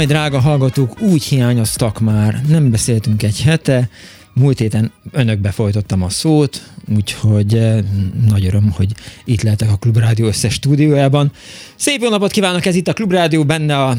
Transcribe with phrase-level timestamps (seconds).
[0.00, 3.88] Jaj, drága hallgatók, úgy hiányoztak már, nem beszéltünk egy hete,
[4.34, 6.62] múlt héten önökbe folytottam a szót,
[6.94, 7.78] úgyhogy eh,
[8.28, 8.92] nagy öröm, hogy
[9.24, 11.32] itt lehetek a Klubrádió összes stúdiójában.
[11.74, 13.96] Szép jó napot kívánok, ez itt a Klubrádió, benne a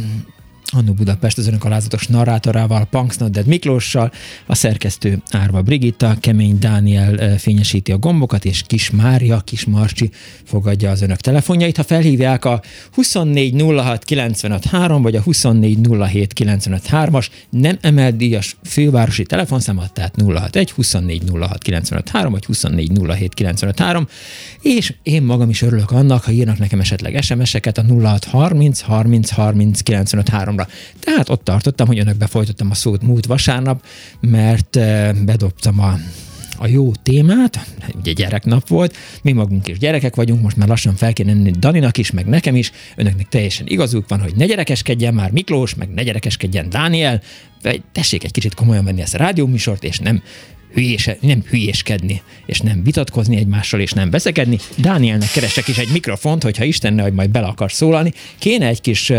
[0.73, 4.11] Annó Budapest az önök alázatos narrátorával, Punksnodded Miklóssal,
[4.45, 10.09] a szerkesztő Árva Brigitta, Kemény Dániel fényesíti a gombokat, és Kis Mária, Kis Marcsi
[10.43, 11.77] fogadja az önök telefonjait.
[11.77, 12.61] Ha felhívják a
[12.95, 24.07] 2406953 vagy a 2407953-as nem emelt díjas fővárosi telefonszámot, tehát 061 2406953 vagy 2407953,
[24.61, 29.81] és én magam is örülök annak, ha írnak nekem esetleg SMS-eket a 0630 30 30
[29.81, 30.29] 95
[30.61, 30.67] számomra.
[30.99, 33.85] Tehát ott tartottam, hogy önökbe folytottam a szót múlt vasárnap,
[34.19, 35.97] mert eh, bedobtam a
[36.63, 41.13] a jó témát, ugye gyereknap volt, mi magunk is gyerekek vagyunk, most már lassan fel
[41.13, 45.31] kéne menni Daninak is, meg nekem is, önöknek teljesen igazuk van, hogy ne gyerekeskedjen már
[45.31, 47.21] Miklós, meg ne gyerekeskedjen Dániel,
[47.91, 50.21] tessék egy kicsit komolyan venni ezt a rádióműsort, és nem
[50.73, 54.57] hülyés, nem hülyéskedni, és nem vitatkozni egymással, és nem veszekedni.
[54.75, 58.13] Dánielnek keresek is egy mikrofont, hogyha Isten hogy majd bele akar szólalni.
[58.39, 59.11] Kéne egy kis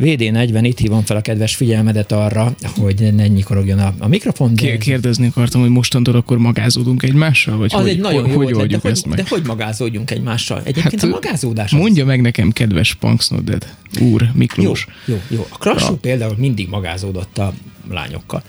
[0.00, 4.54] VD40, itt hívom fel a kedves figyelmedet arra, hogy ne nyikorogjon a, a mikrofon.
[4.54, 4.76] De...
[4.76, 7.56] Kérdezni akartam, hogy mostantól akkor magázódunk egymással?
[7.56, 9.18] Vagy az hogy, egy nagyon hogy, jó hogy de, ezt hogy, meg?
[9.18, 10.58] de hogy magázódjunk egymással?
[10.64, 12.08] Egyébként hát, a magázódás Mondja az...
[12.08, 14.86] meg nekem, kedves Punksnodded úr Miklós.
[15.06, 15.46] Jó, jó, jó.
[15.50, 15.98] A Krassó ja.
[16.00, 17.52] például mindig magázódott a
[17.90, 18.42] lányokkal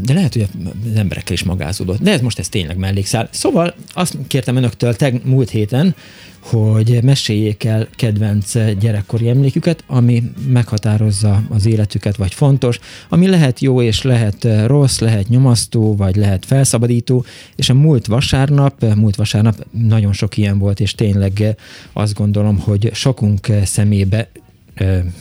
[0.00, 2.00] de lehet, hogy az emberekkel is magázódott.
[2.00, 3.28] De ez most ez tényleg mellékszál.
[3.30, 5.94] Szóval azt kértem önöktől teg, múlt héten,
[6.40, 13.82] hogy meséljék el kedvenc gyerekkori emléküket, ami meghatározza az életüket, vagy fontos, ami lehet jó
[13.82, 17.24] és lehet rossz, lehet nyomasztó, vagy lehet felszabadító,
[17.56, 21.56] és a múlt vasárnap, múlt vasárnap nagyon sok ilyen volt, és tényleg
[21.92, 24.28] azt gondolom, hogy sokunk szemébe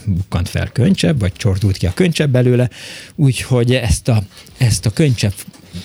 [0.06, 2.70] bukkant fel köncsebb, vagy csordult ki a köncsebb belőle,
[3.16, 4.24] úgyhogy ezt a,
[4.58, 5.34] ezt a köncsebb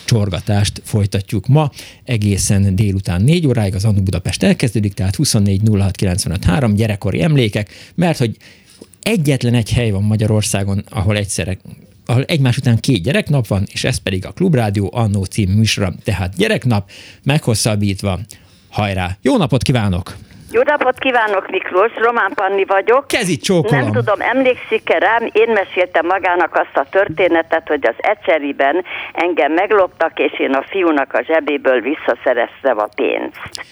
[0.05, 1.71] csorgatást folytatjuk ma,
[2.03, 5.61] egészen délután 4 óráig az Annu Budapest elkezdődik, tehát 24
[6.75, 8.37] gyerekkori emlékek, mert hogy
[9.01, 11.57] egyetlen egy hely van Magyarországon, ahol egyszerre
[12.09, 16.35] ahol egymás után két gyereknap van, és ez pedig a Klubrádió Annó című műsora, tehát
[16.35, 16.89] gyereknap,
[17.23, 18.19] meghosszabbítva,
[18.69, 19.17] hajrá!
[19.21, 20.17] Jó napot kívánok!
[20.51, 23.07] Jó napot kívánok, Miklós, Román Panni vagyok.
[23.07, 23.83] Kezit csókolom.
[23.83, 30.19] Nem tudom, emlékszik-e rám, én meséltem magának azt a történetet, hogy az Ecseriben engem megloptak,
[30.19, 33.65] és én a fiúnak a zsebéből visszaszereztem a pénzt.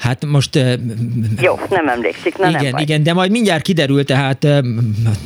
[0.00, 0.58] Hát most...
[1.40, 2.82] Jó, nem emlékszik, na Igen, nem baj.
[2.82, 4.46] igen, de majd mindjárt kiderül, tehát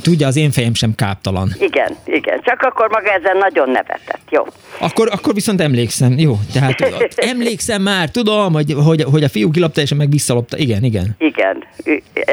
[0.01, 1.55] tudja, az én fejem sem káptalan.
[1.59, 4.43] Igen, igen, csak akkor maga ezen nagyon nevetett, jó.
[4.79, 6.81] Akkor, akkor viszont emlékszem, jó, tehát
[7.33, 11.15] emlékszem már, tudom, hogy, hogy, hogy a fiú kilopta, és meg visszalopta, igen, igen.
[11.17, 11.63] Igen,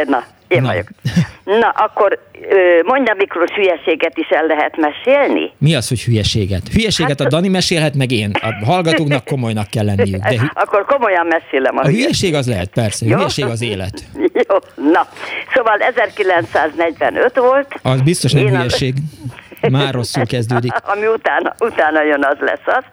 [0.06, 0.24] na,
[0.54, 0.66] én Na.
[0.68, 0.86] vagyok.
[1.44, 2.18] Na, akkor
[2.84, 5.50] mondja Miklós hülyeséget is el lehet mesélni?
[5.58, 6.68] Mi az, hogy hülyeséget?
[6.72, 8.30] Hülyeséget Hát- a Dani mesélhet, meg én.
[8.40, 10.22] A hallgatóknak komolynak kell lenniük.
[10.22, 13.06] De hü- Akkor komolyan mesélem a, a hülyeség az lehet, persze.
[13.06, 13.16] Jó.
[13.16, 14.02] Hülyeség az élet.
[14.48, 14.56] Jó,
[14.92, 15.06] na.
[15.54, 17.74] Szóval 1945 volt.
[17.82, 18.94] Az biztos nem Én a- hülyeség.
[19.70, 20.72] Már rosszul kezdődik.
[20.84, 22.84] Ami utána, utána jön, az lesz az.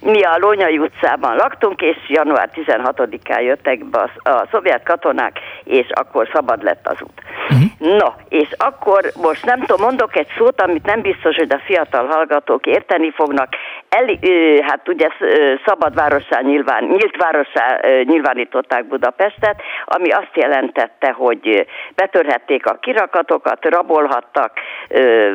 [0.00, 5.86] Mi a Lónyai utcában laktunk, és január 16-án jöttek be a, a szovjet katonák, és
[5.90, 7.22] akkor szabad lett az út.
[7.50, 7.98] Uh-huh.
[7.98, 12.06] No, és akkor most nem tudom, mondok egy szót, amit nem biztos, hogy a fiatal
[12.06, 13.48] hallgatók érteni fognak.
[13.88, 15.08] El, ö, hát ugye
[15.66, 23.64] szabad várossá nyilván, nyílt várossá ö, nyilvánították Budapestet, ami azt jelentette, hogy betörhették a kirakatokat,
[23.64, 24.52] rabolhattak,
[24.88, 25.32] ö,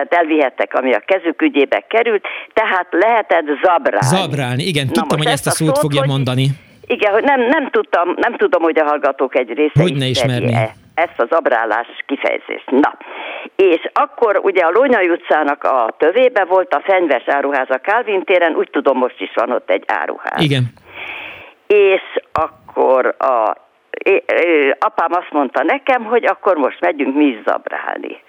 [0.00, 4.06] mindent elvihettek, ami a kezük ügyébe került, tehát lehetett zabrálni.
[4.16, 6.46] Zabrálni, igen, Na tudtam, hogy ezt a szót szót, fogja hogy- mondani.
[6.86, 10.44] Igen, hogy nem, nem, tudtam, nem tudom, hogy a hallgatók egy része Hogy ne ismerné.
[10.44, 12.70] ismerje ezt az abrálás kifejezést.
[12.70, 12.96] Na,
[13.56, 18.54] és akkor ugye a Lónyai utcának a tövébe volt a fenyves áruház a Kálvin téren,
[18.54, 20.42] úgy tudom most is van ott egy áruház.
[20.42, 20.64] Igen.
[22.32, 23.56] akkor a
[24.04, 28.20] é, é, apám azt mondta nekem, hogy akkor most megyünk mi is zabrálni.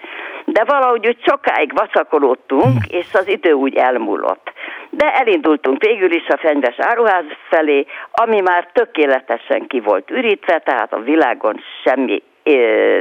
[0.51, 4.51] De valahogy úgy sokáig vacakolódtunk, és az idő úgy elmúlott.
[4.89, 10.93] De elindultunk végül is a fenyves áruház felé, ami már tökéletesen ki volt ürítve, tehát
[10.93, 12.23] a világon semmi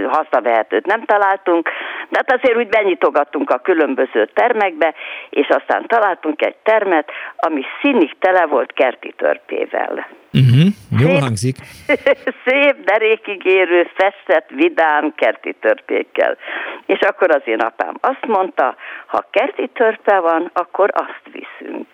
[0.09, 1.69] hasznavehetőt nem találtunk,
[2.09, 4.95] de hát azért úgy benyitogattunk a különböző termekbe,
[5.31, 10.07] és aztán találtunk egy termet, ami színig tele volt kerti törpével.
[10.33, 10.67] Uh-huh.
[11.01, 11.57] Jól szép, hangzik.
[12.45, 16.37] Szép, derékig érő, festett, vidám kerti törpékkel.
[16.87, 21.87] És akkor az én apám azt mondta, ha kerti törpe van, akkor azt viszünk.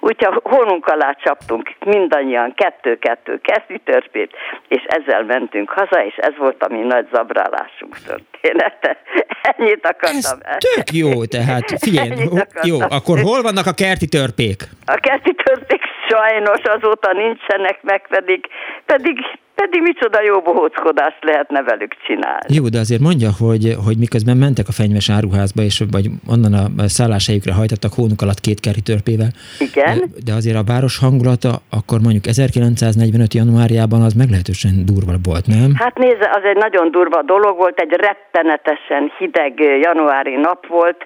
[0.00, 4.32] Úgyhogy hónunk alá csaptunk mindannyian kettő-kettő kerti törpét,
[4.68, 8.96] és ezzel mentünk haza, és ez volt a mi nagy zabrálásunk története.
[9.56, 10.38] Ennyit akartam.
[10.42, 12.10] Ez tök jó, tehát figyelj,
[12.70, 14.62] jó, akkor hol vannak a kerti törpék?
[14.86, 18.46] A kerti törpék sajnos azóta nincsenek meg, pedig,
[18.86, 19.16] pedig
[19.54, 22.54] pedig micsoda jó bohóckodást lehetne velük csinálni.
[22.58, 26.88] Jó, de azért mondja, hogy, hogy miközben mentek a fenyves áruházba, és vagy onnan a
[26.96, 29.30] szálláshelyükre hajtottak hónuk alatt két törpével.
[29.68, 29.98] Igen.
[29.98, 33.34] De, de azért a város hangulata akkor mondjuk 1945.
[33.34, 35.70] januárjában az meglehetősen durva volt, nem?
[35.84, 39.52] Hát nézze, az egy nagyon durva dolog volt, egy rettenetesen hideg
[39.86, 41.00] januári nap volt,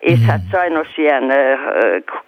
[0.00, 0.26] és mm.
[0.28, 1.32] hát sajnos ilyen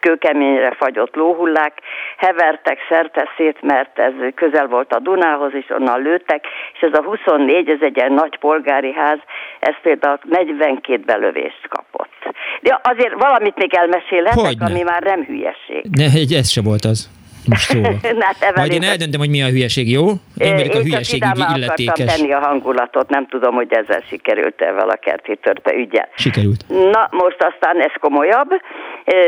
[0.01, 1.73] kőkeményre fagyott lóhullák
[2.17, 7.03] hevertek szerte szét, mert ez közel volt a Dunához, és onnan lőttek, és ez a
[7.03, 9.19] 24, ez egy ilyen nagy polgári ház,
[9.61, 12.35] ez például 42 belövést kapott.
[12.61, 15.85] De azért valamit még elmesélhetek, ami már nem hülyeség.
[15.91, 17.95] Ne, ez se volt az most szóval.
[18.21, 20.07] hát Majd én eldöntöm, hogy mi a hülyeség, jó?
[20.37, 22.15] Én vagyok a hülyeségügyi illetékes.
[22.15, 26.09] tenni a hangulatot, nem tudom, hogy ezzel sikerült-e a kerti törpe ügye.
[26.15, 26.65] Sikerült.
[26.69, 28.51] Na, most aztán ez komolyabb.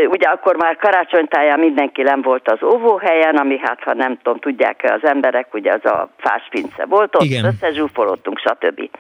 [0.08, 4.80] Ugye akkor már karácsonytáján mindenki nem volt az óvóhelyen, ami hát, ha nem tudom, tudják
[4.82, 7.44] az emberek, ugye az a fáspince volt, ott Igen.
[7.44, 8.90] összezsúfolottunk, stb.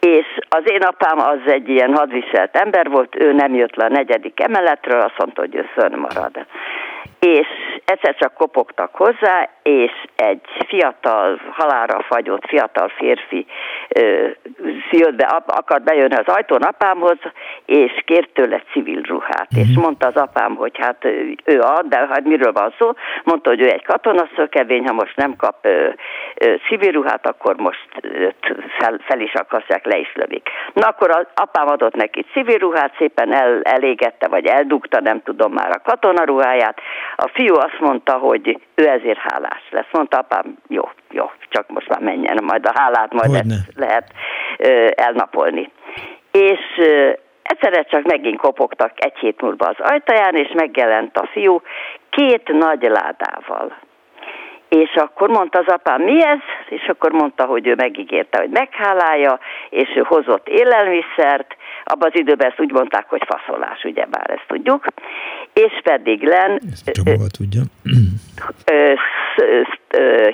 [0.00, 3.88] És az én apám az egy ilyen hadviselt ember volt, ő nem jött le a
[3.88, 6.46] negyedik emeletről, azt mondta, hogy ő marad
[7.20, 7.46] és
[7.84, 13.46] egyszer csak kopogtak hozzá, és egy fiatal, halára fagyott fiatal férfi
[13.88, 14.28] ö,
[14.90, 17.18] jött be, akart bejönni az ajtón apámhoz,
[17.66, 19.48] és kért tőle civil ruhát.
[19.54, 19.64] Mm-hmm.
[19.64, 19.80] És mhm.
[19.80, 21.04] mondta az apám, hogy hát
[21.44, 22.92] ő ad, de hát miről van szó?
[23.24, 25.88] Mondta, hogy ő egy katonaszökevény, ha most nem kap ö,
[26.34, 27.88] ö, civil ruhát, akkor most
[28.78, 30.48] fel, fel is akasztják, le is lövik.
[30.72, 35.52] Na akkor az apám adott neki civil ruhát, szépen el, elégette, vagy eldugta, nem tudom
[35.52, 36.80] már a katonaruháját,
[37.16, 39.92] a fiú azt mondta, hogy ő ezért hálás lesz.
[39.92, 44.12] Mondta apám, jó, jó, csak most már menjen, majd a hálát majd ezt lehet
[44.58, 45.70] ö, elnapolni.
[46.30, 47.12] És ö,
[47.42, 51.62] egyszerre csak megint kopogtak egy hét múlva az ajtaján, és megjelent a fiú
[52.10, 53.76] két nagy ládával.
[54.82, 56.38] És akkor mondta az apám, mi ez?
[56.68, 59.38] És akkor mondta, hogy ő megígérte, hogy meghálálja,
[59.70, 64.44] és ő hozott élelmiszert, abban az időben ezt úgy mondták, hogy faszolás, ugye bár ezt
[64.46, 64.86] tudjuk,
[65.52, 66.60] és pedig len...
[66.72, 67.62] Ezt csak maga tudja.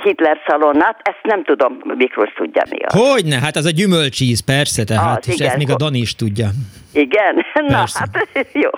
[0.02, 3.12] Hitler szalonnát, ezt nem tudom, Miklós tudja mi az.
[3.12, 5.46] Hogyne, hát az a gyümölcsíz, persze, tehát, az, és igen.
[5.46, 6.48] ezt még a Dani is tudja.
[6.92, 8.06] Igen, Persze.
[8.12, 8.70] na hát jó.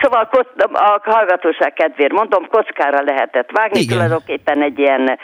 [0.00, 0.28] Szóval
[0.72, 3.96] a hallgatóság kedvéért mondom, kockára lehetett vágni, Igen.
[3.96, 5.18] tulajdonképpen egy ilyen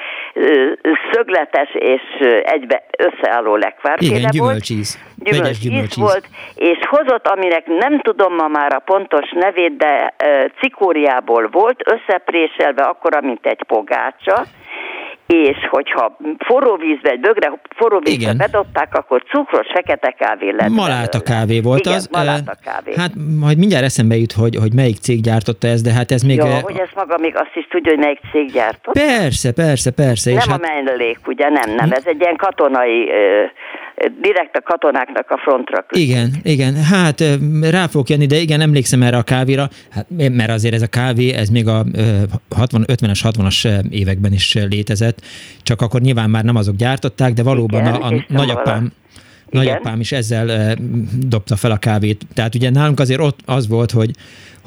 [1.13, 2.03] szögletes és
[2.43, 4.99] egybe összeálló lekvárféle Igen, gyümölcsíz.
[5.17, 10.15] Gyümölcsíz, gyümölcsíz volt, és hozott, aminek nem tudom ma már a pontos nevét, de
[10.61, 14.45] cikóriából volt, összepréselve akkora, mint egy pogácsa,
[15.27, 18.37] és hogyha forró vízbe, egy bögre forró vízbe Igen.
[18.37, 20.69] bedobták, akkor cukros fekete kávé lett.
[20.69, 22.09] Maláta kávé volt Igen, az.
[22.13, 22.93] Maláta kávé.
[22.97, 26.37] Hát majd mindjárt eszembe jut, hogy, hogy melyik cég gyártotta ezt, de hát ez még...
[26.37, 29.01] Jó, hogy ez maga még azt is tudja, hogy melyik cég gyártotta.
[29.01, 30.31] Persze, persze, persze.
[30.31, 30.61] Nem és a hát...
[30.61, 31.93] mellék, ugye, nem, nem.
[31.93, 33.11] Ez egy ilyen katonai
[34.21, 35.85] direkt a katonáknak a frontra.
[35.87, 36.03] Küld.
[36.03, 37.25] Igen, igen, hát
[37.71, 41.33] rá fogok jönni, de igen, emlékszem erre a kávéra, hát, mert azért ez a kávé,
[41.33, 41.85] ez még a
[42.57, 45.21] 60, 50-es, 60-as években is létezett,
[45.63, 48.93] csak akkor nyilván már nem azok gyártották, de valóban igen, a, a nagyapám,
[49.51, 50.77] nagyapám is ezzel
[51.19, 52.27] dobta fel a kávét.
[52.35, 54.11] Tehát ugye nálunk azért ott az volt, hogy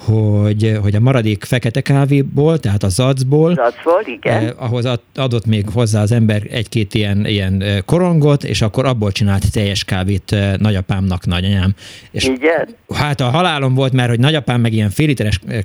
[0.05, 4.45] hogy, hogy a maradék fekete kávéból, tehát a zacból, zacból igen.
[4.45, 9.11] Eh, ahhoz adott még hozzá az ember egy-két ilyen, ilyen eh, korongot, és akkor abból
[9.11, 11.73] csinált teljes kávét eh, nagyapámnak, nagyanyám.
[12.11, 12.67] És igen.
[12.93, 15.59] Hát a halálom volt, mert hogy nagyapám meg ilyen fél literes eh,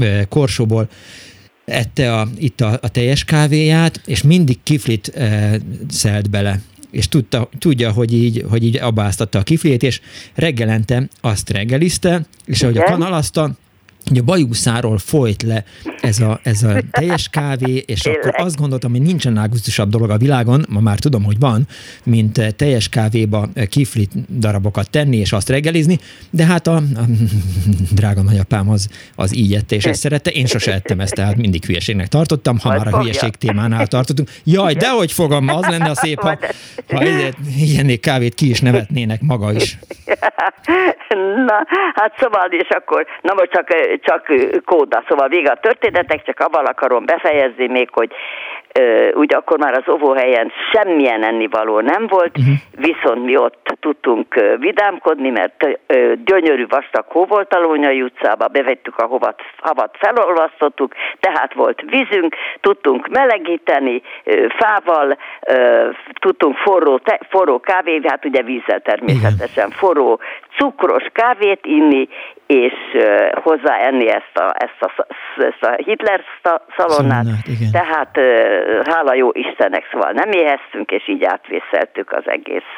[0.00, 0.88] eh, korsóból
[1.64, 5.56] ette a, itt a, a teljes kávéját, és mindig kiflit e,
[5.88, 6.60] szelt bele
[6.94, 10.00] és tudta, tudja, hogy így, hogy így abáztatta a kiflét, és
[10.34, 13.50] reggelente azt reggelizte, és ahogy a kanalaszta,
[14.08, 15.64] hogy a bajuszáról folyt le
[16.00, 18.26] ez a, ez a teljes kávé, és Tényleg.
[18.26, 21.66] akkor azt gondoltam, hogy nincsen augusztusabb dolog a világon, ma már tudom, hogy van,
[22.04, 25.98] mint eh, teljes kávéba eh, kiflit darabokat tenni, és azt reggelizni,
[26.30, 27.04] de hát a, a
[27.98, 30.30] drága nagyapám az, az így ette, és ezt szerette.
[30.30, 34.28] Én sose ettem ezt, tehát mindig hülyeségnek tartottam, ha már a hülyeség témánál tartottunk.
[34.44, 36.38] Jaj, de hogy fogom, az lenne a szép, ha,
[36.88, 37.04] ha
[37.56, 39.78] ilyennék kávét ki is nevetnének maga is.
[41.46, 43.68] Na, hát szóval, és akkor, na most csak,
[44.02, 44.32] csak
[44.64, 48.12] kóda, szóval vége a történetek, csak abban akarom befejezni még, hogy
[49.12, 52.54] ugye akkor már az óvóhelyen semmilyen ennivaló nem volt, uh-huh.
[52.76, 55.68] viszont mi ott tudtunk vidámkodni, mert
[56.24, 62.34] gyönyörű vastag hó volt a Lónyai utcába, bevettük a hovat, havat, felolvasztottuk, tehát volt vízünk,
[62.60, 64.02] tudtunk melegíteni
[64.48, 65.18] fával,
[66.20, 70.20] tudtunk forró, te, forró kávé, hát ugye vízzel természetesen, forró
[70.56, 72.08] cukros kávét inni,
[72.46, 72.74] és
[73.42, 75.06] hozzáenni ezt a, ezt a,
[75.38, 77.24] ezt a Hitler sza- szalonnát.
[77.24, 77.70] Szalonnát, igen.
[77.72, 78.18] Tehát
[78.84, 82.72] hála jó Istennek, szóval nem éheztünk, és így átvészeltük az egész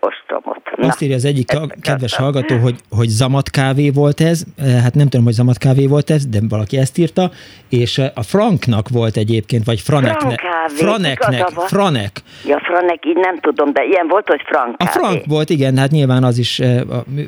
[0.00, 0.60] ostromot.
[0.76, 1.46] Azt írja az egyik
[1.80, 4.44] kedves hallgató, hogy, hogy zamat kávé volt ez,
[4.82, 7.30] hát nem tudom, hogy zamat kávé volt ez, de valaki ezt írta,
[7.68, 10.40] és a Franknak volt egyébként, vagy Franeknek.
[10.40, 11.48] Frank kávé, Franeknek.
[11.48, 12.12] Franek.
[12.46, 14.86] Ja, Franek, így nem tudom, de ilyen volt, hogy Frank A.
[14.86, 16.60] Frank volt, igen, hát nyilván az is,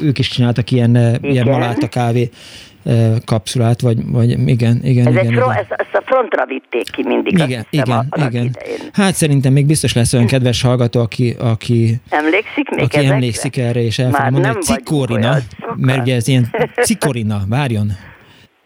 [0.00, 2.30] ők is csináltak ilyen, eh, ilyen Malálta kávé
[3.25, 5.16] kapszulát, vagy, vagy igen, igen, Ez igen.
[5.16, 5.50] egy igen.
[5.50, 7.32] ezt, ezt a frontra vitték ki mindig.
[7.32, 8.44] Igen, igen, annak igen.
[8.44, 8.78] idején.
[8.92, 13.14] Hát szerintem még biztos lesz olyan kedves hallgató, aki, aki, Emlékszik még aki ezekre?
[13.14, 15.37] emlékszik erre, és el fogja mondani, hogy cikorina,
[15.76, 16.49] mert ugye ez ilyen
[16.87, 17.92] cikorina, várjon.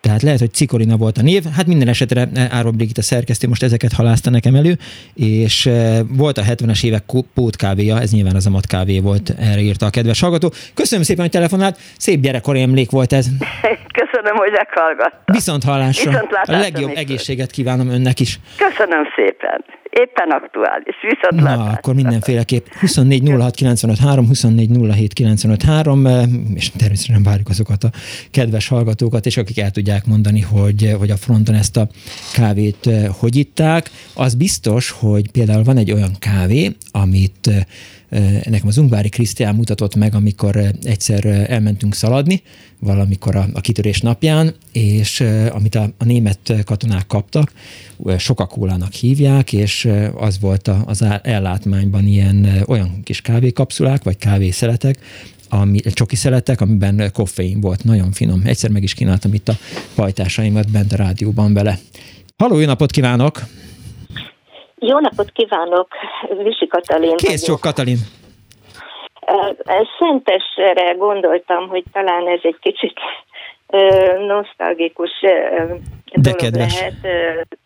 [0.07, 1.43] Tehát lehet, hogy cikorina volt a név.
[1.57, 4.75] Hát minden esetre Áron Brigitta szerkesztő most ezeket halászta nekem elő,
[5.15, 7.03] és eh, volt a 70-es évek
[7.35, 10.53] pótkávéja, ez nyilván az a kávé volt, erre írta a kedves hallgató.
[10.75, 13.27] Köszönöm szépen, hogy telefonált, szép gyerekkori emlék volt ez.
[14.01, 15.35] Köszönöm, hogy meghallgattam.
[15.35, 16.11] Viszont hallásra.
[16.11, 18.39] A Viszontlátásra, legjobb egészséget kívánom önnek is.
[18.57, 19.65] Köszönöm szépen.
[19.91, 20.97] Éppen aktuális.
[21.01, 21.65] Viszontlátásra.
[21.65, 26.23] Na, akkor mindenféleképp 24 06 95 3, 24 07 95 3, eh,
[26.55, 27.89] és természetesen várjuk azokat a
[28.31, 31.89] kedves hallgatókat, és akik el tudják mondani, hogy, hogy a fronton ezt a
[32.33, 33.91] kávét eh, hogy itták.
[34.15, 39.95] Az biztos, hogy például van egy olyan kávé, amit eh, nekem az Ungvári Krisztián mutatott
[39.95, 42.43] meg, amikor eh, egyszer elmentünk szaladni,
[42.81, 47.53] valamikor a, a kitörés napján, és amit a, a német katonák kaptak,
[48.19, 54.99] sokakólának hívják, és az volt az ellátmányban ilyen olyan kis kávékapszulák, vagy kávészeletek,
[55.51, 58.41] ami, csoki szeletek, amiben koffein volt, nagyon finom.
[58.45, 59.53] Egyszer meg is kínáltam itt a
[59.97, 61.75] pajtásaimat bent a rádióban vele.
[62.37, 63.39] Halló, jó napot kívánok!
[64.79, 65.89] Jó napot kívánok,
[66.43, 67.99] Visi Katalin Kész sok Katalin!
[69.99, 72.99] Szentesre gondoltam, hogy talán ez egy kicsit
[74.27, 75.11] nosztalgikus
[76.15, 76.81] De kedves.
[76.81, 76.95] lehet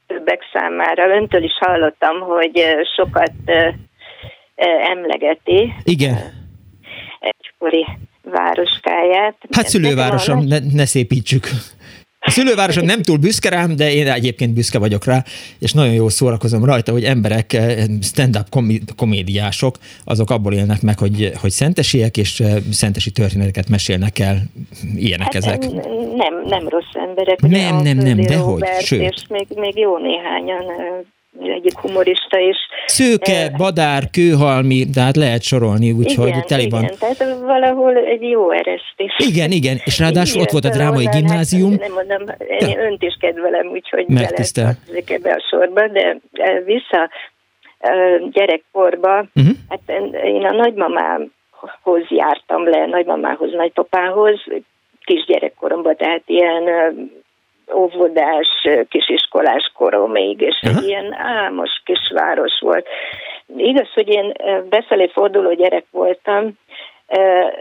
[0.06, 1.16] többek számára.
[1.16, 2.64] Öntől is hallottam, hogy
[2.96, 3.32] sokat
[4.90, 6.16] emlegeti Igen,
[7.60, 7.86] egykori
[8.22, 9.36] városkáját.
[9.50, 11.46] hát szülővárosom, ne, ne szépítsük.
[12.22, 15.24] A szülővárosom nem túl büszke rám, de én egyébként büszke vagyok rá,
[15.58, 18.46] és nagyon jól szórakozom rajta, hogy emberek, eh, stand-up
[18.96, 24.42] komédiások, azok abból élnek meg, hogy, hogy szentesiek, és eh, szentesi történeteket mesélnek el,
[24.96, 25.62] ilyenek ezek.
[25.62, 25.72] Hát,
[26.16, 27.40] Nem, nem rossz emberek.
[27.40, 29.00] Nem, nem, nem, dehogy, sőt.
[29.00, 31.00] És még, még jó néhányan, ö,
[31.42, 32.56] egyik humorista is.
[32.86, 36.82] Szőke, badár, kőhalmi, tehát lehet sorolni, úgyhogy igen, teli van.
[36.82, 39.14] igen, tehát valahol egy jó eresztés.
[39.18, 41.70] Igen, igen, és ráadásul ott volt a Igen, drámai onnan, gimnázium.
[41.70, 42.78] Hát, nem mondom, én Ja.
[42.84, 44.64] önt is kedvelem, úgyhogy Megtisztel.
[44.64, 46.16] beletartozik ebbe a sorba, de
[46.64, 47.10] vissza
[48.32, 49.54] gyerekkorba, Uh-huh.
[49.68, 49.80] hát
[50.24, 54.40] én a nagymamához jártam le, nagymamához, nagypapához,
[55.04, 56.62] kisgyerekkoromban, tehát ilyen
[57.74, 58.48] óvodás,
[58.88, 62.86] kisiskolás koromig, és egy ilyen álmos kisváros volt.
[63.56, 64.32] Igaz, hogy én
[64.68, 66.58] befelé forduló gyerek voltam,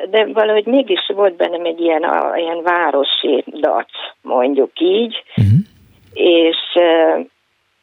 [0.09, 3.89] de valahogy mégis volt bennem egy ilyen, ilyen városi dac,
[4.21, 5.59] mondjuk így, Uh-huh.
[6.13, 6.57] és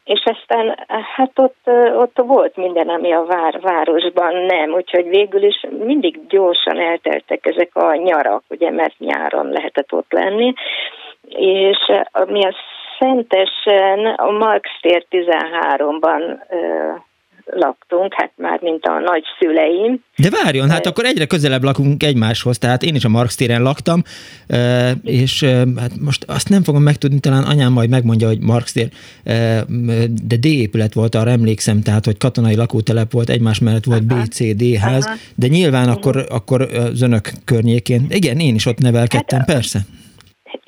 [0.06, 0.78] és aztán
[1.14, 1.60] hát ott,
[1.96, 7.76] ott volt minden, ami a vár, városban nem, úgyhogy végül is mindig gyorsan elteltek ezek
[7.76, 10.54] a nyarak, ugye, mert nyáron lehetett ott lenni,
[11.28, 11.78] és
[12.10, 12.54] ami a
[12.98, 16.56] Szentesen a Marx tér 13-ban ö,
[17.52, 20.00] laktunk, hát már mint a nagyszüleim.
[20.16, 24.02] De várjon, hát akkor egyre közelebb lakunk egymáshoz, tehát én is a Marx téren laktam,
[25.02, 25.44] és
[25.76, 28.88] hát most azt nem fogom megtudni, talán anyám majd megmondja, hogy Marx tér,
[30.22, 34.12] de D épület volt, arra emlékszem, tehát hogy katonai lakótelep volt, egymás mellett volt B,
[34.30, 35.14] C, D ház, Aha.
[35.34, 39.78] de nyilván akkor, akkor az önök környékén, igen, én is ott nevelkedtem, Hát, persze.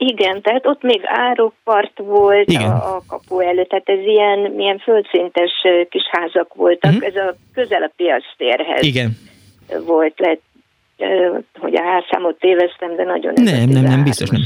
[0.01, 2.71] Igen, tehát ott még árokpart volt Igen.
[2.71, 5.51] a, a kapu előtt, tehát ez ilyen, milyen földszintes
[5.89, 7.07] kis házak voltak, uh-huh.
[7.07, 9.11] ez a közel a piactérhez Igen.
[9.87, 10.41] volt, lehet,
[11.59, 14.41] hogy a házszámot téveztem, de nagyon Nem, nem, nem, biztos nem.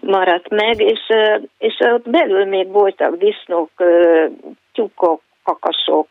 [0.00, 1.00] Maradt meg, és,
[1.58, 3.70] és ott belül még voltak disznók,
[4.72, 6.08] tyúkok, kakasok,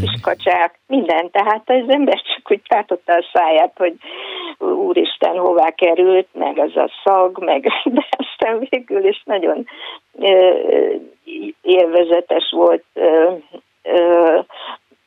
[0.00, 1.30] kiskacsák, minden.
[1.30, 3.94] Tehát az ember csak úgy tátotta a száját, hogy
[4.58, 7.66] úristen, hová került, meg az a szag, meg,
[7.96, 9.66] de aztán végül is nagyon
[11.62, 12.84] élvezetes volt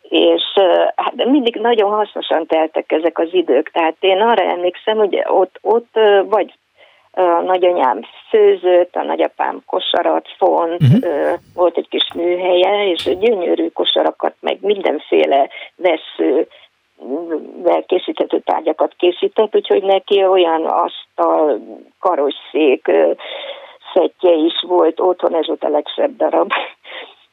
[0.09, 0.43] és
[0.95, 3.71] hát mindig nagyon hasznosan teltek ezek az idők.
[3.71, 6.53] Tehát én arra emlékszem, hogy ott, ott vagy
[7.17, 11.33] a nagyanyám főzött, a nagyapám kosarat font, uh-huh.
[11.55, 16.47] volt egy kis műhelye, és gyönyörű kosarakat, meg mindenféle vesző,
[17.85, 21.59] készíthető tárgyakat készített, úgyhogy neki olyan asztal,
[21.99, 22.91] karosszék,
[23.93, 26.51] szettje is volt otthon, ez volt a legszebb darab.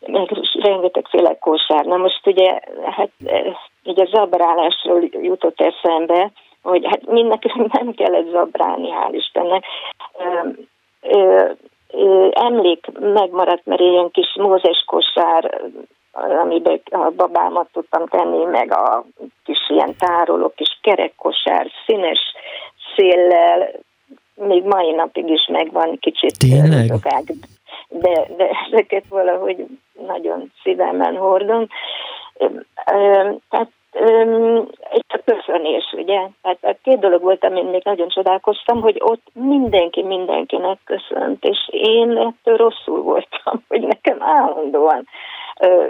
[0.07, 1.85] Meg rengetegféle kosár.
[1.85, 3.11] Na most ugye, hát
[3.83, 6.31] így a zabrálásról jutott eszembe,
[6.65, 9.65] hogy hát mindenkinek nem kellett zabrálni, hál' Istennek.
[10.19, 10.49] Ö,
[11.01, 11.51] ö,
[11.91, 15.61] ö, emlék megmaradt, mert ilyen kis mózes kosár,
[16.13, 19.05] amiben a babámat tudtam tenni, meg a
[19.45, 22.21] kis ilyen tároló, kis kerekkosár, színes
[22.97, 23.71] széllel,
[24.35, 26.93] még mai napig is megvan kicsit Tényleg?
[27.89, 29.67] de, de ezeket valahogy
[30.07, 31.67] nagyon szívemben hordom.
[33.51, 33.71] Tehát
[34.91, 36.21] egy a köszönés, ugye?
[36.43, 41.59] Tehát a két dolog volt, amin még nagyon csodálkoztam, hogy ott mindenki mindenkinek köszönt, és
[41.71, 45.07] én ettől rosszul voltam, hogy nekem állandóan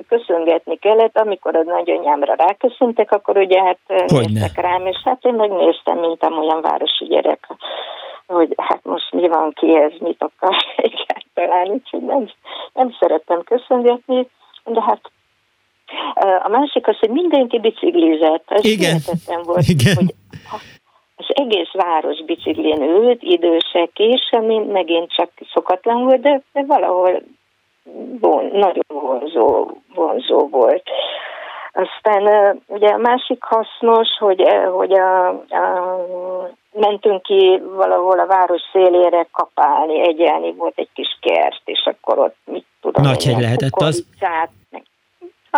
[0.08, 4.40] köszöngetni kellett, amikor a nagyanyámra ráköszöntek, akkor ugye hát Hogyne.
[4.40, 7.46] néztek rám, és hát én megnéztem, mint olyan városi gyerek,
[8.26, 12.28] hogy hát most mi van ki ez, mit akar egyáltalán, úgyhogy nem,
[12.73, 14.28] nem szerettem köszöngetni,
[14.64, 15.00] de hát
[16.43, 18.45] a másik az, hogy mindenki biciklizett.
[18.47, 18.99] Ez Igen.
[19.44, 19.94] volt, Igen.
[19.94, 20.14] hogy
[21.16, 27.23] az egész város biciklén ült, idősek is, ami megint csak szokatlan volt, de, de valahol
[28.20, 30.83] von, nagyon vonzó, vonzó volt.
[31.73, 34.42] Aztán ugye a másik hasznos, hogy,
[34.73, 36.07] hogy a, a,
[36.73, 42.37] mentünk ki valahol a város szélére kapálni, egyelni, volt egy kis kert, és akkor ott
[42.44, 43.03] mit tudom.
[43.03, 44.07] Nagy hegy lehetett az?
[44.70, 44.83] Meg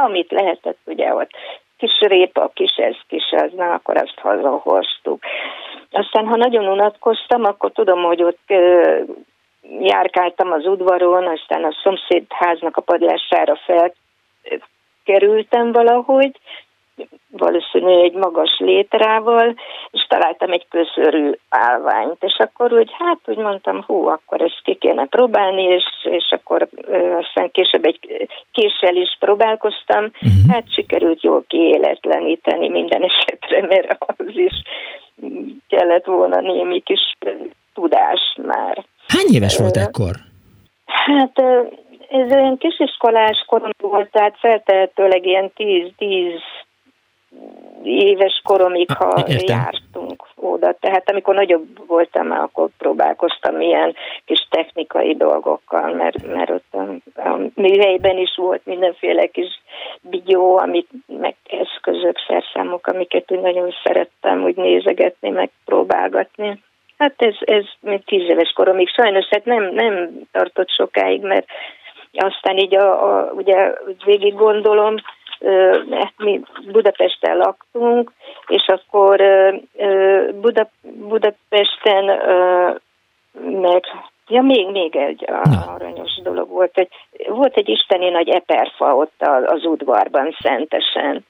[0.00, 1.30] amit lehetett, ugye ott
[1.76, 5.22] kis répa, kis ez, kis az, na akkor azt hazahoztuk.
[5.90, 9.00] Aztán, ha nagyon unatkoztam, akkor tudom, hogy ott ö,
[9.80, 13.58] járkáltam az udvaron, aztán a szomszéd háznak a padlására
[15.04, 16.32] felkerültem valahogy,
[17.30, 19.54] valószínűleg egy magas létrával,
[19.90, 24.74] és találtam egy közörű állványt, és akkor úgy, hát úgy mondtam, hú, akkor ezt ki
[24.74, 30.52] kéne próbálni, és, és akkor ö, aztán később egy késsel is próbálkoztam, uh-huh.
[30.52, 34.62] hát sikerült jól kiéletleníteni minden esetre, mert az is
[35.68, 37.16] kellett volna némi kis
[37.74, 38.84] tudás már.
[39.06, 40.14] Hány éves volt ekkor?
[40.86, 41.38] Hát
[42.08, 46.40] ez olyan kisiskolás korom volt, tehát feltehetőleg ilyen 10-10
[47.84, 49.56] éves koromig, ha Értem.
[49.56, 50.72] jártunk oda.
[50.80, 53.94] Tehát amikor nagyobb voltam, akkor próbálkoztam ilyen
[54.24, 59.60] kis technikai dolgokkal, mert, mert ott a, a műhelyben is volt mindenféle kis
[60.00, 66.62] bigyó, amit, meg eszközök, szerszámok, amiket én nagyon szerettem úgy nézegetni, meg próbálgatni.
[66.98, 68.88] Hát ez, ez még tíz éves koromig.
[68.88, 71.46] Sajnos hát nem, nem tartott sokáig, mert
[72.12, 73.72] aztán így a, a ugye
[74.04, 74.94] végig gondolom,
[76.16, 76.40] mi
[76.72, 78.12] Budapesten laktunk,
[78.46, 79.22] és akkor
[80.40, 82.04] Buda, Budapesten
[83.60, 83.84] meg
[84.28, 85.24] Ja, még, még egy
[85.66, 86.88] aranyos dolog volt, hogy
[87.28, 91.24] volt egy isteni nagy eperfa ott az udvarban szentesen.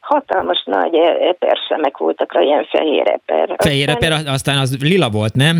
[0.00, 3.54] Hatalmas nagy e, eperszemek voltak, ilyen fehér eper.
[3.58, 5.56] Fehér eper, aztán az lila volt, nem?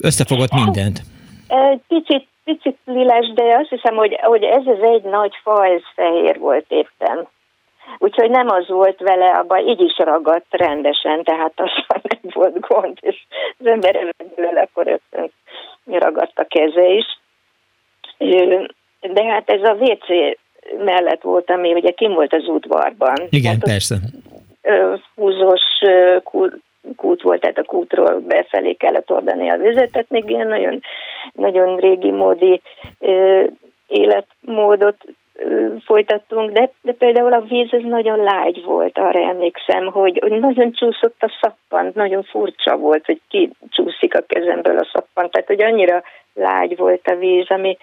[0.00, 1.00] Összefogott mindent.
[1.48, 5.82] Egy picit picit lilás, de azt hiszem, hogy, hogy ez az egy nagy fa, ez
[5.94, 7.28] fehér volt éppen.
[7.98, 11.70] Úgyhogy nem az volt vele, abban így is ragadt rendesen, tehát az
[12.08, 13.16] nem volt gond, és
[13.58, 15.30] az ember belőle akkor rögtön
[15.84, 17.18] ragadt a keze is.
[19.00, 20.36] De hát ez a WC
[20.84, 23.16] mellett volt, ami ugye kim volt az udvarban.
[23.30, 23.96] Igen, hát persze.
[25.14, 25.62] Húzós
[26.96, 30.80] kút volt, tehát a kútról befelé kellett oldani a vizet, még ilyen nagyon,
[31.32, 32.60] nagyon régi módi
[33.86, 34.96] életmódot
[35.84, 40.72] folytattunk, de, de például a víz ez nagyon lágy volt, arra emlékszem, hogy, hogy nagyon
[40.72, 45.62] csúszott a szappant, nagyon furcsa volt, hogy ki csúszik a kezemből a szappant, tehát hogy
[45.62, 46.02] annyira
[46.34, 47.76] lágy volt a víz, ami,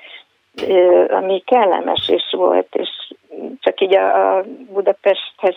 [1.07, 2.89] ami kellemes is volt, és
[3.59, 5.55] csak így a Budapesthez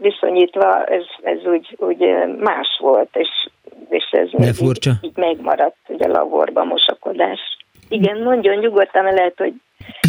[0.00, 1.98] viszonyítva ez, ez úgy, úgy
[2.38, 3.28] más volt, és,
[3.88, 4.90] és ez De furcsa.
[4.90, 7.40] Így, így megmaradt, hogy a laborban mosakodás.
[7.88, 9.52] Igen, mondjon nyugodtan, lehet, hogy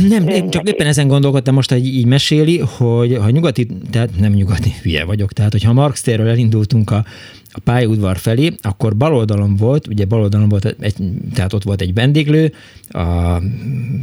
[0.10, 4.32] nem, én csak éppen ezen gondolkodtam most, hogy így meséli, hogy ha nyugati, tehát nem
[4.32, 7.04] nyugati, hülye vagyok, tehát hogyha Marx térről elindultunk a,
[7.52, 10.96] a pályaudvar felé, akkor baloldalon volt, ugye baloldalon volt egy,
[11.34, 12.54] tehát ott volt egy vendéglő,
[12.90, 13.36] a,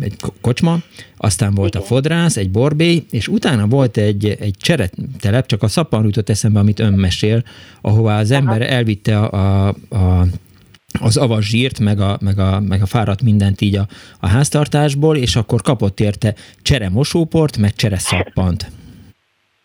[0.00, 0.78] egy kocsma,
[1.16, 1.82] aztán volt Igen.
[1.82, 6.58] a fodrász, egy borbély, és utána volt egy, egy cseretelep, csak a szappan jutott eszembe,
[6.58, 7.42] amit ön mesél,
[7.80, 8.70] ahová az ember Aha.
[8.70, 10.26] elvitte a, a, a
[11.00, 13.86] az avas zsírt, meg a, meg a, meg a fáradt mindent így a,
[14.20, 18.70] a háztartásból, és akkor kapott érte csere mosóport, meg csere szappant.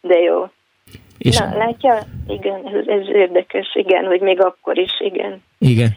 [0.01, 0.52] De jó.
[1.17, 1.99] És Na, látja?
[2.27, 5.43] Igen, ez, ez érdekes, igen, hogy még akkor is, igen.
[5.59, 5.89] Igen.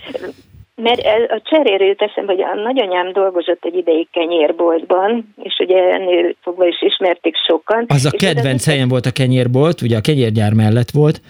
[0.75, 1.01] Mert
[1.31, 6.67] a cseréről jut eszembe, hogy a nagyanyám dolgozott egy ideig kenyérboltban, és ugye ennél fogva
[6.67, 7.85] is ismerték sokan.
[7.89, 11.21] Az a kedvenc helyen volt a kenyérbolt, ugye a kenyérgyár mellett volt,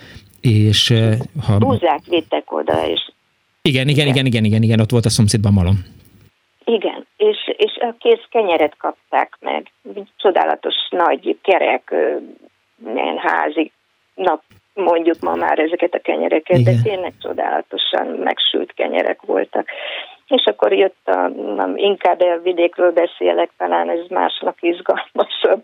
[0.40, 0.92] és
[1.46, 1.58] ha...
[1.58, 3.00] Búzák vittek oda, és
[3.62, 5.76] igen, igen, igen, igen, igen, igen, ott volt a szomszédban malom.
[6.64, 9.72] Igen, és, és a kész kenyeret kapták meg.
[10.16, 11.94] Csodálatos nagy kerek,
[12.94, 13.72] ilyen házi,
[14.16, 14.42] nap
[14.74, 16.74] mondjuk ma már ezeket a kenyereket, Igen.
[16.74, 19.68] de tényleg csodálatosan megsült kenyerek voltak.
[20.26, 21.30] És akkor jött a,
[21.74, 25.62] inkább a vidékről beszélek, talán ez másnak izgalmasabb,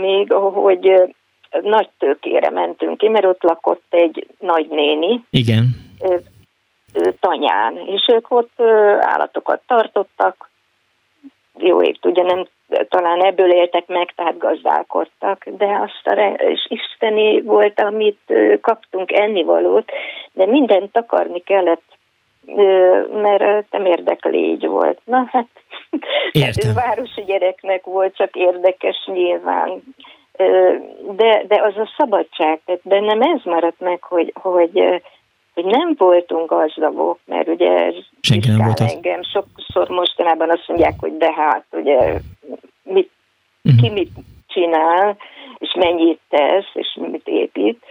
[0.00, 1.14] még hogy
[1.62, 5.24] nagy tőkére mentünk ki, mert ott lakott egy nagynéni.
[5.30, 5.82] Igen
[7.20, 8.60] tanyán, és ők ott
[9.00, 10.50] állatokat tartottak,
[11.58, 12.46] jó ég tudja, nem
[12.88, 19.90] talán ebből éltek meg, tehát gazdálkodtak, de azt a és isteni volt, amit kaptunk ennivalót,
[20.32, 21.82] de mindent takarni kellett,
[23.12, 25.00] mert nem érdeklégy volt.
[25.04, 25.48] Na hát,
[26.32, 26.70] Értem.
[26.70, 29.82] ő városi gyereknek volt, csak érdekes nyilván.
[31.10, 35.02] De, de az a szabadság, tehát bennem ez maradt meg, hogy, hogy
[35.54, 39.20] hogy nem voltunk gazdagok, mert ugye ez Senki nem volt engem.
[39.22, 42.20] Sokszor mostanában azt mondják, hogy de hát ugye
[42.82, 43.10] mit,
[43.62, 43.82] uh-huh.
[43.82, 44.10] ki mit
[44.46, 45.16] csinál,
[45.58, 47.84] és mennyit tesz, és mit épít.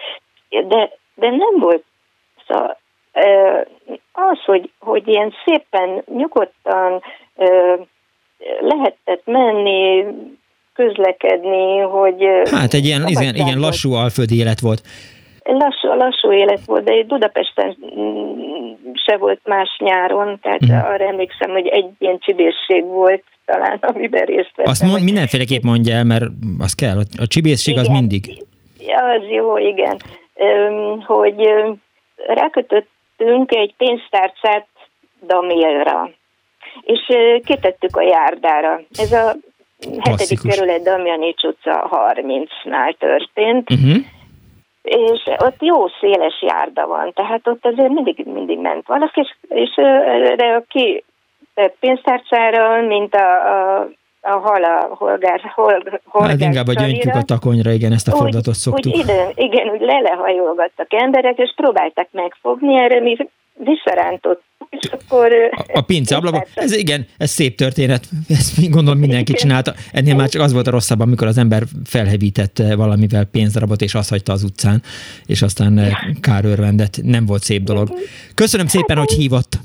[0.50, 1.84] De, de nem volt
[2.48, 2.78] szóval,
[4.12, 7.02] az, hogy, hogy ilyen szépen, nyugodtan
[8.60, 10.06] lehetett menni,
[10.74, 12.26] közlekedni, hogy...
[12.52, 14.82] Hát egy ilyen, ilyen, ilyen lassú alföldi élet volt
[15.44, 17.78] lassú, lassú élet volt, de Budapesten
[18.94, 20.76] se volt más nyáron, tehát mm.
[20.76, 24.72] arra emlékszem, hogy egy ilyen csibészség volt talán, amiben részt vettem.
[24.72, 26.26] Azt mond, mindenféleképp mondja el, mert
[26.60, 28.44] az kell, a csibészség igen, az mindig.
[28.88, 29.98] Az jó, igen.
[31.06, 31.50] Hogy
[32.28, 34.68] rákötöttünk egy pénztárcát
[35.28, 36.10] Damélra,
[36.82, 37.00] és
[37.46, 38.82] kitettük a járdára.
[38.98, 39.36] Ez a
[40.00, 44.06] hetedik kerület Damjanics utca 30-nál történt, uh-huh
[44.84, 49.70] és ott jó széles járda van, tehát ott azért mindig, mindig ment valaki, és, és
[49.76, 51.04] erre ki
[51.80, 53.88] pénztárcára, mint a, a
[54.26, 58.12] a hal a holgár, hol, holgár Hát inkább a gyöngyük a takonyra, igen, ezt a
[58.12, 58.94] fordulatot szoktuk.
[58.94, 63.18] Úgy ide, igen, úgy lelehajolgattak emberek, és próbáltak megfogni, erre mi
[63.54, 65.32] visszarántott, és akkor...
[65.52, 68.08] A, a pince ablakon, ez igen, ez szép történet,
[68.40, 69.74] ezt gondolom mindenki csinálta.
[69.92, 74.10] Ennél már csak az volt a rosszabb, amikor az ember felhevített valamivel pénzdarabot, és azt
[74.10, 74.82] hagyta az utcán,
[75.26, 77.00] és aztán eh, kárőrvendet.
[77.04, 77.90] Nem volt szép dolog.
[78.34, 79.58] Köszönöm szépen, hogy hívott.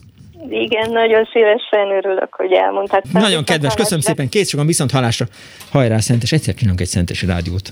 [0.50, 3.22] Igen, nagyon szívesen örülök, hogy elmondhattam.
[3.22, 5.26] Nagyon kedves, köszönöm szépen, kész sokan viszont halásra.
[5.70, 7.70] Hajrá, Szentes, egyszer csinálunk egy Szentesi rádiót,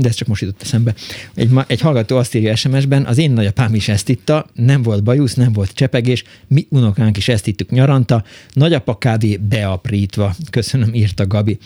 [0.00, 0.92] de ez csak most jutott eszembe.
[1.34, 5.34] Egy, egy hallgató azt írja SMS-ben, az én nagyapám is ezt itta, nem volt bajusz,
[5.34, 10.30] nem volt csepegés, mi unokánk is ezt ittük nyaranta, nagyapa kávé beaprítva.
[10.50, 11.58] Köszönöm, írta Gabi.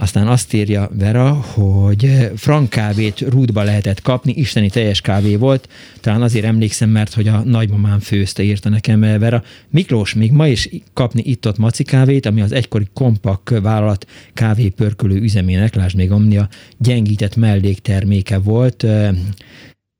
[0.00, 5.68] Aztán azt írja Vera, hogy frank kávét rúdba lehetett kapni, isteni teljes kávé volt,
[6.00, 9.42] talán azért emlékszem, mert hogy a nagymamám főzte, írta nekem Vera.
[9.70, 15.74] Miklós, még ma is kapni itt-ott maci kávét, ami az egykori kompak vállalat kávépörkölő üzemének,
[15.74, 18.86] lásd még Omnia, gyengített mellékterméke volt,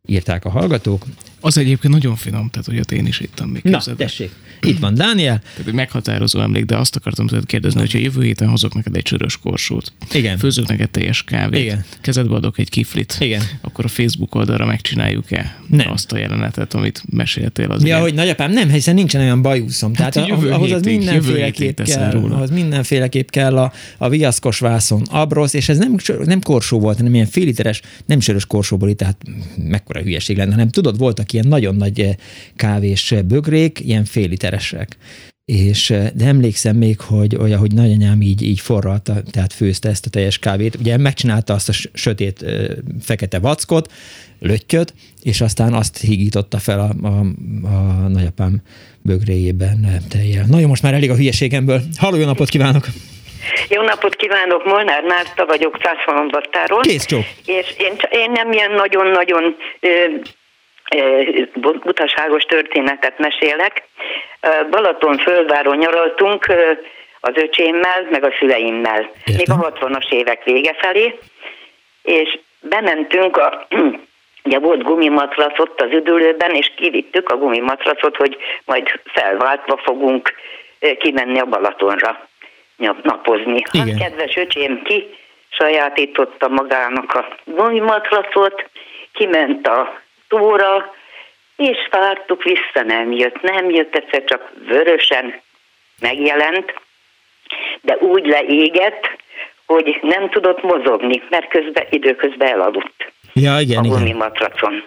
[0.06, 1.04] írták a hallgatók.
[1.40, 3.62] Az egyébként nagyon finom, tehát olyat én is ittam még.
[3.62, 4.06] Na, képzeld el.
[4.06, 4.30] tessék.
[4.62, 5.38] Itt van Dániel.
[5.38, 9.02] Tehát egy meghatározó emlék, de azt akartam tőled kérdezni, hogyha jövő héten hozok neked egy
[9.02, 10.38] csörös korsót, Igen.
[10.38, 11.84] főzök neked teljes kávét, Igen.
[12.00, 13.42] kezedbe adok egy kiflit, Igen.
[13.60, 15.90] akkor a Facebook oldalra megcsináljuk-e Nem.
[15.90, 19.92] azt a jelenetet, amit meséltél az Ja, ilyen- hogy nagyapám, nem, hiszen nincsen olyan bajúszom.
[19.92, 22.34] Tehát Hát a- jövő ahhoz az hétig- jövő mindenféleképp kell, róla.
[22.36, 27.14] ahhoz mindenféleképp kell a, a viaszkos vászon abrosz, és ez nem, nem korsó volt, hanem
[27.14, 29.16] ilyen féliteres, nem sörös korsóból tehát
[29.56, 32.14] mekkora hülyeség lenne, hanem tudod, voltak ilyen nagyon nagy eh,
[32.56, 34.96] kávés eh, bögrék, ilyen féliteresek.
[35.44, 40.06] És, eh, de emlékszem még, hogy olyan, hogy nagyanyám így, így forralta, tehát főzte ezt
[40.06, 40.74] a teljes kávét.
[40.74, 42.44] Ugye megcsinálta azt a sötét
[43.00, 43.92] fekete vackot,
[44.40, 47.20] löttyöt, és aztán azt hígította fel a, a,
[47.68, 48.62] a nagyapám
[49.02, 50.44] bögréjében tejjel.
[50.48, 51.80] Na jó, most már elég a hülyeségemből.
[51.96, 52.86] Halló, jó napot kívánok!
[53.68, 56.80] Jó napot kívánok, Molnár Márta vagyok Szászhalombattáról.
[56.80, 57.24] Kész csók!
[57.44, 59.56] És én, én nem ilyen nagyon-nagyon
[61.82, 63.82] butaságos történetet mesélek.
[64.70, 66.46] Balaton földváron nyaraltunk
[67.20, 69.10] az öcsémmel, meg a szüleimmel.
[69.24, 69.34] Értem.
[69.36, 71.18] Még a 60-as évek vége felé,
[72.02, 73.66] és bementünk a
[74.44, 80.34] Ugye volt gumimatrac ott az üdülőben, és kivittük a gumimatracot, hogy majd felváltva fogunk
[80.98, 82.28] kimenni a Balatonra
[83.02, 83.62] napozni.
[83.72, 83.88] Igen.
[83.88, 85.08] Hát kedves öcsém ki
[85.50, 88.70] sajátította magának a gumimatracot,
[89.12, 89.99] kiment a
[90.30, 90.94] tóra,
[91.56, 95.40] és vártuk vissza, nem jött, nem jött, egyszer csak vörösen
[96.00, 96.74] megjelent,
[97.80, 99.08] de úgy leégett,
[99.66, 103.96] hogy nem tudott mozogni, mert közben időközben elaludt Ja, a igen, igen.
[103.96, 104.84] gumimatracon.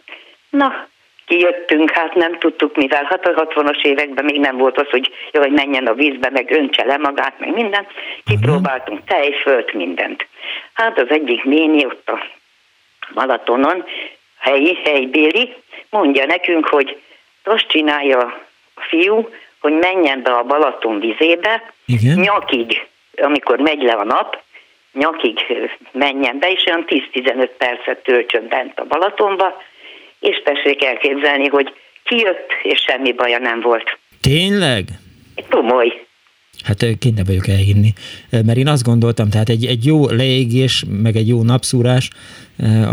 [0.50, 0.88] Na,
[1.26, 3.04] kijöttünk, hát nem tudtuk mivel.
[3.10, 6.86] Hát a 60-as években még nem volt az, hogy jaj, menjen a vízbe, meg öntse
[6.86, 7.88] le magát, meg minden.
[8.26, 10.28] Kipróbáltunk tejfölt, mindent.
[10.74, 12.24] Hát az egyik néni ott a
[13.14, 13.86] Balatonon,
[14.44, 15.56] helyi, helybéli,
[15.90, 17.02] mondja nekünk, hogy
[17.44, 18.20] azt csinálja
[18.76, 19.30] a fiú,
[19.60, 22.20] hogy menjen be a Balaton vizébe, Igen.
[22.20, 24.42] nyakig, amikor megy le a nap,
[24.94, 25.40] nyakig
[25.92, 29.62] menjen be, és olyan 10-15 percet töltsön bent a Balatonba,
[30.20, 33.98] és tessék elképzelni, hogy kijött, és semmi baja nem volt.
[34.22, 34.84] Tényleg?
[35.50, 36.06] Komoly.
[36.64, 37.94] Hát kénytelen vagyok elhinni.
[38.30, 42.10] Mert én azt gondoltam, tehát egy, egy jó leégés, meg egy jó napszúrás,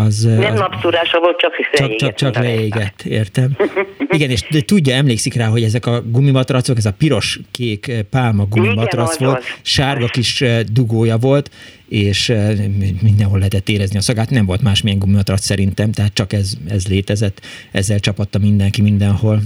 [0.05, 0.23] az...
[0.23, 3.57] Nem az napszúrása volt, csak csak, leégett, csak, csak a leégett, értem.
[4.09, 9.29] Igen, és tudja, emlékszik rá, hogy ezek a gumimatracok, ez a piros-kék pálma gumimatrac Igen,
[9.29, 11.51] volt, sárga kis dugója volt,
[11.89, 12.33] és
[13.03, 14.31] mindenhol lehetett érezni a szagát.
[14.31, 17.41] Nem volt másmilyen gumimatrac szerintem, tehát csak ez, ez létezett.
[17.73, 19.41] Ezzel csapatta mindenki mindenhol.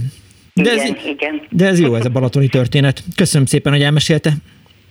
[0.61, 1.41] De ez, Igen, igen.
[1.49, 2.99] de ez jó, ez a balatoni történet.
[3.15, 4.29] Köszönöm szépen, hogy elmesélte.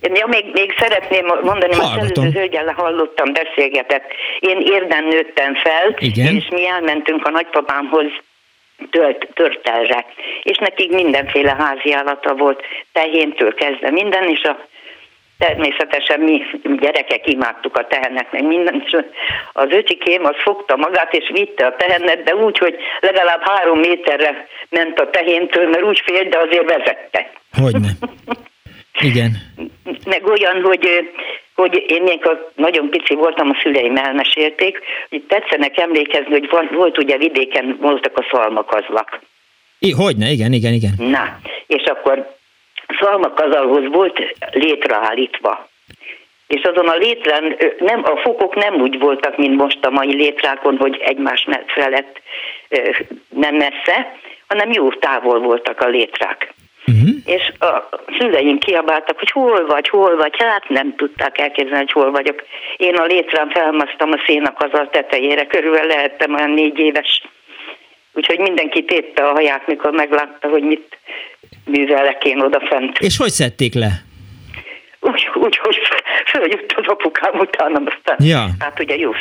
[0.01, 2.23] Ja, még, még szeretném mondani, Hallgatom.
[2.23, 4.05] előző hölgyel hallottam, beszélgetett.
[4.39, 6.35] Én érden nőttem fel, Igen.
[6.35, 8.05] és mi elmentünk a nagypapámhoz
[8.91, 10.05] tölt, törtelre,
[10.43, 14.67] és nekik mindenféle házi állata volt, tehéntől kezdve minden, és a
[15.37, 16.41] Természetesen mi
[16.79, 18.83] gyerekek imádtuk a tehenet, meg minden,
[19.53, 24.47] az öcsikém az fogta magát, és vitte a tehenet, de úgy, hogy legalább három méterre
[24.69, 27.31] ment a tehéntől, mert úgy félt, de azért vezette.
[27.61, 27.89] Hogyne.
[28.99, 29.31] Igen.
[30.05, 31.11] Meg olyan, hogy,
[31.55, 36.97] hogy én mikor nagyon pici voltam, a szüleim elmesélték, hogy tetszenek emlékezni, hogy van, volt
[36.97, 39.19] ugye vidéken voltak a szalmakazlak.
[39.79, 40.93] I, hogyne, igen, igen, igen.
[40.97, 42.35] Na, és akkor
[42.99, 45.67] szalmakazalhoz volt létre állítva.
[46.47, 50.77] És azon a létrán nem, a fokok nem úgy voltak, mint most a mai létrákon,
[50.77, 52.21] hogy egymás felett
[53.29, 54.17] nem messze,
[54.47, 56.53] hanem jó távol voltak a létrák.
[56.87, 57.09] Uh-huh.
[57.25, 62.11] És a szüleim kiabáltak, hogy hol vagy, hol vagy, hát nem tudták elképzelni, hogy hol
[62.11, 62.43] vagyok.
[62.77, 67.21] Én a létrán felmasztam a szénakazal tetejére, körülbelül lehettem olyan négy éves.
[68.13, 70.97] Úgyhogy mindenki tétte a haját, mikor meglátta, hogy mit
[71.65, 72.97] művelek én odafent.
[72.99, 74.03] És hogy szedték le?
[74.99, 75.77] Úgy, úgy hogy
[76.25, 78.47] följött az apukám utána, aztán Ja.
[78.59, 79.11] hát ugye jó,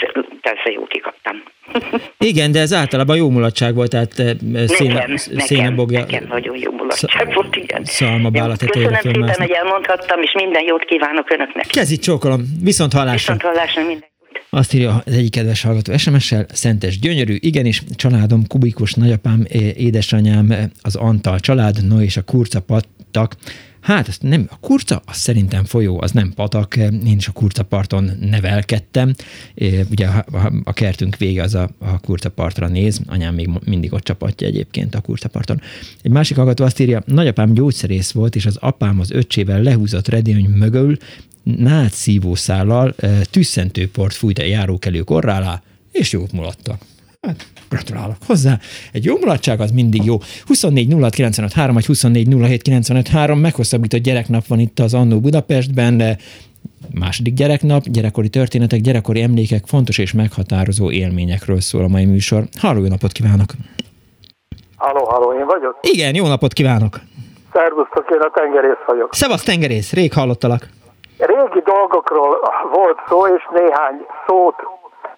[0.41, 1.43] persze jó kikaptam.
[2.31, 4.35] Igen, de ez általában jó mulatság volt, tehát eh,
[4.67, 5.99] széne, szénebogja.
[5.99, 7.85] nekem, nekem nagyon jó mulatság volt, igen.
[7.85, 11.67] szalmabála Jó, tetejére Köszönöm szépen, hogy elmondhattam, és minden jót kívánok Önöknek.
[11.67, 13.33] Kezit csókolom, viszont hallásra.
[13.35, 14.13] Viszont hallásra minden.
[14.55, 19.45] Azt írja az egyik kedves hallgató SMS-sel, Szentes Gyönyörű, igenis, családom, kubikus nagyapám,
[19.77, 23.37] édesanyám, eh, az Antal család, no és a kurca pattak.
[23.81, 27.33] Hát, ezt nem, a kurca, az szerintem folyó, az nem patak, eh, én is a
[27.33, 29.15] kurcaparton nevelkedtem,
[29.55, 30.07] Eh, ugye
[30.65, 35.01] a, kertünk vége az a, a kurcapartra néz, anyám még mindig ott csapatja egyébként a
[35.01, 35.61] kurcaparton.
[36.03, 40.49] Egy másik hallgató azt írja, nagyapám gyógyszerész volt, és az apám az öccsével lehúzott redőny
[40.49, 40.97] mögül
[41.45, 46.81] nátszívószállal eh, tüsszentőport fújt a járókelők orrá alá, és jót mulattak.
[47.23, 48.59] Hát, gratulálok hozzá.
[48.93, 50.17] Egy jó mulatság az mindig jó.
[50.47, 55.21] 24 06 95 3, vagy 24 07 95 3, meghosszabbított gyereknap van itt az Annó
[55.21, 56.17] Budapestben, de
[56.95, 62.45] második gyereknap, gyerekkori történetek, gyerekkori emlékek, fontos és meghatározó élményekről szól a mai műsor.
[62.61, 63.51] Halló, jó napot kívánok!
[64.77, 65.79] Halló, halló, én vagyok?
[65.81, 67.01] Igen, jó napot kívánok!
[67.53, 69.15] Szervusztok, én a tengerész vagyok.
[69.15, 70.69] Szevasz, tengerész, rég hallottalak.
[71.19, 74.63] Régi dolgokról volt szó, és néhány szót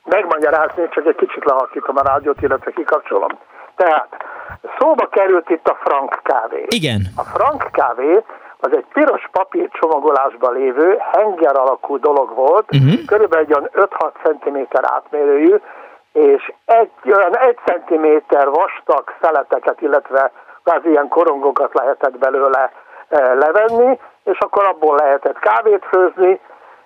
[0.05, 3.31] megmagyarázni, csak egy kicsit lehalkítom a rádiót, illetve kikapcsolom.
[3.77, 4.09] Tehát
[4.79, 6.67] szóba került itt a frank kávé.
[6.69, 7.01] Igen.
[7.17, 8.25] A frank kávé
[8.61, 13.05] az egy piros papír csomagolásban lévő, henger alakú dolog volt, uh-huh.
[13.07, 15.55] körülbelül egy olyan 5-6 cm átmérőjű,
[16.13, 20.33] és egy olyan 1 cm vastag szeleteket, illetve
[20.63, 22.73] az ilyen korongokat lehetett belőle
[23.09, 23.99] e, levenni,
[24.33, 26.41] és akkor abból lehetett kávét főzni,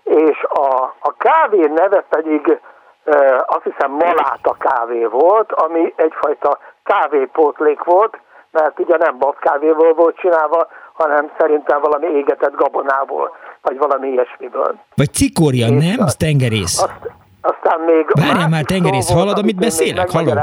[0.04, 2.58] és a, a kávé neve pedig
[3.04, 8.18] e, azt hiszem maláta kávé volt, ami egyfajta kávépótlék volt,
[8.50, 14.74] mert ugye nem kávéból volt csinálva, hanem szerintem valami égetett gabonából, vagy valami ilyesmiből.
[14.94, 16.06] Vagy cikória, és nem?
[16.06, 16.82] Az tengerész.
[16.82, 18.06] Azt, aztán még...
[18.20, 20.10] Várjál már, tengerész, hallod, amit beszélek?
[20.10, 20.38] Hallom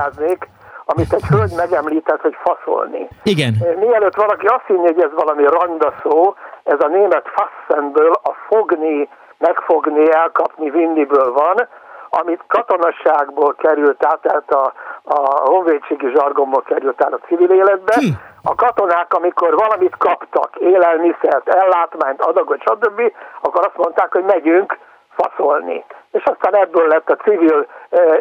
[0.94, 3.08] amit egy hölgy megemlített, hogy faszolni.
[3.24, 3.54] Igen.
[3.80, 9.10] Mielőtt valaki azt hinni, hogy ez valami randa szó, ez a német fassenből a fogni,
[9.38, 11.68] megfogni, elkapni, vinniből van,
[12.10, 14.74] amit katonasságból került át, tehát a,
[15.04, 17.96] a honvédségi zsargomból került át a civil életbe.
[18.44, 23.02] A katonák, amikor valamit kaptak, élelmiszert, ellátmányt, adagot, stb.,
[23.42, 24.78] akkor azt mondták, hogy megyünk
[25.18, 25.86] faszolni.
[26.12, 27.68] És aztán ebből lett a civil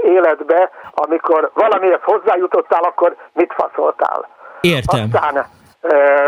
[0.02, 4.28] életbe, amikor valamihez hozzájutottál, akkor mit faszoltál.
[4.60, 5.08] Értem.
[5.12, 5.46] Aztán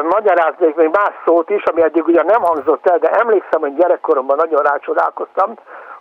[0.03, 4.37] magyaráznék még más szót is, ami eddig ugye nem hangzott el, de emlékszem, hogy gyerekkoromban
[4.37, 5.55] nagyon rácsodálkoztam,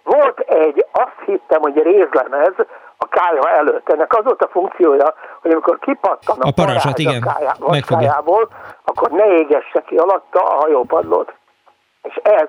[0.04, 2.54] volt egy, azt hittem, hogy rézlemez
[2.98, 3.90] a kája előtt.
[3.90, 7.22] Ennek az volt a funkciója, hogy amikor kipattan a, a parázsat, igen,
[7.60, 8.50] a kájából,
[8.84, 11.34] akkor ne égesse ki alatta a hajópadlót.
[12.02, 12.48] És ez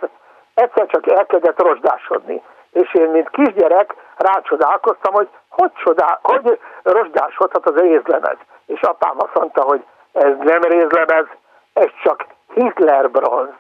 [0.59, 2.43] egyszer csak elkezdett rozsdásodni.
[2.73, 8.37] És én, mint kisgyerek, rácsodálkoztam, hogy hogy, csodál, hogy rozsdásodhat az rézlemez.
[8.67, 11.27] És apám azt mondta, hogy ez nem rézlemez,
[11.73, 13.53] ez csak Hitler bronz.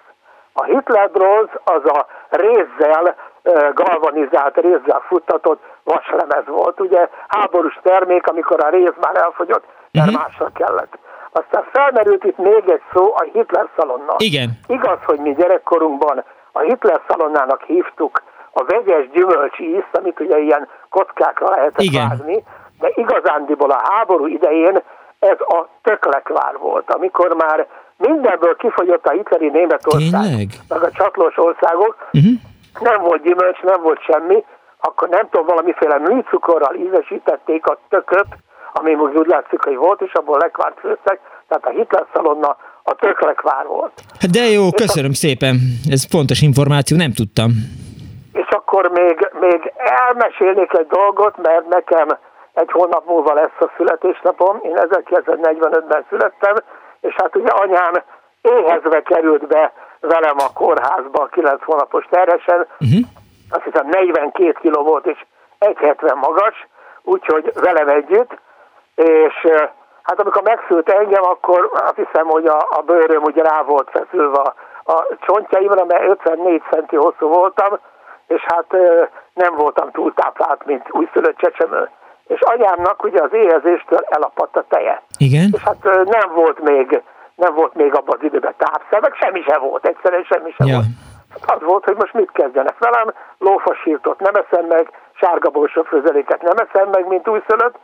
[0.52, 3.16] A Hitler bronz az a rézzel
[3.74, 6.80] galvanizált, rézzel futtatott vaslemez volt.
[6.80, 10.22] Ugye háborús termék, amikor a réz már elfogyott, mert uh-huh.
[10.22, 10.98] másra kellett.
[11.32, 14.14] Aztán felmerült itt még egy szó, a Hitler szalonna.
[14.18, 14.50] Igen.
[14.66, 16.24] Igaz, hogy mi gyerekkorunkban
[16.58, 22.08] a Hitler szalonnának hívtuk a vegyes gyümölcs ízt, amit ugye ilyen kockákra lehetett Igen.
[22.08, 22.44] vágni,
[22.78, 24.82] de igazándiból a háború idején
[25.18, 27.66] ez a töklekvár volt, amikor már
[27.96, 30.48] mindenből kifogyott a hitleri Németország, Tényleg?
[30.68, 32.40] meg a csatlós országok, uh-huh
[32.80, 34.44] nem volt gyümölcs, nem volt semmi,
[34.80, 38.26] akkor nem tudom, valamiféle műcukorral ízesítették a tököt,
[38.72, 42.56] ami úgy látszik, hogy volt, és abból lekvárt főztek, tehát a Hitler szalonna
[42.90, 43.92] a tök lekvár volt.
[44.32, 45.20] De jó, köszönöm a...
[45.24, 45.54] szépen,
[45.90, 47.50] ez fontos információ, nem tudtam.
[48.32, 52.08] És akkor még, még elmesélnék egy dolgot, mert nekem
[52.54, 56.54] egy hónap múlva lesz a születésnapom, én 1945-ben születtem,
[57.00, 57.94] és hát ugye anyám
[58.42, 63.00] éhezve került be velem a kórházba 9 hónapos terhesen, uh-huh.
[63.50, 65.24] azt hiszem 42 kiló volt és
[65.60, 66.66] 1,70 magas,
[67.02, 68.38] úgyhogy velem együtt,
[68.94, 69.46] és
[70.08, 74.38] hát amikor megszült engem, akkor azt hiszem, hogy a, a bőröm ugye rá volt feszülve
[74.38, 74.54] a,
[74.92, 77.78] a csontjaimra, mert 54 centi hosszú voltam,
[78.26, 78.66] és hát
[79.34, 81.90] nem voltam túl táplált, mint újszülött csecsemő.
[82.26, 85.02] És anyámnak ugye az éhezéstől elapadt a teje.
[85.18, 85.48] Igen.
[85.52, 87.02] És hát nem volt még
[87.34, 90.74] nem volt még abban az időben tápszer, semmi sem volt, egyszerűen semmi sem ja.
[90.74, 90.86] volt.
[91.30, 95.50] Hát az volt, hogy most mit kezdjenek velem, lófasírtot nem eszem meg, sárga
[95.84, 97.76] főzeléket nem eszem meg, mint újszülött,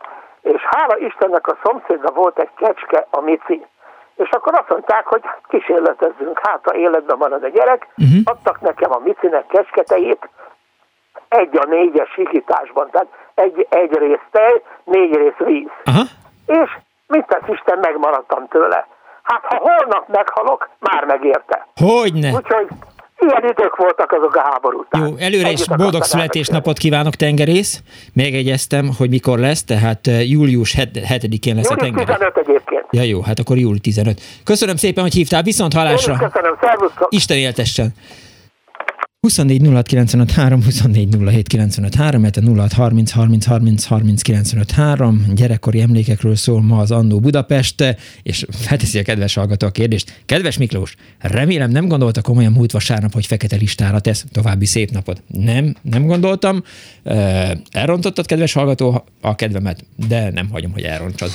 [0.44, 3.66] és hála Istennek a szomszédban volt egy kecske, a Mici.
[4.14, 8.20] És akkor azt mondták, hogy kísérletezzünk, hát ha életben marad a gyerek, uh-huh.
[8.24, 10.28] adtak nekem a Micinek kecsketejét,
[11.28, 15.70] egy a négyes higításban, tehát egy, egy rész tej, négy rész víz.
[15.87, 16.09] Uh-huh.
[16.46, 16.76] És
[17.07, 18.87] mit tesz Isten, megmaradtam tőle.
[19.22, 21.66] Hát ha holnap meghalok, már megérte.
[21.74, 22.30] Hogyne.
[22.30, 22.68] Úgyhogy
[23.18, 25.07] ilyen idők voltak azok a háború után.
[25.07, 27.83] Jó, előre is boldog születésnapot kívánok, tengerész.
[28.12, 32.07] Megegyeztem, hogy mikor lesz, tehát eh, július 7-én lesz július a tengerész.
[32.07, 32.87] 15 egyébként.
[32.90, 34.20] Ja jó, hát akkor július 15.
[34.44, 36.12] Köszönöm szépen, hogy hívtál, viszont halásra.
[36.12, 37.07] Én köszönöm, szervusztok.
[37.11, 37.94] Isten éltessen.
[39.24, 39.62] 24
[40.26, 41.16] 06 24
[42.18, 44.22] mert a 06 30 30 30 30
[45.34, 50.22] gyerekkori emlékekről szól ma az Annó Budapest, és felteszi a kedves hallgató a kérdést.
[50.26, 55.22] Kedves Miklós, remélem nem gondolta komolyan múlt vasárnap, hogy fekete listára tesz további szép napot.
[55.26, 56.62] Nem, nem gondoltam.
[57.70, 61.30] Elrontottad, kedves hallgató, a kedvemet, de nem hagyom, hogy elrontsad.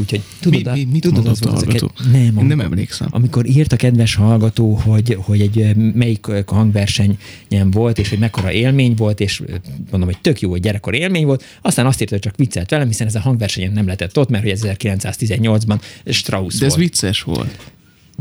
[0.00, 1.90] Úgyhogy tudod, mi, mi, mit tudod az, az hallgató?
[2.12, 3.08] Nem, Én nem emlékszem.
[3.10, 8.52] Amikor írt a kedves hallgató, hogy, hogy egy melyik hangverseny nem volt, és hogy mekkora
[8.52, 9.42] élmény volt, és
[9.90, 11.44] mondom, hogy tök jó, hogy gyerekkor élmény volt.
[11.62, 14.44] Aztán azt írta, hogy csak viccelt velem, hiszen ez a hangversenyen nem lehetett ott, mert
[14.44, 16.82] hogy 1918-ban Strauss De ez volt.
[16.82, 17.72] vicces volt.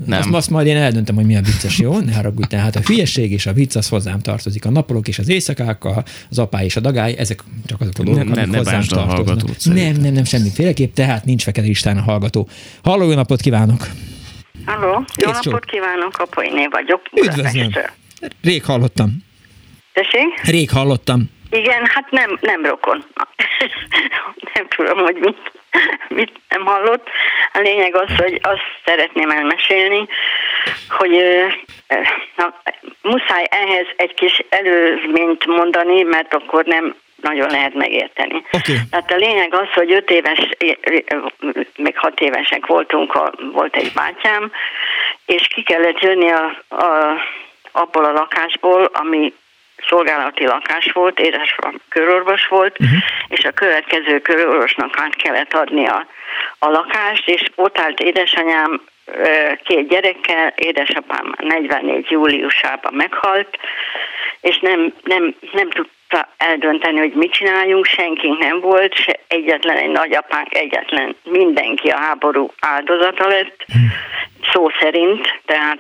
[0.05, 0.20] Nem.
[0.20, 1.99] Azt, azt majd én eldöntöm, hogy mi a vicces, jó?
[1.99, 4.66] Ne haragudj, tehát a hülyeség és a vicc az hozzám tartozik.
[4.66, 8.03] A napolók és az éjszakák, a, az apá és a dagály, ezek csak azok a
[8.03, 9.74] dolgok, ne, amik ne hozzám tartoznak.
[9.76, 12.47] Nem, nem, nem, semmiféleképp, tehát nincs fekete listán a hallgató.
[12.84, 13.88] Halló, jó napot kívánok!
[14.66, 17.01] Halló, jó napot kívánok, Apainé vagyok.
[17.26, 17.70] Üdvözlöm!
[18.44, 19.10] Rég hallottam.
[19.94, 20.42] Tessék?
[20.44, 21.30] Rég hallottam.
[21.50, 23.06] Igen, hát nem, nem rokon.
[24.54, 25.52] nem tudom, hogy mit,
[26.08, 27.08] mit nem hallott.
[27.54, 30.08] A lényeg az, hogy azt szeretném elmesélni,
[30.90, 31.12] hogy
[32.36, 32.62] na,
[33.02, 38.44] muszáj ehhez egy kis előzményt mondani, mert akkor nem nagyon lehet megérteni.
[38.52, 38.76] Okay.
[38.90, 40.50] Tehát a lényeg az, hogy öt éves,
[41.76, 44.52] még hat évesek voltunk, a, volt egy bátyám,
[45.26, 47.16] és ki kellett jönni a, a,
[47.72, 49.34] abból a lakásból, ami
[49.88, 52.98] szolgálati lakás volt, édesapám körorvos volt, uh-huh.
[53.28, 56.08] és a következő körorvosnak át kellett adni a,
[56.60, 58.82] a lakást, és ott állt édesanyám
[59.64, 63.58] két gyerekkel, édesapám 44 júliusában meghalt,
[64.42, 66.00] és nem, nem, nem tudta
[66.38, 72.51] eldönteni, hogy mit csináljunk, senkink nem volt, se egyetlen egy nagyapánk, egyetlen mindenki a háború
[72.59, 73.66] áldozata lett,
[74.51, 75.80] szó szerint, tehát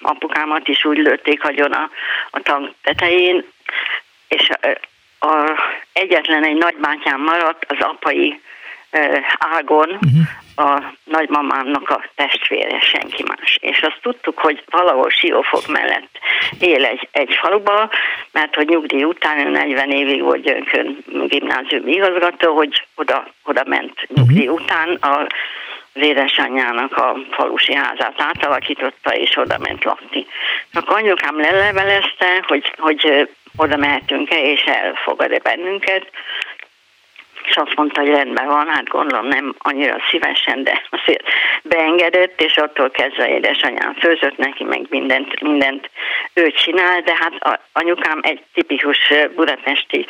[0.00, 1.90] apukámat is úgy lőtték agyon a,
[2.30, 3.44] a tank tetején,
[4.28, 5.58] és a, a,
[5.92, 8.40] egyetlen egy nagybátyám maradt az apai
[9.38, 10.74] ágon, uh-huh.
[10.74, 13.58] a nagymamámnak a testvére, senki más.
[13.60, 16.18] És azt tudtuk, hogy valahol Siófok mellett
[16.58, 17.90] él egy, egy faluba,
[18.32, 24.08] mert hogy nyugdíj után, ő 40 évig volt Gyönkön gimnázium igazgató, hogy oda, oda ment
[24.14, 24.60] nyugdíj uh-huh.
[24.60, 25.26] után a
[25.94, 30.26] az édesanyjának a falusi házát átalakította, és oda ment lakni.
[30.72, 36.10] Akkor anyukám lelevelezte, hogy, hogy oda mehetünk-e, és elfogad-e bennünket,
[37.48, 41.22] és azt mondta, hogy rendben van, hát gondolom nem annyira szívesen, de azért
[41.62, 45.90] beengedett, és attól kezdve édesanyám főzött neki, meg mindent, mindent
[46.34, 50.06] ő csinál, de hát anyukám egy tipikus budapesti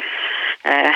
[0.62, 0.90] eh,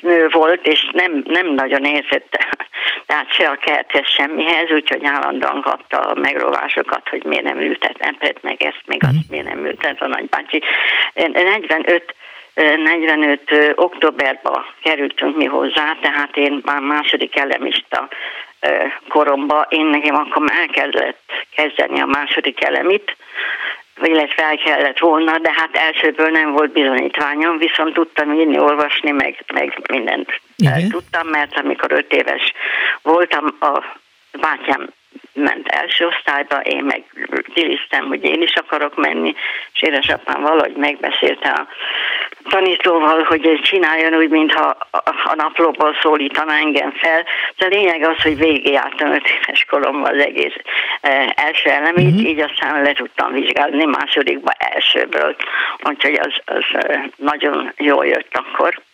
[0.00, 2.38] nő volt, és nem, nem nagyon érzett,
[3.06, 8.42] tehát se a kerthez semmihez, úgyhogy állandóan kapta a megrovásokat, hogy miért nem ültet empet,
[8.42, 9.30] meg ezt, meg azt, mhm.
[9.30, 10.62] miért nem ültet a nagybácsi.
[11.14, 12.14] 45
[12.56, 13.40] 45
[13.74, 18.08] októberben kerültünk mi hozzá, tehát én már második elemista
[19.08, 21.20] koromba, én nekem akkor már el kellett
[21.56, 23.16] kezdeni a második elemit,
[24.02, 29.44] illetve el kellett volna, de hát elsőből nem volt bizonyítványom, viszont tudtam írni, olvasni, meg,
[29.52, 30.88] meg mindent Igen.
[30.88, 32.52] tudtam, mert amikor öt éves
[33.02, 33.82] voltam, a
[34.40, 34.88] bátyám
[35.32, 37.04] ment első osztályba, én meg
[37.54, 39.34] diliztem, hogy én is akarok menni,
[39.72, 41.66] és édesapám valahogy megbeszélte a
[42.48, 44.76] tanítóval, hogy csináljon úgy, mintha
[45.24, 47.24] a naplóból szólítana engem fel.
[47.56, 50.54] De a lényeg az, hogy végigjártam öt éves koromban az egész
[51.00, 52.28] e, első elemét, uh-huh.
[52.28, 55.36] így aztán le tudtam vizsgálni másodikba elsőből.
[55.82, 58.84] Úgyhogy az, az e, nagyon jól jött akkor.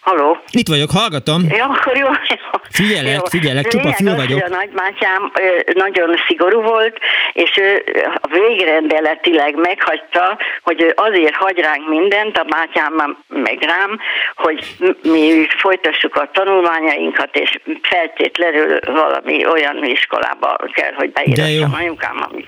[0.00, 0.38] Haló?
[0.50, 1.42] Itt vagyok, hallgatom.
[1.48, 2.06] Ja, akkor jó.
[2.06, 2.60] jó.
[2.70, 3.24] Figyelek, jó.
[3.24, 4.42] figyelek, csupa fül vagyok.
[4.42, 5.32] A nagymátyám
[5.74, 6.98] nagyon szigorú volt,
[7.32, 7.84] és ő
[8.30, 13.98] végrendeletileg meghagyta, hogy ő azért hagy ránk mindent, a bátyám meg rám,
[14.34, 22.26] hogy mi folytassuk a tanulmányainkat, és feltétlenül valami olyan iskolába kell, hogy beírassam anyukám.
[22.30, 22.44] Ami,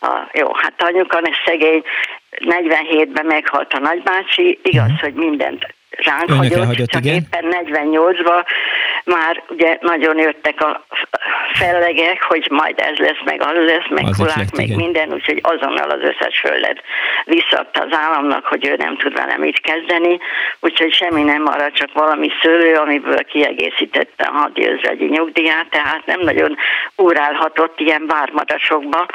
[0.00, 1.82] a, jó, hát anyuka szegény
[2.30, 5.00] 47-ben meghalt a nagybácsi, igaz, uh-huh.
[5.00, 5.66] hogy mindent
[5.96, 7.14] ránk Önök hagyott, csak igen.
[7.14, 8.44] éppen 48-ban
[9.04, 10.84] már ugye nagyon jöttek a
[11.52, 14.76] fellegek, hogy majd ez lesz, meg az lesz, meg az kulák, meg igen.
[14.76, 16.82] minden, úgyhogy azonnal az összes földet
[17.24, 20.18] visszadta az államnak, hogy ő nem tud vele mit kezdeni,
[20.60, 26.56] úgyhogy semmi nem maradt, csak valami szőlő, amiből kiegészítette a hadjőzvegyi nyugdíját, tehát nem nagyon
[26.96, 29.06] úrálhatott ilyen vármadasokba,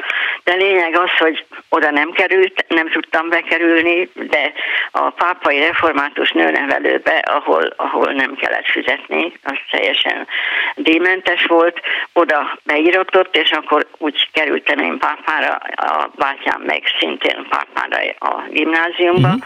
[0.43, 4.51] de lényeg az, hogy oda nem került, nem tudtam bekerülni, de
[4.91, 6.31] a pápai református
[6.67, 10.27] nőnevelőbe, ahol, ahol nem kellett fizetni, az teljesen
[10.75, 11.79] díjmentes volt,
[12.13, 19.27] oda beíratott, és akkor úgy kerültem én pápára, a bátyám meg szintén pápára a gimnáziumba.
[19.27, 19.43] Uh-huh.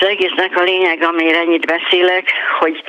[0.00, 2.82] Az egésznek a lényeg, amire ennyit beszélek, hogy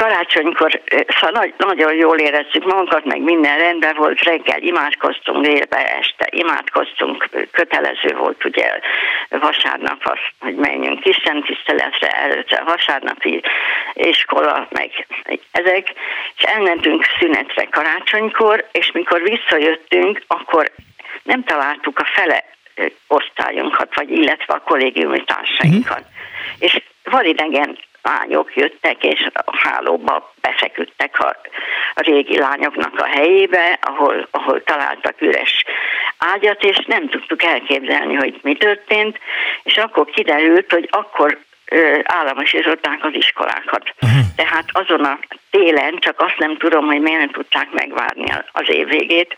[0.00, 0.80] karácsonykor
[1.20, 8.16] szóval nagyon jól érezzük magunkat, meg minden rendben volt, reggel imádkoztunk, délbe, este imádkoztunk, kötelező
[8.16, 8.80] volt ugye
[9.28, 13.42] vasárnap az, hogy menjünk Isten tiszteletre, előtte vasárnapi
[13.92, 15.06] iskola, meg
[15.52, 15.92] ezek,
[16.36, 20.70] és elmentünk szünetre karácsonykor, és mikor visszajöttünk, akkor
[21.22, 22.44] nem találtuk a fele
[23.06, 26.00] osztályunkat, vagy illetve a kollégiumi társainkat.
[26.00, 26.58] Mm.
[26.58, 31.36] És vadidegen lányok jöttek, és a hálóba befeküdtek a,
[31.94, 35.64] a régi lányoknak a helyébe, ahol, ahol találtak üres
[36.18, 39.18] ágyat, és nem tudtuk elképzelni, hogy mi történt,
[39.62, 41.38] és akkor kiderült, hogy akkor
[42.02, 43.94] államosították az iskolákat.
[44.02, 44.20] Uh-huh.
[44.36, 45.18] Tehát azon a
[45.50, 49.36] télen, csak azt nem tudom, hogy miért nem tudták megvárni az év végét,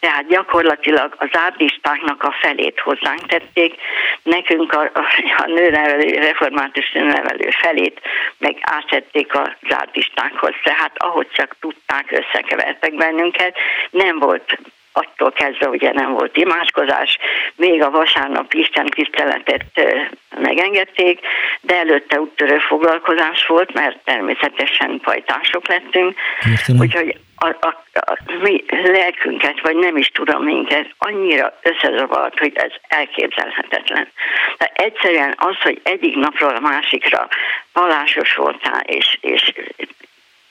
[0.00, 3.74] tehát gyakorlatilag az ártistáknak a felét hozzánk tették,
[4.22, 5.04] nekünk a, a,
[5.36, 8.00] a nőnevelő, református nőnevelő felét
[8.38, 10.54] meg áttették az ártistákhoz.
[10.62, 13.56] Tehát ahogy csak tudták, összekevertek bennünket,
[13.90, 14.58] nem volt
[14.92, 17.18] attól kezdve ugye nem volt imádkozás,
[17.56, 19.64] még a vasárnap Isten tiszteletet
[20.40, 21.20] megengedték,
[21.60, 26.18] de előtte úttörő foglalkozás volt, mert természetesen pajtások lettünk,
[26.50, 26.80] Értelem.
[26.80, 32.70] úgyhogy a, a, a mi lelkünket, vagy nem is tudom minket, annyira összezavart, hogy ez
[32.88, 34.08] elképzelhetetlen.
[34.58, 37.28] De egyszerűen az, hogy egyik napról a másikra
[37.72, 39.52] vallásos voltál, és, és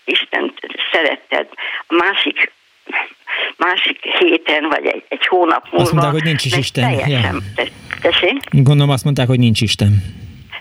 [0.05, 0.53] Isten
[0.91, 1.47] szeretted,
[1.87, 2.51] a másik
[3.57, 5.83] másik héten, vagy egy, egy hónap múlva.
[5.83, 6.83] Azt mondták, hogy nincs is Isten.
[6.83, 7.63] Teljesen, ja.
[8.01, 8.37] Tessék?
[8.51, 9.91] Gondolom azt mondták, hogy nincs Isten.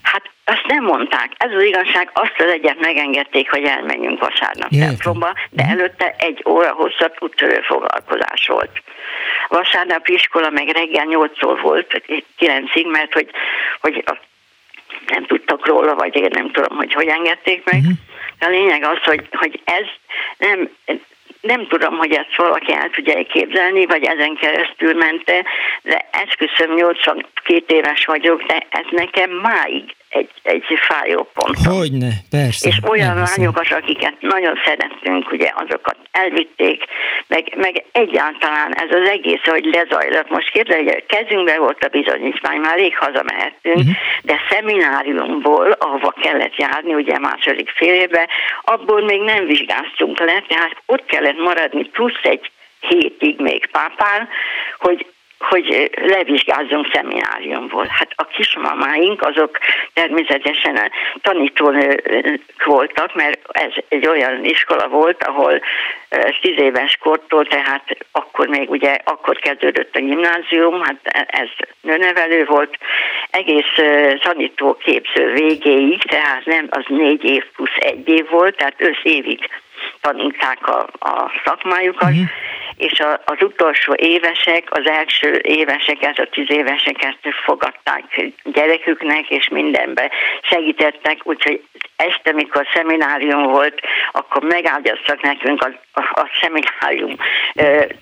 [0.03, 1.33] Hát azt nem mondták.
[1.37, 5.79] Ez az igazság, azt az egyet megengedték, hogy elmenjünk vasárnap templomba, de uh-huh.
[5.79, 8.83] előtte egy óra hosszabb úttörő foglalkozás volt.
[9.49, 12.03] Vasárnap iskola meg reggel 8-tól volt,
[12.39, 13.31] 9-ig, mert hogy,
[13.81, 14.05] hogy
[15.07, 17.81] nem tudtak róla, vagy én nem tudom, hogy hogy engedték meg.
[17.81, 17.97] Uh-huh.
[18.41, 19.87] A lényeg az, hogy, hogy ez
[20.39, 20.71] nem,
[21.41, 25.45] nem tudom, hogy ezt valaki el tudja képzelni, vagy ezen keresztül mente,
[25.83, 31.59] de esküszöm 82 éves vagyok, de ez nekem máig egy, egy fájó pont.
[31.65, 32.69] Hogyne, persze.
[32.69, 36.85] És olyan lányokat, akiket nagyon szerettünk, ugye azokat elvitték,
[37.27, 40.31] meg, meg egyáltalán ez az egész, hogy lezajlott.
[40.31, 43.95] Most képzelj, hogy a kezünkben volt a bizonyítvány, már rég hazamehettünk, uh-huh.
[44.23, 48.27] de szemináriumból, ahova kellett járni, ugye második fél évben,
[48.63, 52.51] abból még nem vizsgáztunk le, tehát ott kellett maradni plusz egy
[52.81, 54.29] hétig még pápán,
[54.79, 55.07] hogy
[55.39, 57.87] hogy levizsgázzunk szemináriumból.
[57.89, 59.59] Hát a kismamáink azok
[59.93, 65.61] természetesen tanítónők voltak, mert ez egy olyan iskola volt, ahol
[66.41, 71.49] tíz éves kortól, tehát akkor még ugye, akkor kezdődött a gimnázium, hát ez
[71.81, 72.79] nőnevelő volt,
[73.31, 73.75] egész
[74.21, 79.49] tanítóképző végéig, tehát nem az négy év plusz egy év volt, tehát össz évig
[80.07, 82.27] tanulták a, a szakmájukat, uh-huh.
[82.77, 88.05] és a, az utolsó évesek, az első éveseket, a tíz éveseket fogadták
[88.45, 90.11] gyereküknek, és mindenbe
[90.43, 91.63] segítettek, úgyhogy
[91.97, 93.81] este, mikor szeminárium volt,
[94.13, 97.17] akkor megágyaztak nekünk a, a, a szeminárium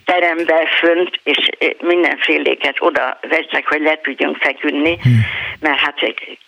[0.05, 1.49] terembe fönt, és
[1.81, 5.21] mindenféléket oda vettek, hogy le tudjunk feküdni, hmm.
[5.61, 5.99] mert hát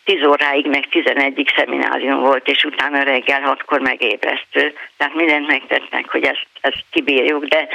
[0.05, 4.75] 10 óráig meg 11 szeminárium volt, és utána reggel hatkor megébresztő.
[4.97, 5.15] Tehát
[5.47, 7.69] mindent megtettek, hogy ezt, ezt kibírjuk, de,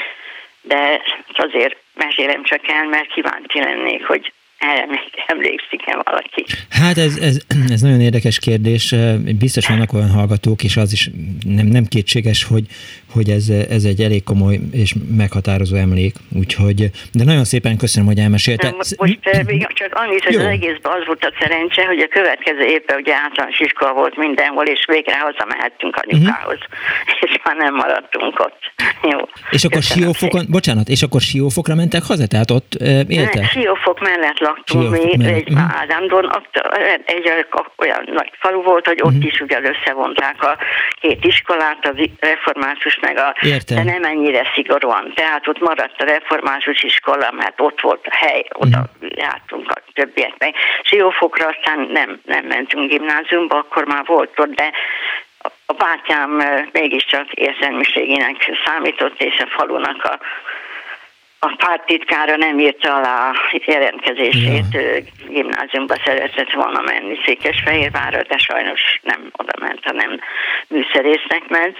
[0.62, 1.02] de
[1.38, 6.46] azért mesélem csak el, mert kíváncsi lennék, hogy erre még emlékszik-e valaki?
[6.70, 8.96] Hát ez, ez, ez nagyon érdekes kérdés.
[9.40, 11.10] Biztos vannak olyan hallgatók, és az is
[11.46, 12.66] nem, nem kétséges, hogy,
[13.14, 16.14] hogy ez, ez egy elég komoly és meghatározó emlék.
[16.40, 16.80] Úgyhogy,
[17.14, 18.72] de nagyon szépen köszönöm, hogy elmesélte.
[18.78, 19.02] Most
[19.46, 20.40] még csak annyit, hogy Jó.
[20.40, 24.66] az egészben az volt a szerencse, hogy a következő évben ugye általános iskola volt mindenhol,
[24.66, 26.58] és végre hazamehettünk anyukához.
[26.58, 27.20] Uh-huh.
[27.32, 28.60] És már nem maradtunk ott.
[29.12, 29.20] Jó.
[29.52, 32.28] És akkor Siófokon, bocsánat, és akkor Siófokra mentek haza?
[32.28, 33.46] Tehát ott e, éltek?
[33.46, 35.80] Siófok mellett laktunk mi egy uh-huh.
[35.80, 36.26] Ádámdon,
[37.06, 37.28] egy
[37.78, 39.26] olyan nagy falu volt, hogy ott uh-huh.
[39.26, 40.58] is ugye összevonták a
[41.02, 43.78] két iskolát, a református meg a, Értem.
[43.78, 45.12] de nem ennyire szigorúan.
[45.16, 49.18] Tehát ott maradt a református iskola, mert ott volt a hely, oda uh-huh.
[49.18, 50.56] jártunk a többiek meg.
[50.84, 54.72] Siófokra aztán nem, nem mentünk gimnáziumba, akkor már volt ott, de
[55.66, 60.20] a bátyám mégiscsak érzelmiségének számított, és a falunak a
[61.44, 64.80] a pártitkára nem írta alá a jelentkezését, ja.
[65.30, 70.20] gimnáziumba szeretett volna menni Székesfehérvárra, de sajnos nem oda ment, hanem
[70.68, 71.78] műszerésznek ment,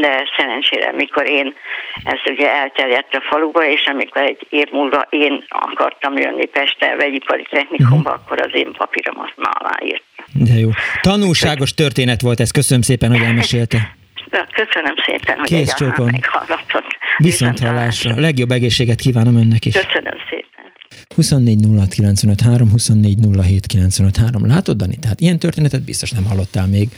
[0.00, 1.54] de szerencsére, mikor én
[2.04, 7.46] ezt ugye elterjedt a faluba, és amikor egy év múlva én akartam jönni Pestre vegyipari
[7.50, 8.24] technikumba, uh-huh.
[8.24, 10.02] akkor az én papíromat már aláírt.
[10.32, 10.68] De jó.
[11.00, 14.00] Tanulságos történet volt ez, köszönöm szépen, hogy elmesélte.
[14.32, 16.10] Köszönöm szépen, hogy Kész csókom.
[17.16, 18.20] Viszont hallásra.
[18.20, 19.74] Legjobb egészséget kívánom önnek is.
[19.74, 20.50] Köszönöm szépen.
[21.14, 21.58] 24
[22.72, 23.18] 24
[24.46, 24.96] Látod, Dani?
[24.98, 26.88] Tehát ilyen történetet biztos nem hallottál még,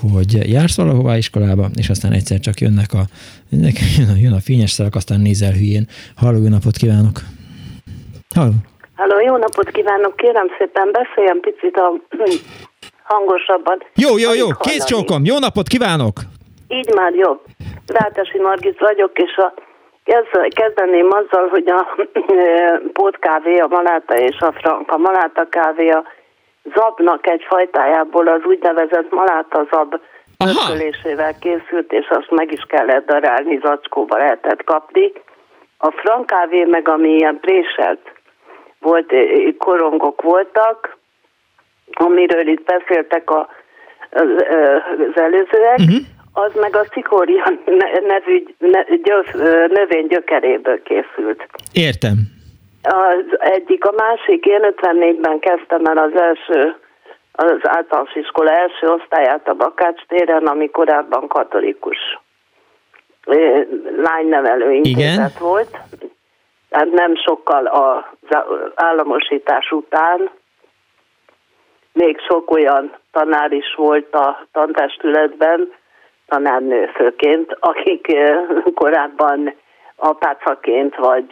[0.00, 3.02] hogy jársz valahová iskolába, és aztán egyszer csak jönnek a,
[3.50, 3.74] jönnek,
[4.20, 5.86] jön a fényes szarak, aztán nézel hülyén.
[6.16, 7.16] Halló, jó napot kívánok!
[8.34, 8.52] Halló!
[8.94, 10.16] Halló, jó napot kívánok!
[10.16, 11.88] Kérem szépen beszéljen picit a
[13.12, 13.78] hangosabban.
[13.94, 16.20] Jó, jó, jó, kész csókom, jó napot kívánok!
[16.70, 17.40] Így már jobb.
[17.86, 19.52] Rátesi Margit vagyok, és a,
[20.48, 21.96] kezdeném azzal, hogy a
[22.92, 26.04] pótkávé, a maláta és a franka maláta kávé a
[26.74, 30.00] zabnak egy fajtájából az úgynevezett maláta zab
[30.38, 35.12] ökölésével készült, és azt meg is kellett darálni, zacskóba lehetett kapni.
[35.78, 38.12] A frankávé meg, ami ilyen préselt
[38.80, 39.12] volt,
[39.58, 40.96] korongok voltak,
[41.92, 43.48] amiről itt beszéltek a,
[44.10, 44.28] az,
[44.98, 47.44] az előzőek, uh-huh az meg a cikória
[48.06, 48.44] nevű
[49.68, 51.46] növény gyökeréből készült.
[51.72, 52.16] Értem.
[52.82, 56.76] Az egyik, a másik, én 54-ben kezdtem el az első,
[57.32, 62.18] az általános iskola első osztályát a Bakács téren, ami korábban katolikus
[63.96, 65.78] lánynevelő intézet volt.
[66.68, 68.36] Tehát nem sokkal az
[68.74, 70.30] államosítás után
[71.92, 75.72] még sok olyan tanár is volt a tantestületben,
[76.30, 78.06] tanárnő főként, akik
[78.74, 79.54] korábban
[79.96, 81.26] apácaként vagy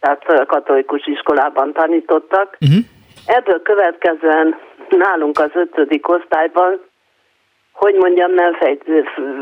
[0.00, 2.56] tehát katolikus iskolában tanítottak.
[2.60, 2.84] Uh-huh.
[3.26, 4.58] Ebből következően
[4.88, 6.80] nálunk az ötödik osztályban,
[7.72, 8.84] hogy mondjam, nem fejt,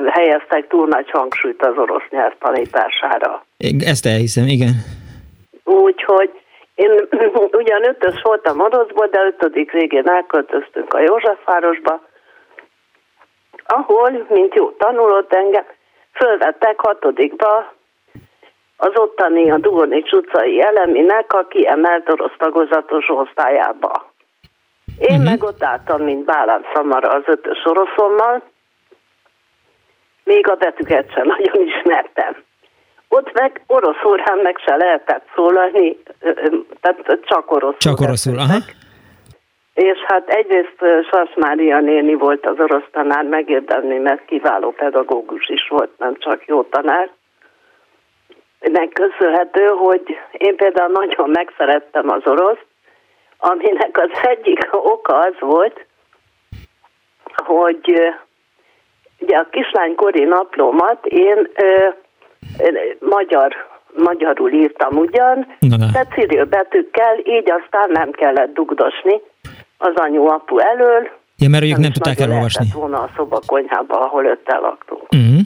[0.06, 3.44] helyeztek túl nagy hangsúlyt az orosz nyelv tanítására.
[3.78, 4.72] Ezt elhiszem, igen.
[5.64, 6.30] Úgyhogy
[6.74, 6.90] én
[7.52, 12.02] ugyan ötös voltam oroszból, de ötödik végén elköltöztünk a Józsefvárosba,
[13.66, 15.64] ahol, mint jó tanulott engem,
[16.12, 17.72] fölvettek hatodikba
[18.76, 24.12] az ottani a Dugonics utcai eleminek a kiemelt orosz tagozatos osztályába.
[24.98, 25.24] Én uh-huh.
[25.24, 28.42] meg ott álltam, mint Bálán Szamara az ötös oroszommal,
[30.24, 32.42] még a betűket sem nagyon ismertem.
[33.08, 36.02] Ott meg orosz órán meg se lehetett szólalni,
[36.80, 37.78] tehát csak oroszul.
[37.78, 38.58] Csak oroszul, aha.
[39.74, 45.68] És hát egyrészt Sas Mária néni volt az orosz tanár, megérdemli, mert kiváló pedagógus is
[45.68, 47.10] volt, nem csak jó tanár.
[48.60, 52.58] Ennek köszönhető, hogy én például nagyon megszerettem az orosz,
[53.38, 55.86] aminek az egyik oka az volt,
[57.34, 58.14] hogy
[59.20, 61.88] ugye a kislánykori naplómat én ö,
[62.98, 63.54] magyar,
[63.96, 65.56] magyarul írtam ugyan,
[65.92, 69.20] de ciril betűkkel, így aztán nem kellett dugdosni
[69.88, 71.10] az anyu-apu elől.
[71.38, 72.66] Ja, mert ők nem tudták elolvasni.
[72.74, 75.02] volna a szobakonyhába, ahol öttel laktunk.
[75.02, 75.40] Uh-huh.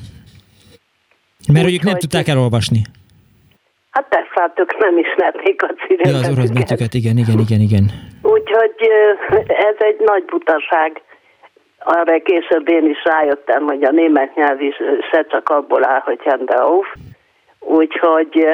[1.52, 2.80] Mert ők nem tudták elolvasni.
[3.90, 6.22] Hát persze, hát ők nem ismerték a cirilbetűket.
[6.22, 7.84] Ja, az orosz betűket, igen, igen, igen, igen.
[8.22, 8.74] Úgyhogy
[9.68, 11.02] ez egy nagy butaság.
[11.78, 14.76] Arra később én is rájöttem, hogy a német nyelv is
[15.10, 16.86] se csak abból áll, hogy hende auf.
[17.60, 18.46] Úgyhogy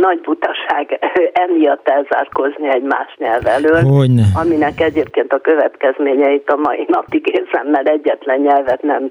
[0.00, 0.98] nagy butaság
[1.32, 4.24] emiatt elzárkozni egy más nyelv elől, Hogyne.
[4.34, 9.08] aminek egyébként a következményeit a mai napig érzem, mert egyetlen nyelvet nem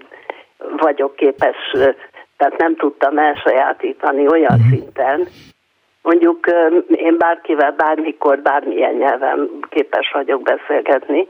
[0.77, 1.57] vagyok képes,
[2.37, 4.69] tehát nem tudtam elsajátítani olyan uh-huh.
[4.69, 5.27] szinten.
[6.01, 6.39] Mondjuk
[6.87, 11.27] én bárkivel bármikor, bármilyen nyelven képes vagyok beszélgetni,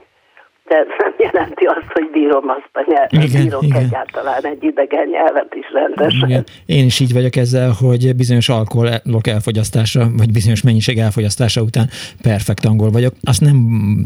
[0.72, 3.84] de ez nem jelenti azt, hogy bírom azt a nyelvet, igen, bírok igen.
[3.84, 6.30] egyáltalán egy idegen nyelvet is rendesen.
[6.30, 6.44] Igen.
[6.66, 11.88] Én is így vagyok ezzel, hogy bizonyos alkoholok elfogyasztása, vagy bizonyos mennyiség elfogyasztása után
[12.22, 13.14] perfekt angol vagyok.
[13.32, 13.58] Azt nem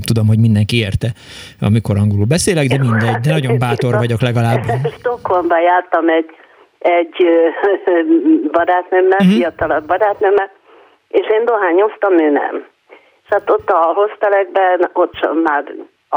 [0.10, 1.10] tudom, hogy mindenki érte,
[1.68, 4.62] amikor angolul beszélek, de mindegy, de nagyon bátor vagyok legalább.
[5.00, 6.30] Stockholmban jártam egy,
[6.80, 7.16] egy
[8.58, 9.36] barátnőmmel, uh-huh.
[9.36, 10.50] fiatalabb barátnőmmel,
[11.08, 12.56] és én dohányoztam, ő nem.
[13.24, 15.64] És hát ott a hostelekben, ott sem már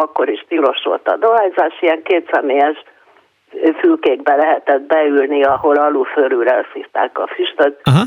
[0.03, 2.83] akkor is tilos volt a dohányzás, ilyen kétszemélyes
[3.81, 7.81] fülkékbe lehetett beülni, ahol alulfölül elszívták a füstöt.
[7.85, 8.03] Aha.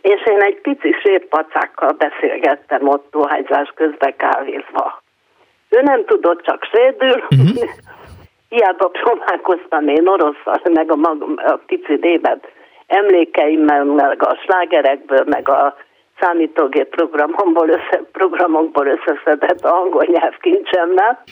[0.00, 5.02] És én egy pici sétpacákkal beszélgettem ott dohányzás közben kávézva.
[5.68, 7.68] Ő nem tudott csak sédül, uh-huh.
[8.48, 12.48] hiába próbálkoztam én oroszal, meg a, magam, a pici német
[12.86, 15.76] emlékeimmel, meg a slágerekből, meg a
[16.22, 21.22] számítógép programokból, össze, programokból összeszedett angol nyelvkincsemmel.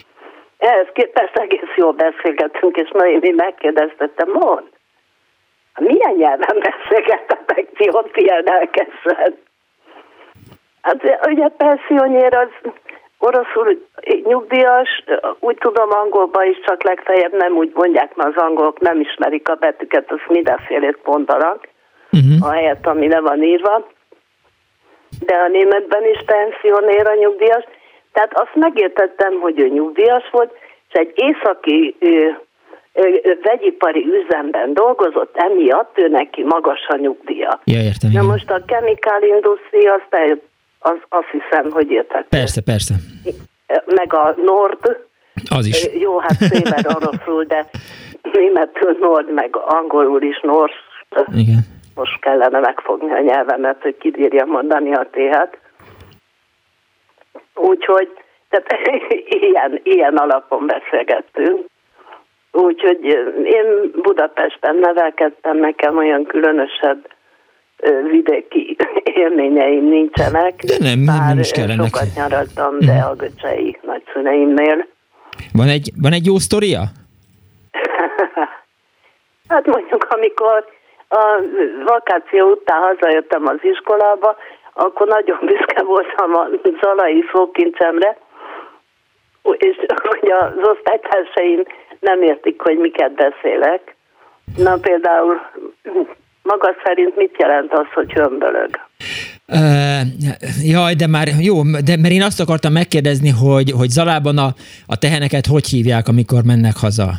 [0.59, 4.68] Ehhez képest egész jól beszélgetünk, és Noémi megkérdeztettem, mond,
[5.80, 9.38] milyen nyelven beszélgettek ti ott ilyen elkezdően?
[10.82, 12.72] Hát ugye penszionér az
[13.18, 13.86] oroszul
[14.24, 15.05] nyugdíjas,
[15.38, 19.55] úgy tudom angolban is, csak legfeljebb nem úgy mondják, mert az angolok nem ismerik a
[19.55, 21.68] betűket, az mindenfélét mondanak,
[22.12, 22.49] uh-huh.
[22.49, 23.86] a helyet, ami le van írva.
[25.27, 27.64] De a németben is penszionér a nyugdíjas.
[28.12, 30.53] Tehát azt megértettem, hogy ő nyugdíjas volt,
[30.89, 32.39] és egy északi ő,
[32.95, 37.61] ő, vegyipari üzemben dolgozott, emiatt ő neki magas a nyugdíja.
[37.64, 38.11] Ja, értem.
[38.12, 40.39] Na most a chemical industry azt,
[40.79, 42.27] az, azt hiszem, hogy értek.
[42.29, 42.95] Persze, persze.
[43.87, 44.97] Meg a Nord.
[45.51, 45.89] Az is.
[45.99, 47.71] Jó, hát szépen oroszul, de
[48.33, 50.73] németül Nord, meg angolul is Nord.
[51.35, 51.79] Igen.
[52.01, 55.59] Most kellene megfogni a nyelvemet, hogy kibírja mondani a téhet.
[57.55, 58.09] Úgyhogy
[58.49, 58.69] tehát
[59.49, 61.67] ilyen, ilyen alapon beszélgettünk.
[62.53, 63.05] Úgyhogy
[63.45, 67.09] én Budapesten nevelkedtem, nekem olyan különösebb
[68.11, 68.77] vidéki
[69.23, 70.55] élményeim nincsenek.
[70.55, 71.85] De nem, nem, nem is kellene.
[71.85, 73.11] sokat nyaraltam, de mhm.
[73.11, 74.87] a göcsei nagyszüleimnél.
[75.53, 76.81] Van egy, van egy jó sztoria?
[79.53, 80.79] hát mondjuk, amikor
[81.11, 81.43] a
[81.85, 84.37] vakáció után hazajöttem az iskolába,
[84.73, 86.49] akkor nagyon büszke voltam a
[86.81, 88.17] zalai szókincsemre,
[89.43, 89.77] és
[90.09, 91.63] hogy az osztálytársaim
[92.01, 93.97] nem értik, hogy miket beszélek.
[94.57, 95.41] Na például
[96.43, 98.71] maga szerint mit jelent az, hogy hömbölög?
[99.49, 100.01] Uh,
[100.63, 104.49] jaj, de már jó, de mert én azt akartam megkérdezni, hogy, hogy Zalában a,
[104.87, 107.11] a teheneket hogy hívják, amikor mennek haza?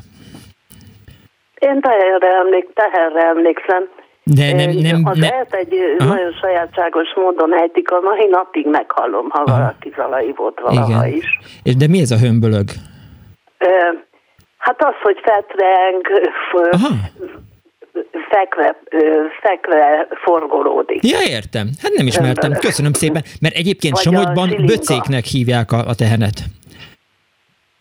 [1.72, 3.89] Én teherre, emlék, teherre emlékszem.
[4.24, 5.30] De nem, nem, az ne...
[5.30, 6.13] ezt egy Aha.
[6.13, 9.57] nagyon sajátságos módon ejtik, a mai napig meghallom, ha Aha.
[9.57, 11.17] valaki zalai volt valaha Igen.
[11.17, 11.39] is.
[11.63, 12.67] És de mi ez a hömbölög?
[14.57, 16.32] Hát az, hogy fetreng,
[18.30, 18.76] fekve,
[19.41, 21.07] fekve forgolódik.
[21.07, 21.67] Ja, értem.
[21.82, 22.51] Hát nem ismertem.
[22.51, 23.24] Köszönöm szépen.
[23.41, 26.38] Mert egyébként Vagy Somogyban böcéknek hívják a, a tehenet.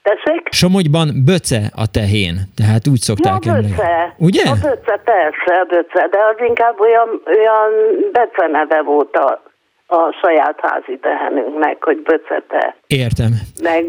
[0.03, 0.49] Tessék?
[0.51, 4.15] Somogyban böce a tehén, tehát úgy szokták ja, böce.
[4.19, 4.43] Ugye?
[4.51, 7.71] A böce, persze, a böce, de az inkább olyan, olyan
[8.13, 9.43] beceneve volt a,
[9.87, 12.77] a saját házi tehenünknek, hogy böcete.
[12.87, 13.31] Értem.
[13.63, 13.85] Meg,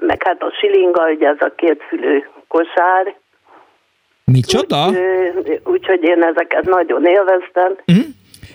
[0.00, 3.14] meg hát a silinga, ugye ez a kétfülű kosár,
[4.32, 4.86] Micsoda?
[5.64, 7.72] Úgyhogy úgy, én ezeket nagyon élveztem.
[7.86, 8.04] Uh-huh.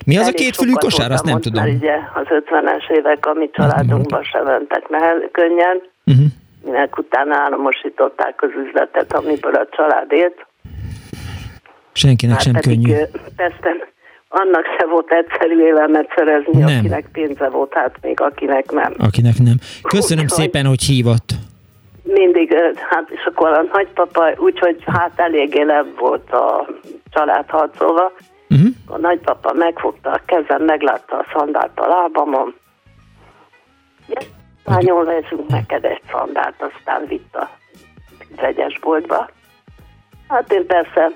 [0.06, 1.12] Mi az a kétfülű kosár?
[1.12, 1.64] Azt nem tudom.
[1.64, 4.82] Ugye az 50-es évek, ami családunkban sem mentek
[5.32, 5.82] könnyen.
[6.04, 6.26] Uh-huh.
[6.66, 10.46] Minek utána államosították az üzletet, amiből a család élt.
[11.92, 12.92] Senkinek Már sem könnyű.
[13.36, 13.70] Persze,
[14.28, 16.78] annak se volt egyszerű élelmet szerezni, nem.
[16.78, 18.94] akinek pénze volt, hát még akinek nem.
[18.98, 19.56] Akinek nem.
[19.82, 21.34] Köszönöm Úgy, szépen, hogy hívott
[22.06, 22.54] mindig,
[22.90, 26.66] hát és akkor a nagypapa, úgyhogy hát eléggé le volt a
[27.10, 28.12] család harcolva.
[28.48, 28.68] Uh-huh.
[28.86, 32.54] A nagypapa megfogta a kezem, meglátta a szandált a lábamon.
[34.66, 37.50] Lányol veszünk neked egy szandált, aztán vitt a
[38.36, 39.28] vegyesboltba.
[40.28, 41.12] Hát én persze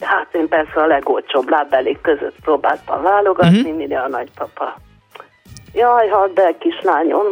[0.00, 3.76] Hát én persze a legolcsóbb lábbelék között próbáltam válogatni, uh-huh.
[3.76, 4.76] mire a nagypapa.
[5.72, 7.26] Jaj, hadd el, kislányom,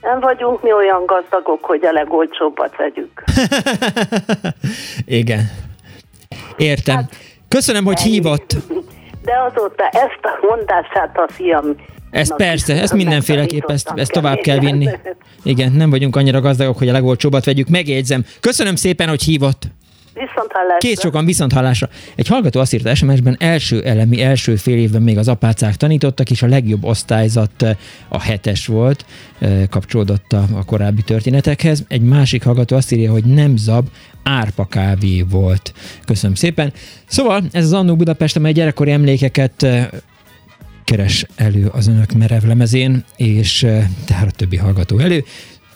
[0.00, 3.24] nem vagyunk mi olyan gazdagok, hogy a legolcsóbbat vegyük.
[5.20, 5.40] Igen.
[6.56, 6.96] Értem.
[6.96, 7.10] Hát,
[7.48, 8.54] Köszönöm, hogy hívott.
[9.22, 11.74] De azóta ezt a mondását a fiam
[12.10, 14.88] ez persze, ezt mindenféleképp, ezt, ezt tovább kell vinni.
[15.42, 17.68] Igen, nem vagyunk annyira gazdagok, hogy a legolcsóbbat vegyük.
[17.68, 18.24] Megjegyzem.
[18.40, 19.68] Köszönöm szépen, hogy hívott.
[20.18, 20.78] Viszont hallásra.
[20.78, 21.88] Két sokan viszont hallásra.
[22.14, 26.42] Egy hallgató azt írta SMS-ben, első elemi, első fél évben még az apácák tanítottak, és
[26.42, 27.76] a legjobb osztályzat eh,
[28.08, 29.04] a hetes volt,
[29.38, 31.84] eh, kapcsolódott a, a korábbi történetekhez.
[31.88, 33.88] Egy másik hallgató azt írja, hogy nem zab,
[34.22, 35.72] árpa kávé volt.
[36.04, 36.72] Köszönöm szépen.
[37.06, 39.88] Szóval ez az Annó Budapest, amely gyerekkori emlékeket eh,
[40.88, 43.58] keres elő az önök merevlemezén, és
[44.04, 45.24] tehát a többi hallgató elő.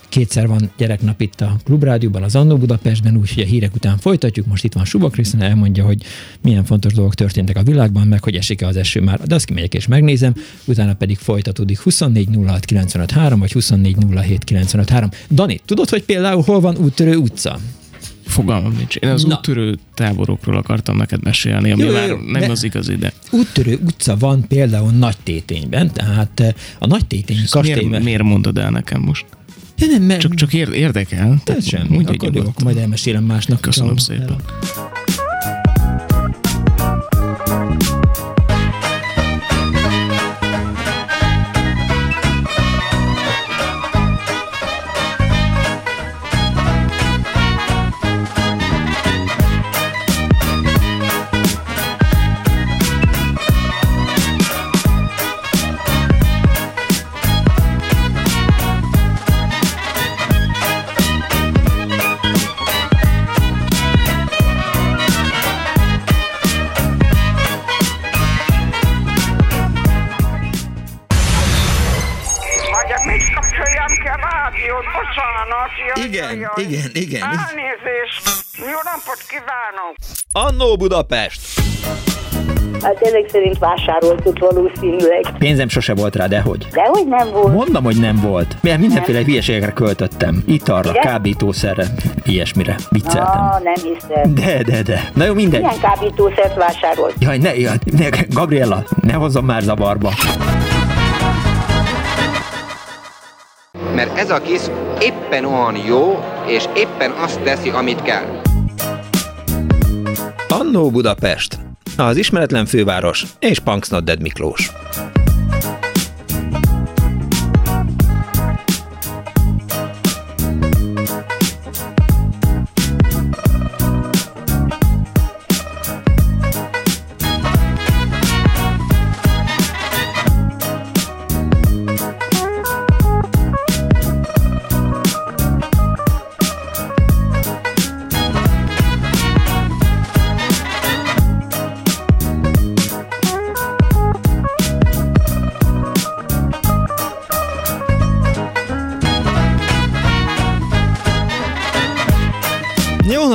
[0.08, 4.46] Kétszer van gyereknap itt a Klubrádióban, az Annó Budapestben, úgyhogy a hírek után folytatjuk.
[4.46, 6.02] Most itt van Suba Krisztina, elmondja, hogy
[6.42, 9.20] milyen fontos dolgok történtek a világban, meg hogy esik-e az eső már.
[9.20, 10.34] De azt kimegyek és megnézem,
[10.64, 17.16] utána pedig folytatódik 24 06 vagy 24 07 Dani, tudod, hogy például hol van úttörő
[17.16, 17.58] utca?
[18.32, 18.96] Fogalmam nincs.
[18.96, 19.34] Én az Na.
[19.34, 23.12] úttörő táborokról akartam neked mesélni, ami jó, már jó, nem az igazi, de...
[23.30, 27.88] Úttörő utca van például Nagy Tétényben, tehát eh, a Nagy Tétény kastélyben...
[27.88, 29.24] Miért, miért mondod el nekem most?
[29.78, 30.20] Ja, nem, mert...
[30.20, 31.40] Csak, csak érdekel.
[31.44, 32.02] Tehát sem.
[32.06, 33.60] Akkor, jó, majd elmesélem másnak.
[33.60, 34.26] Köszönöm szépen.
[34.26, 35.01] Hello.
[76.62, 77.22] Igen, igen.
[77.22, 78.22] Elnézést!
[78.58, 79.94] Jó napot kívánok!
[80.32, 81.40] Annó Budapest!
[82.82, 85.24] Hát ezek szerint vásároltuk valószínűleg.
[85.38, 86.66] Pénzem sose volt rá, dehogy.
[86.72, 87.52] Dehogy nem volt.
[87.54, 88.56] Mondom, hogy nem volt.
[88.60, 89.26] Mert mindenféle nem.
[89.26, 90.42] hülyeségekre költöttem.
[90.46, 91.02] Italra, Igen?
[91.02, 91.86] kábítószerre,
[92.24, 92.76] ilyesmire.
[92.88, 93.40] Vicceltem.
[93.40, 94.34] Ah, nem hiszem.
[94.34, 95.10] De, de, de.
[95.14, 95.60] Na jó, mindegy.
[95.60, 97.14] Milyen kábítószert vásárolt?
[97.18, 100.10] Jaj, ne, jaj, ne, Gabriella, ne hozzam már zavarba.
[104.04, 104.60] Mert ez a kis
[105.00, 108.40] éppen olyan jó, és éppen azt teszi, amit kell.
[110.48, 111.58] Annó Budapest,
[111.96, 114.70] az ismeretlen főváros és Punksnodded Miklós.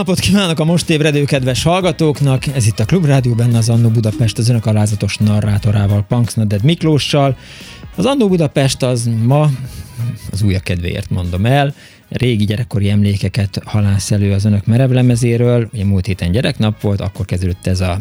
[0.08, 2.48] Napot kívánok a most ébredő kedves hallgatóknak!
[2.48, 7.38] Ez itt a Klubrádió, benne az Annó Budapest az önök alázatos narrátorával, Punks Naded Miklóssal.
[7.96, 9.50] Az Annó Budapest az ma,
[10.32, 11.74] az újja kedvéért mondom el,
[12.10, 15.70] régi gyerekkori emlékeket halász elő az önök merevlemezéről.
[15.74, 18.00] Ugye múlt héten gyereknap volt, akkor kezdődött ez a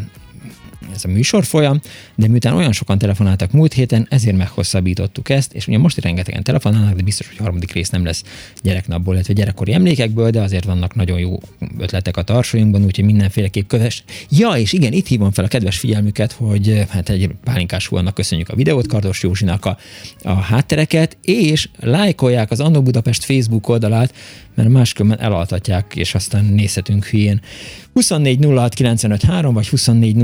[0.97, 1.81] ez a műsor folyam,
[2.15, 6.95] de miután olyan sokan telefonáltak múlt héten, ezért meghosszabbítottuk ezt, és ugye most rengetegen telefonálnak,
[6.95, 8.25] de biztos, hogy harmadik rész nem lesz
[8.63, 11.39] gyereknapból, illetve gyerekkori emlékekből, de azért vannak nagyon jó
[11.79, 14.05] ötletek a tarsolyunkban, úgyhogy mindenféleképp köves.
[14.31, 18.49] Ja, és igen, itt hívom fel a kedves figyelmüket, hogy hát egy pálinkás annak köszönjük
[18.49, 19.79] a videót, Kardos Józsinak a,
[20.23, 24.15] a háttereket, és lájkolják az Annó Budapest Facebook oldalát,
[24.55, 27.41] mert máskülönben elaltatják, és aztán nézhetünk hülyén.
[27.97, 28.47] 24
[29.27, 30.17] 06 vagy 24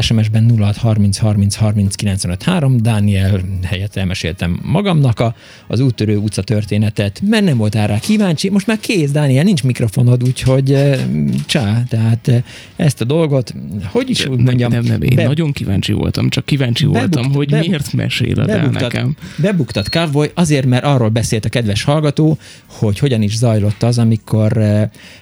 [0.00, 5.34] SMS-ben 06 30 30 30 Dániel helyett elmeséltem magamnak a,
[5.66, 8.50] az úttörő utca történetet, mert nem voltál rá kíváncsi.
[8.50, 10.78] Most már kész, Dániel, nincs mikrofonod, úgyhogy
[11.46, 12.42] csá, tehát eh,
[12.76, 13.54] ezt a dolgot,
[13.84, 14.70] hogy is úgy mondjam.
[14.70, 17.92] Nem, nem, nem, én be, nagyon kíváncsi voltam, csak kíváncsi bebuktat, voltam, hogy be, miért
[17.92, 19.16] meséled el nekem.
[19.36, 24.62] Bebuktat Cowboy, azért, mert arról beszélt a kedves hallgató, hogy hogyan is zajlott az, amikor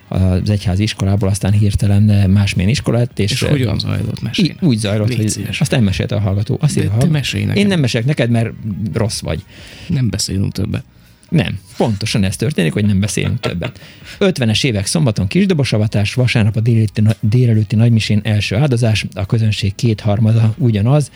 [0.09, 3.19] az egyházi iskolából aztán hirtelen másmilyen iskola lett.
[3.19, 4.23] És, és hogyan zajlott?
[4.23, 4.55] Mesélj.
[4.61, 5.61] Úgy zajlott, Légy hogy szíves.
[5.61, 6.59] azt nem mesélte a hallgató.
[6.61, 7.63] Azt De te mesélj nekem.
[7.63, 8.51] Én nem mesélek neked, mert
[8.93, 9.45] rossz vagy.
[9.87, 10.85] Nem beszélünk többet.
[11.29, 13.81] Nem, pontosan ez történik, hogy nem beszélünk többet.
[14.21, 21.11] 50-es évek szombaton kisdobosavatás, vasárnap a délelőtti, délelőtti nagymisén első áldozás, a közönség kétharmada ugyanaz.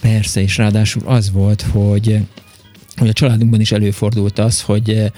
[0.00, 2.18] Persze, és ráadásul az volt, hogy,
[2.96, 5.12] hogy a családunkban is előfordult az, hogy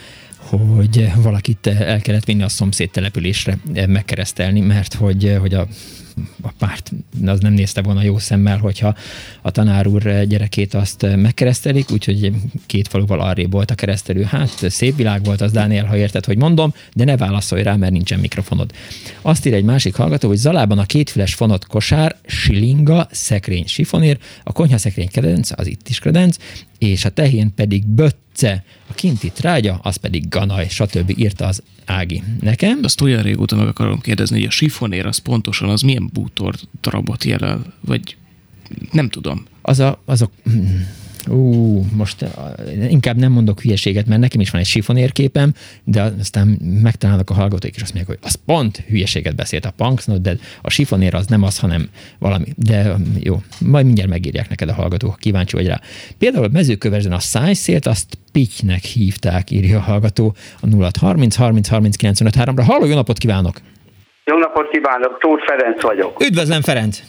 [0.51, 5.67] hogy valakit el kellett vinni a szomszéd településre megkeresztelni, mert hogy, hogy a
[6.43, 6.93] a párt
[7.27, 8.95] az nem nézte volna jó szemmel, hogyha
[9.43, 12.33] a tanár úr gyerekét azt megkeresztelik, úgyhogy
[12.67, 14.23] két faluval arrébb volt a keresztelő.
[14.23, 17.93] Hát szép világ volt az, Dániel, ha érted, hogy mondom, de ne válaszolj rá, mert
[17.93, 18.73] nincsen mikrofonod.
[19.23, 24.53] Azt ír egy másik hallgató, hogy Zalában a kétfüles fonott kosár, silinga, szekrény, sifonér, a
[24.53, 26.37] konyhaszekrény kredenc, az itt is kredenc,
[26.79, 31.13] és a tehén pedig bötce, a kinti trágya, az pedig ganaj, stb.
[31.17, 32.23] írta az Ági.
[32.41, 32.79] Nekem?
[32.83, 37.25] Azt olyan régóta meg akarom kérdezni, hogy a sifonér az pontosan az milyen bútor darabot
[37.25, 38.17] jelel, vagy
[38.93, 39.45] nem tudom.
[39.63, 40.31] Az a, az a.
[41.31, 42.25] Ú, most
[42.89, 45.53] inkább nem mondok hülyeséget, mert nekem is van egy sifonérképem,
[45.85, 46.47] de aztán
[46.83, 50.71] megtalálnak a hallgatók, és azt mondják, hogy az pont hülyeséget beszélt a Punksnod, de a
[50.71, 52.47] sifonér az nem az, hanem valami.
[52.57, 55.81] De jó, majd mindjárt megírják neked a hallgatók, ha kíváncsi vagy rá.
[56.19, 61.69] Például a mezőkövezden a szájszélt, azt Pittynek hívták, írja a hallgató a 0 30 30
[61.69, 62.63] 30 95 3-ra.
[62.67, 63.57] Halló, jó napot kívánok!
[64.25, 66.23] Jó napot kívánok, Tóth Ferenc vagyok.
[66.23, 67.03] Üdvözlöm, Ferenc!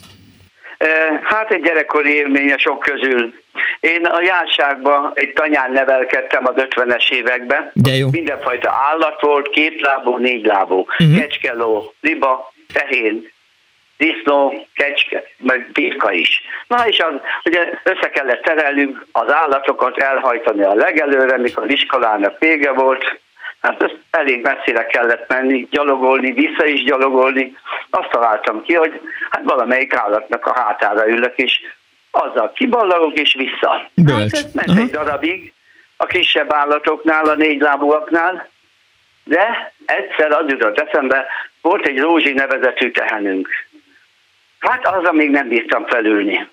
[1.24, 3.34] Hát egy gyerekkori élménye sok közül.
[3.80, 7.72] Én a járságban egy tanyán nevelkedtem az 50-es években.
[7.74, 8.07] De jó.
[8.11, 10.86] Mindenfajta állat volt, két lábú, négy lábú.
[10.97, 11.09] Mhm.
[11.09, 11.20] Uh-huh.
[11.20, 13.32] Kecskeló, liba, tehén,
[13.97, 16.41] disznó, kecske, meg birka is.
[16.67, 17.13] Na és az,
[17.45, 23.20] ugye össze kellett terelnünk az állatokat, elhajtani a legelőre, mikor iskolának vége volt,
[23.61, 27.57] Hát ezt elég messzire kellett menni, gyalogolni, vissza is gyalogolni.
[27.89, 31.59] Azt találtam ki, hogy hát valamelyik állatnak a hátára ülök, és
[32.12, 33.89] azzal kiballagok, és vissza.
[33.93, 34.36] Bölcs.
[34.36, 35.53] Hát ez ment egy darabig
[35.97, 38.49] a kisebb állatoknál, a négy lábúaknál,
[39.24, 41.26] de egyszer az jutott eszembe,
[41.62, 43.49] volt egy Rózsi nevezetű tehenünk.
[44.60, 46.47] Hát az, még nem bírtam felülni.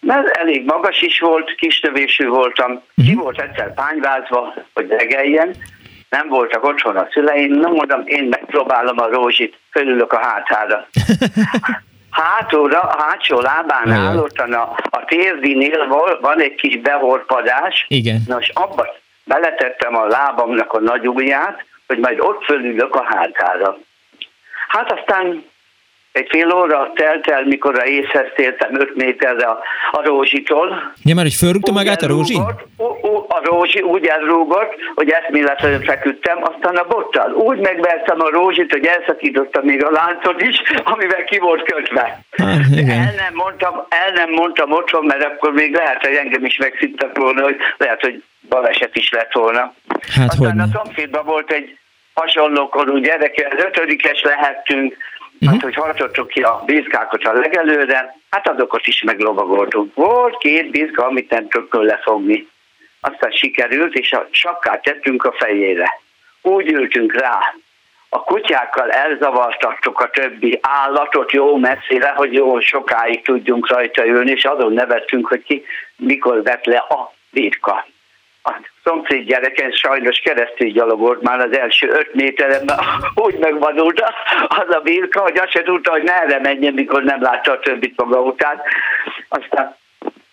[0.00, 5.56] Mert elég magas is volt, kis növésű voltam, ki volt egyszer pányvázva, hogy legeljen,
[6.08, 10.88] nem voltak otthon a szüleim, nem mondom, én megpróbálom a rózsit, fölülök a hátára.
[12.22, 14.06] Hátulra, a hátsó lábán Ajaj.
[14.06, 18.22] állottan a, a térdinél van, van egy kis behorpadás, Igen.
[18.26, 18.86] Nos, abba
[19.24, 23.78] beletettem a lábamnak a nagy ujját, hogy majd ott fölülök a hátára.
[24.68, 25.44] Hát aztán
[26.16, 29.58] egy fél óra telt el, mikor észhez tértem 5 méterre a,
[29.90, 30.92] a rózsitól.
[31.04, 32.38] Ja, már, hogy fölrúgta magát a Rózsi?
[33.28, 38.86] A rózsi úgy elrúgott, hogy eszméletlenül feküdtem, aztán a bottal úgy megvertem a rózsit, hogy
[38.86, 42.20] elszakítottam még a láncot is, amivel ki volt kötve.
[42.30, 42.60] Hát.
[42.88, 47.18] El nem mondtam, el nem mondtam otthon, mert akkor még lehet, hogy engem is megszittek
[47.18, 49.74] volna, hogy lehet, hogy baleset is lett volna.
[50.14, 51.78] Hát Aztán a szomszédban volt egy
[52.20, 54.96] hasonló korú gyerek, az ötödikes lehettünk,
[55.38, 55.50] Mhm.
[55.50, 59.94] hát hogy harcoltuk ki a bizkákat a legelőre, hát azokat is meglovagoltunk.
[59.94, 62.48] Volt két bizka, amit nem tudtunk lefogni.
[63.00, 66.00] Aztán sikerült, és a sakkát tettünk a fejére.
[66.42, 67.38] Úgy ültünk rá.
[68.08, 74.44] A kutyákkal elzavartattuk a többi állatot jó messzire, hogy jó sokáig tudjunk rajta ülni, és
[74.44, 75.64] azon nevettünk, hogy ki
[75.96, 77.86] mikor vett le a birka.
[78.86, 82.80] Szomszéd gyereken sajnos keresztül gyalogolt már az első öt méteren, mert
[83.26, 84.00] úgy megvadult
[84.48, 87.96] az a birka, hogy azt se tudta, hogy merre menjen, mikor nem látta a többit
[87.96, 88.60] maga után.
[89.28, 89.76] Aztán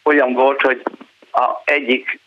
[0.04, 0.82] olyan volt, hogy
[1.32, 2.20] a egyik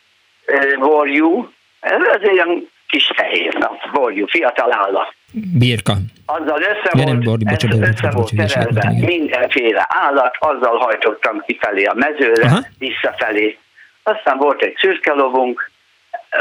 [0.46, 1.50] eh, vorjú,
[1.80, 5.14] ez olyan kis fehér, na, vorjú, fiatal állat.
[5.58, 5.94] Birka.
[6.26, 10.76] Azzal össze Ja, nem, volt, Bordi, bocsánat, össze bocsánat, volt bocsánat, terelve mindenféle állat, azzal
[10.78, 12.60] hajtottam kifelé a mezőre, Aha.
[12.78, 13.58] visszafelé.
[14.02, 15.70] Aztán volt egy szürke lovunk,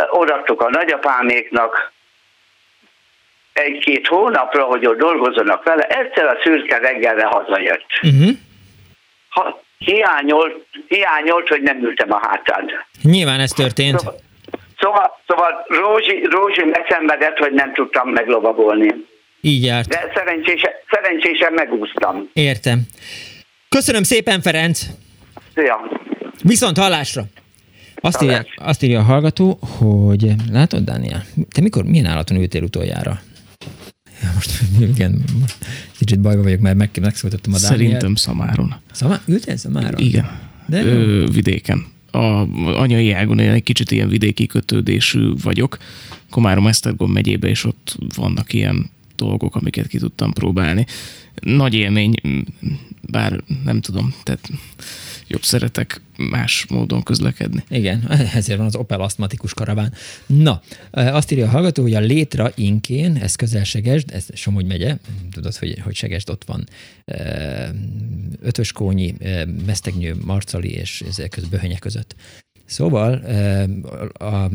[0.10, 1.94] odaadtuk a nagyapáméknak,
[3.54, 7.86] egy-két hónapra, hogy ott dolgozzanak vele, egyszer a szürke reggelre hazajött.
[8.02, 8.30] Uh-huh.
[9.30, 12.72] Ha, hiányolt, hiányolt, hogy nem ültem a hátán.
[13.02, 14.04] Nyilván ez történt.
[14.80, 18.94] Szóval, szóval Rózsi, Rózsi megszenvedett, hogy nem tudtam meglovagolni.
[19.42, 19.88] Így járt.
[19.88, 22.30] De szerencsésen, szerencsésen megúsztam.
[22.34, 22.80] Értem.
[23.70, 24.80] Köszönöm szépen, Ferenc!
[25.56, 25.92] Szia!
[26.44, 27.22] Viszont hallásra!
[28.06, 33.22] Azt írja, azt írja a hallgató, hogy látod, Dániel, te mikor, milyen állaton ültél utoljára?
[34.22, 34.62] Ja, most
[34.94, 35.58] igen, most
[35.98, 37.78] kicsit bajba vagyok, mert meg, megszólítottam a Dániel.
[37.78, 38.76] Szerintem Szamáron.
[38.92, 40.00] Szamá, ültél Szamáron?
[40.02, 40.40] Igen.
[40.66, 40.84] De.
[40.84, 41.86] Ö, vidéken.
[42.12, 42.48] A
[42.80, 45.78] anyai ágon én egy kicsit ilyen vidéki kötődésű vagyok.
[46.30, 50.86] Komárom-Esztergom megyébe, és ott vannak ilyen dolgok, amiket ki tudtam próbálni.
[51.42, 52.14] Nagy élmény,
[53.02, 54.50] bár nem tudom, tehát
[55.28, 57.64] jobb szeretek más módon közlekedni.
[57.70, 59.94] Igen, ezért van az Opel asztmatikus karaván.
[60.26, 60.62] Na,
[60.92, 64.98] azt írja a hallgató, hogy a Létra inkén, ez közel Segesd, ez Somogy megye,
[65.32, 66.68] tudod, hogy, hogy Segesd ott van,
[67.06, 67.70] eh,
[68.42, 72.16] Ötöskónyi, eh, Mesztegnyő, Marcali és ez között Böhönye között.
[72.66, 73.22] Szóval
[74.14, 74.50] a,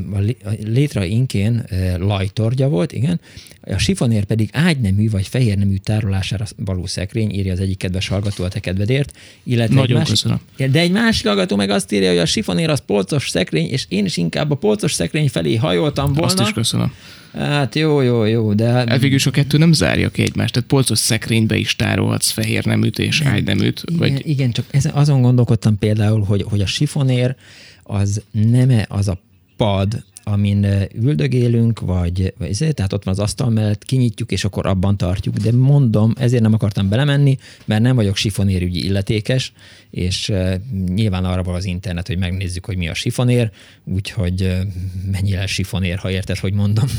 [0.64, 1.64] Létra inkén
[1.98, 3.20] lajtorgya volt, igen,
[3.62, 8.48] a sifonér pedig ágynemű vagy fehérnemű tárolására való szekrény, írja az egyik kedves hallgató a
[8.48, 10.72] te kedvedért, illetve Nagyon egy másik, köszönöm.
[10.72, 14.04] de egy másik hallgató meg azt írja, hogy a sifonér az polcos szekrény, és én
[14.04, 16.24] is inkább a polcos szekrény felé hajoltam volna.
[16.24, 16.92] Azt is köszönöm.
[17.32, 18.68] Hát jó, jó, jó, de...
[18.70, 22.98] Hát végül a kettő nem zárja ki egymást, tehát polcos szekrénybe is tárolhatsz fehér neműt
[22.98, 27.36] és ágyneműt, Igen, vagy igen, csak ezen, azon gondolkodtam például, hogy, hogy a sifonér
[27.90, 29.18] az nem az a
[29.56, 34.44] pad, amin ö, üldögélünk, vagy, vagy ezért, tehát ott van az asztal mellett, kinyitjuk, és
[34.44, 35.36] akkor abban tartjuk.
[35.36, 39.52] De mondom, ezért nem akartam belemenni, mert nem vagyok sifonérügyi illetékes,
[39.90, 40.54] és uh,
[40.94, 43.50] nyilván arra van az internet, hogy megnézzük, hogy mi a sifonér,
[43.84, 44.58] úgyhogy uh,
[45.12, 46.86] mennyire sifonér, ha érted, hogy mondom.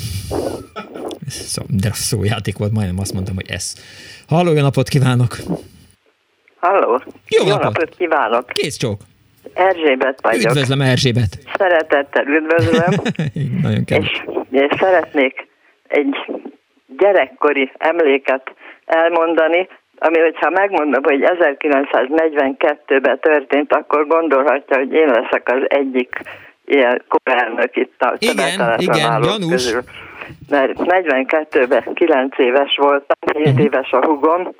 [1.27, 3.75] Szó, de rossz szójáték volt, majdnem azt mondtam, hogy ez.
[4.27, 5.37] Halló, jó napot kívánok!
[6.59, 7.03] Halló!
[7.27, 7.63] Jó Jó napot!
[7.63, 8.45] napot kívánok!
[8.45, 9.01] Kész csók!
[9.53, 10.41] Erzsébet vagyok.
[10.51, 11.37] Üdvözlöm Erzsébet!
[11.57, 12.89] Szeretettel üdvözlöm,
[13.63, 14.23] Nagyon kedves.
[14.51, 15.47] és, és szeretnék
[15.87, 16.15] egy
[16.97, 18.51] gyerekkori emléket
[18.85, 19.67] elmondani.
[19.97, 26.15] ami, hogyha megmondom, hogy 1942-ben történt, akkor gondolhatja, hogy én leszek az egyik
[26.65, 29.49] ilyen korelnök itt a Igen, igen, gyanús.
[29.51, 29.81] közül.
[30.49, 33.61] Mert 42-ben 9 éves voltam, 7 Mhm.
[33.61, 34.53] éves a hugom,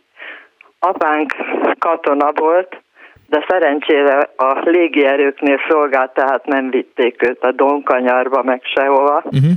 [0.80, 1.34] apánk
[1.80, 2.82] katona volt,
[3.32, 9.22] de szerencsére a légierőknél szolgált, tehát nem vitték őt a Donkanyarba, meg sehova.
[9.26, 9.52] Uh-huh.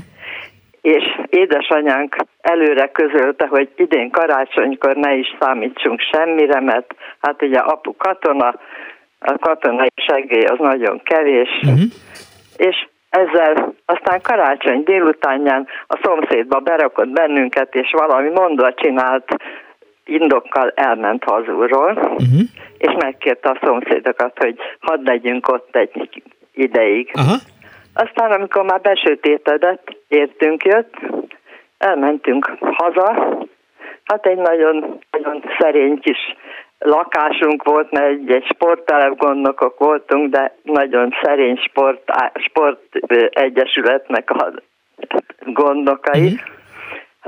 [0.80, 7.96] És édesanyánk előre közölte, hogy idén karácsonykor ne is számítsunk semmire, mert hát ugye apu
[7.96, 8.54] katona,
[9.18, 11.80] a katonai segély az nagyon kevés, Uh-huh.
[12.56, 19.34] és ezzel aztán karácsony délutánján a szomszédba berakott bennünket, és valami mondva csinált
[20.04, 22.40] indokkal elment hazulról, Uh-huh.
[22.84, 26.22] És megkérte a szomszédokat, hogy hadd legyünk ott egy
[26.52, 27.10] ideig.
[27.12, 27.34] Aha.
[27.94, 30.94] Aztán, amikor már besötétedett, értünk jött,
[31.78, 33.38] elmentünk haza.
[34.04, 36.18] Hát egy nagyon, nagyon szerény kis
[36.78, 42.80] lakásunk volt, mert egy, egy sporttelep gondnokok voltunk, de nagyon szerény sport, sport
[43.30, 44.52] egyesületnek a
[45.44, 46.40] gondnokai.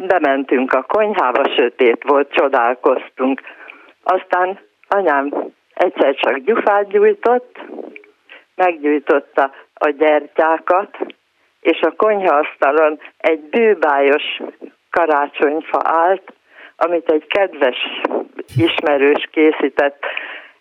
[0.06, 3.40] Bementünk a konyhába, sötét volt, csodálkoztunk.
[4.02, 5.32] Aztán anyám
[5.74, 7.58] egyszer csak gyufát gyújtott,
[8.54, 10.96] meggyújtotta a gyertyákat,
[11.60, 14.40] és a konyhaasztalon egy bőbájos
[14.90, 16.32] karácsonyfa állt,
[16.76, 17.76] amit egy kedves
[18.56, 20.04] ismerős készített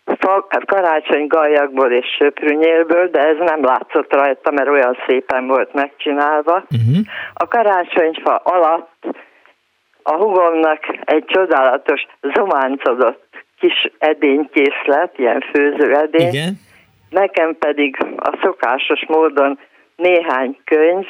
[0.04, 6.52] fa- karácsonygaljakból és söprűnyélből, de ez nem látszott rajta, mert olyan szépen volt megcsinálva.
[6.52, 7.04] Uh-huh.
[7.34, 9.04] A karácsonyfa alatt
[10.02, 13.25] a hugomnak egy csodálatos zománcodott
[13.58, 16.60] kis edénykészlet, ilyen főzőedény, Igen.
[17.10, 19.58] nekem pedig a szokásos módon
[19.96, 21.06] néhány könyv,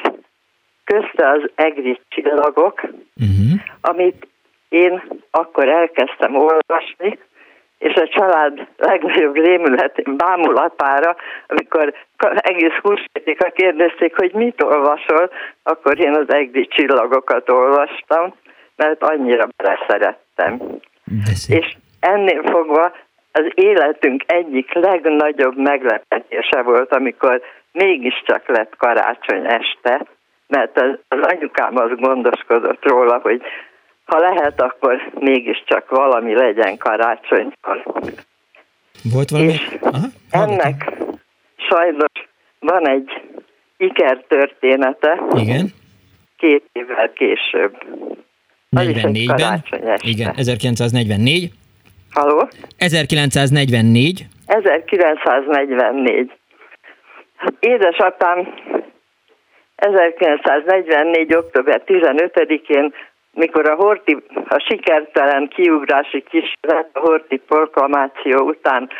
[0.85, 2.81] közte az egri csillagok,
[3.21, 3.61] Uh-huh.
[3.81, 4.27] amit
[4.69, 7.19] én akkor elkezdtem olvasni,
[7.79, 11.17] és a család legnagyobb rémületén bámulatára,
[11.47, 11.95] amikor
[12.37, 15.31] egész húsvétika kérdezték, hogy mit olvasol,
[15.63, 18.35] akkor én az egri csillagokat olvastam,
[18.77, 20.61] mert annyira beleszerettem.
[21.49, 21.77] És
[22.07, 22.93] ennél fogva
[23.33, 27.41] az életünk egyik legnagyobb meglepetése volt, amikor
[27.73, 30.07] mégiscsak lett karácsony este,
[30.47, 33.43] mert az, az anyukám az gondoskodott róla, hogy
[34.05, 37.83] ha lehet, akkor mégiscsak valami legyen karácsonykor.
[39.13, 39.53] Volt valami?
[39.53, 40.07] És Aha.
[40.31, 40.93] ennek
[41.57, 42.13] sajnos
[42.61, 43.23] van egy
[43.77, 45.73] ikertörténete Igen.
[46.37, 47.77] két évvel később.
[48.71, 49.37] Az is egy 44-ben.
[49.37, 50.09] karácsony este.
[50.09, 51.51] Igen, 1944.
[52.17, 52.49] Haló?
[52.79, 54.27] 1944.
[54.47, 56.31] 1944.
[57.37, 58.55] Hát édesapám
[59.77, 61.35] 1944.
[61.35, 62.95] október 15-én,
[63.33, 64.17] mikor a Horti,
[64.49, 68.91] a sikertelen kiugrási kísérlet, a Horti proklamáció után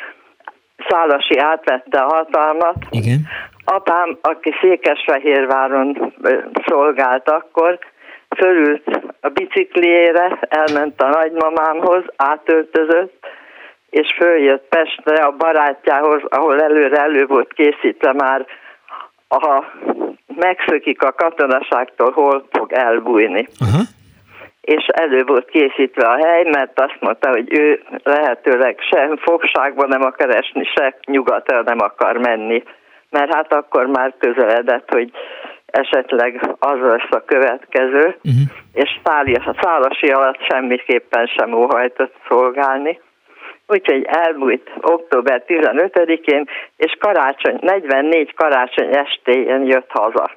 [0.89, 3.21] Szálasi átvette a hatalmat, Igen.
[3.65, 6.15] apám, aki Székesfehérváron
[6.67, 7.79] szolgált akkor,
[8.37, 13.27] fölült a bicikliére, elment a nagymamámhoz, átöltözött,
[13.91, 18.47] és följött Pestre a barátjához, ahol előre elő volt készítve már,
[19.29, 19.65] ha
[20.37, 23.49] megszökik a katonaságtól, hol fog elbújni.
[23.61, 23.83] Aha.
[24.61, 30.03] És elő volt készítve a hely, mert azt mondta, hogy ő lehetőleg se fogságban nem
[30.03, 32.63] akar esni, se nyugatra nem akar menni.
[33.11, 35.11] Mert hát akkor már közeledett, hogy
[35.67, 38.49] esetleg az lesz a következő, Uh-huh.
[38.73, 39.01] és
[39.61, 43.01] szálasi alatt semmiképpen sem óhajtott szolgálni.
[43.67, 50.31] Úgyhogy elbújt október 15-én, és karácsony, 44 karácsony estéjén jött haza,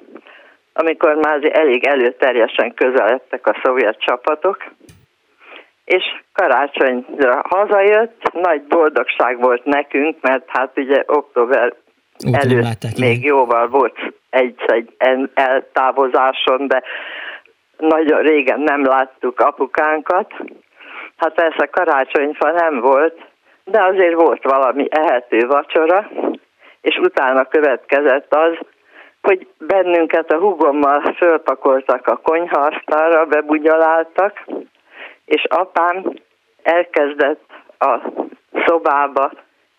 [0.72, 4.64] amikor már elég előterjesen közeledtek a szovjet csapatok,
[5.84, 11.74] és karácsonyra hazajött, nagy boldogság volt nekünk, mert hát ugye október
[12.24, 13.26] Nem előtt látták, még igen.
[13.26, 13.96] jóval volt
[14.30, 16.82] egy, egy en- eltávozáson, de
[17.76, 20.32] nagyon régen nem láttuk apukánkat.
[21.16, 23.18] Hát persze karácsonyfa nem volt,
[23.64, 26.10] de azért volt valami ehető vacsora,
[26.80, 28.58] és utána következett az,
[29.22, 34.44] hogy bennünket a hugommal fölpakoltak a konyhaasztalra, bebugyoláltak,
[35.24, 36.12] és apám
[36.62, 37.44] elkezdett
[37.78, 37.98] a
[38.66, 39.30] szobába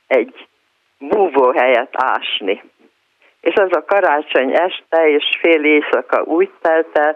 [0.08, 0.48] egy
[1.02, 2.64] búvóhelyet ásni.
[3.42, 7.16] És az a karácsony este és fél éjszaka úgy telt el,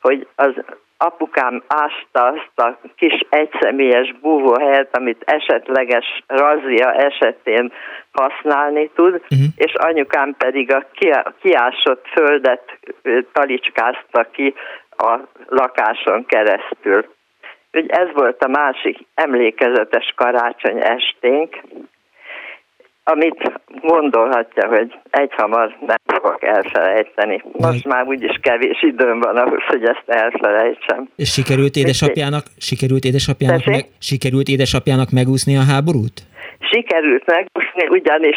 [0.00, 0.54] hogy az
[0.96, 7.72] apukám ásta azt a kis egyszemélyes búvóhelyet, amit esetleges razzia esetén
[8.12, 9.38] használni tud, uh-huh.
[9.56, 12.78] és anyukám pedig a ki- kiásott földet
[13.32, 14.54] talicskázta ki
[14.96, 17.12] a lakáson keresztül.
[17.72, 21.60] hogy ez volt a másik emlékezetes karácsony esténk,
[23.04, 23.52] amit
[23.82, 27.42] gondolhatja, hogy egyhamar nem fogok elfelejteni.
[27.52, 31.08] Most már úgyis kevés időm van ahhoz, hogy ezt elfelejtsem.
[31.16, 33.74] És sikerült édesapjának, sikerült édesapjának, Tessék?
[33.74, 36.20] meg, sikerült édesapjának megúszni a háborút?
[36.58, 38.36] Sikerült megúszni, ugyanis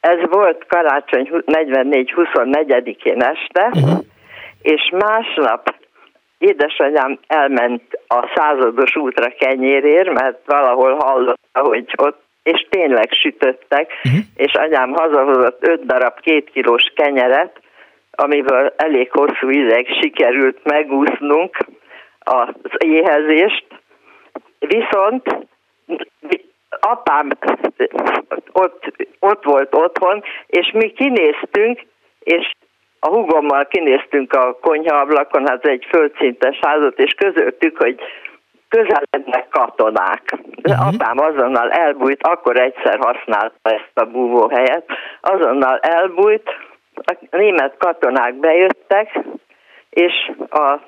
[0.00, 3.70] ez volt karácsony hu- 44-24-én este,
[4.62, 5.74] és másnap
[6.38, 12.22] édesanyám elment a százados útra kenyérért, mert valahol hallotta, hogy ott,
[12.52, 13.92] és tényleg sütöttek,
[14.36, 17.60] és anyám hazahozott öt darab két kilós kenyeret,
[18.10, 21.56] amiből elég hosszú ideig sikerült megúsznunk
[22.18, 23.64] az éhezést,
[24.58, 25.36] viszont
[26.80, 27.28] apám
[28.52, 31.80] ott, ott volt otthon, és mi kinéztünk,
[32.20, 32.50] és
[33.00, 38.00] a hugommal kinéztünk a konyhaablakon, hát egy földszintes házat, és közöltük, hogy
[38.70, 40.22] közelednek katonák.
[40.62, 40.86] De uh-huh.
[40.86, 44.84] apám azonnal elbújt, akkor egyszer használta ezt a búvóhelyet,
[45.20, 46.48] azonnal elbújt,
[46.94, 49.18] a német katonák bejöttek,
[49.90, 50.78] és a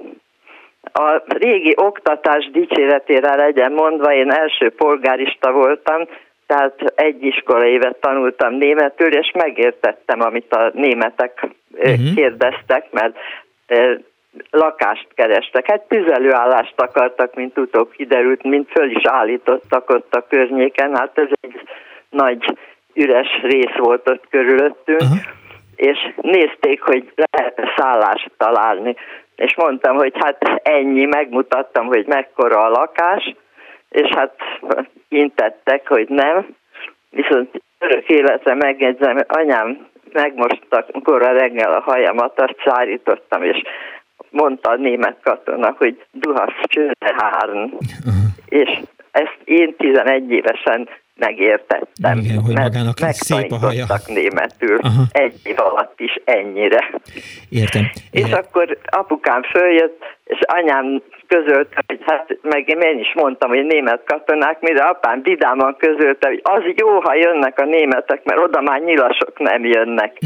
[0.93, 6.09] a régi oktatás dicséretére legyen mondva, én első polgárista voltam,
[6.47, 12.15] tehát egy iskola évet tanultam németül, és megértettem, amit a németek uh-huh.
[12.15, 13.17] kérdeztek, mert
[14.51, 15.67] lakást kerestek.
[15.67, 20.97] Hát tüzelőállást akartak, mint utóbb kiderült, mint föl is állítottak ott a környéken.
[20.97, 21.61] Hát ez egy
[22.11, 22.59] nagy
[22.95, 25.19] üres rész volt ott körülöttünk, uh-huh.
[25.77, 28.95] és nézték, hogy lehet szállást találni.
[29.37, 33.35] És mondtam, hogy hát ennyi, megmutattam, hogy mekkora a lakás,
[33.89, 34.35] és hát
[35.09, 36.47] intettek, hogy nem.
[37.11, 43.63] Viszont örök életre megjegyzem, anyám megmostak, amikor a reggel a hajamat, azt szárítottam, és
[44.33, 47.73] mondta a német katona, hogy du hast schöne Haaren.
[48.49, 48.81] És
[49.11, 52.19] ezt én 11 évesen megértettem.
[52.19, 53.87] Igen, hogy mert magának szép a haja.
[54.07, 55.03] németül Aha.
[55.13, 56.91] egy év alatt is ennyire.
[57.49, 57.91] Értem.
[58.11, 64.03] És akkor apukám följött, és anyám közölte, hogy hát meg én is mondtam, hogy német
[64.07, 68.81] katonák, mire apám vidáman közölte, hogy az jó, ha jönnek a németek, mert oda már
[68.81, 70.19] nyilasok nem jönnek.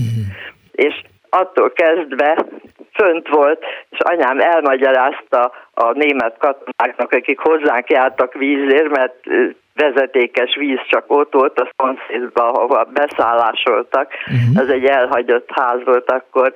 [0.73, 2.47] És attól kezdve
[2.93, 3.65] fönt volt,
[3.97, 9.15] és anyám elmagyarázta a német katonáknak, akik hozzánk jártak vízért, mert
[9.75, 14.13] vezetékes víz csak ott volt a szomszédban, ahova beszállásoltak.
[14.27, 14.63] Uh-huh.
[14.63, 16.55] Ez egy elhagyott ház volt akkor.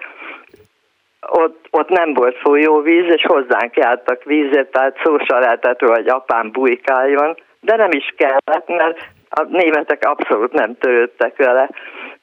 [1.31, 6.51] Ott, ott nem volt folyóvíz, és hozzánk jártak vízért, tehát szó se lehetett hogy apám
[6.51, 8.99] bujkáljon, de nem is kellett, mert
[9.31, 11.71] a németek abszolút nem törődtek vele,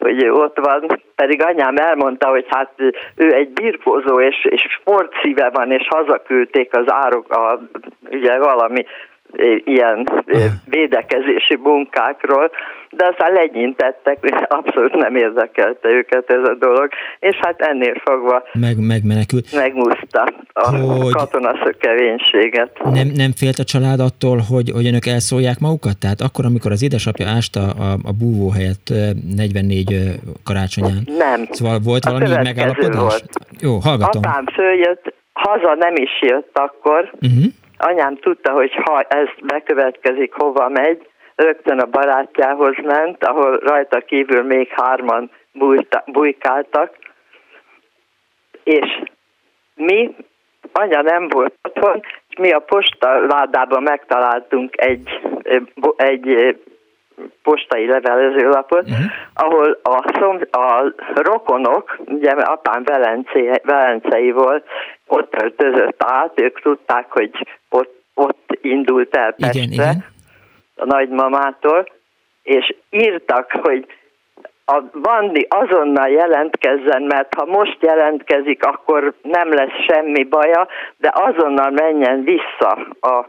[0.07, 2.71] hogy ott van, pedig anyám elmondta, hogy hát
[3.15, 7.59] ő egy birkózó, és, és sportszíve van, és hazaküldték az árok, a,
[8.11, 8.85] ugye valami
[9.66, 10.08] ilyen
[10.66, 12.52] védekezési munkákról,
[12.90, 14.18] de aztán legyintettek,
[14.60, 16.90] abszolút nem érdekelte őket ez a dolog,
[17.20, 19.56] és hát ennél fogva Meg, megmenekült.
[19.56, 20.24] megúszta
[20.54, 22.84] a Hogy- katonaszökevénységet.
[22.84, 25.98] Nem, nem félt a család attól, hogy, hogy önök elszólják magukat?
[25.99, 29.98] Tehát akkor, amikor az édesapja ásta a, a búvó helyett ö, 44 ö,
[30.44, 31.02] karácsonyán.
[31.18, 31.48] Nem.
[31.52, 32.99] Szóval volt A valami megállapodás?
[32.99, 33.24] volt.
[33.62, 34.22] Jó, hallgatom.
[34.26, 37.44] Apám följött, haza nem is jött akkor, Uh-huh.
[37.78, 44.44] Anyám tudta, hogy ha ez bekövetkezik, hova megy, rögtön a barátjához ment, ahol rajta kívül
[44.44, 45.32] még hárman
[46.06, 46.95] bujkáltak,
[48.64, 49.02] és
[49.76, 50.16] mi,
[50.72, 55.20] anya nem volt otthon, és mi a posta ládában megtaláltunk egy,
[55.95, 56.58] egy
[57.44, 59.06] postai levelezőlapot, uh-huh.
[59.34, 64.65] ahol a, szom, a rokonok, ugye apám Velencei, Velencei volt,
[65.07, 67.31] ott öltözött át, ők tudták, hogy
[67.69, 70.06] ott, ott indult el Pestre, Igen, igen.
[70.76, 71.88] a nagymamától,
[72.44, 73.85] és írtak, hogy
[74.69, 80.68] a Vandi azonnal jelentkezzen, mert ha most jelentkezik, akkor nem lesz semmi baja,
[80.98, 83.26] de azonnal menjen vissza a,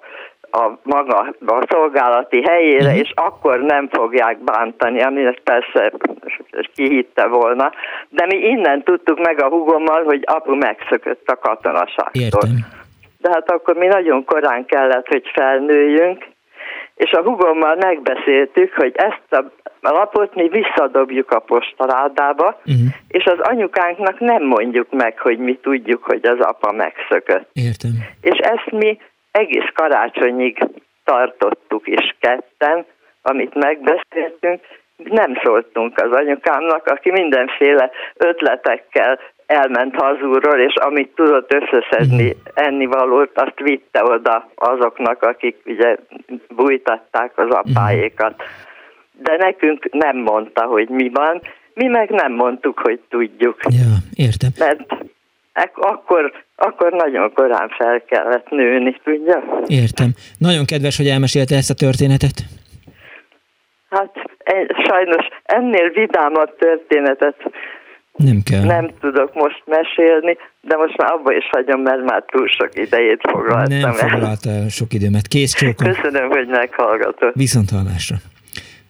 [0.51, 2.99] a maga a szolgálati helyére, uh-huh.
[2.99, 5.93] és akkor nem fogják bántani, ami persze
[6.75, 7.73] kihitte volna.
[8.09, 12.23] De mi innen tudtuk meg a hugommal, hogy apu megszökött a katonaságtól.
[12.23, 12.51] Értem.
[13.19, 16.27] De hát akkor mi nagyon korán kellett, hogy felnőjünk,
[16.95, 19.45] és a hugommal megbeszéltük, hogy ezt
[19.81, 22.75] a lapot mi visszadobjuk a postaládába, uh-huh.
[23.09, 27.49] és az anyukánknak nem mondjuk meg, hogy mi tudjuk, hogy az apa megszökött.
[27.53, 27.91] Értem.
[28.21, 28.99] És ezt mi
[29.39, 30.59] egész karácsonyig
[31.05, 32.85] tartottuk is ketten,
[33.23, 34.61] amit megbeszéltünk,
[34.97, 43.61] nem szóltunk az anyukámnak, aki mindenféle ötletekkel elment hazúról, és amit tudott összeszedni ennivalót, azt
[43.61, 45.97] vitte oda azoknak, akik ugye
[46.49, 48.43] bújtatták az apáékat.
[49.23, 51.41] De nekünk nem mondta, hogy mi van,
[51.75, 53.57] mi meg nem mondtuk, hogy tudjuk.
[53.63, 54.51] Ja, értem.
[54.59, 54.95] Mert
[55.75, 59.43] akkor, akkor nagyon korán fel kellett nőni, tudja?
[59.67, 60.09] Értem.
[60.39, 62.37] Nagyon kedves, hogy elmesélte ezt a történetet.
[63.91, 64.13] Hát
[64.89, 67.37] sajnos ennél vidámabb történetet
[68.17, 68.65] Nem kell.
[68.65, 73.21] nem tudok most mesélni, de most már abba is hagyom, mert már túl sok idejét
[73.31, 75.27] foglaltam Nem foglalt el sok időmet.
[75.27, 75.93] Kész csókom.
[75.93, 77.35] Köszönöm, hogy meghallgatott.
[77.35, 78.17] Viszont hallásra.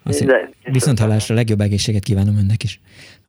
[0.05, 0.24] Azt
[0.62, 2.81] viszont hallásra, legjobb egészséget kívánom önnek is.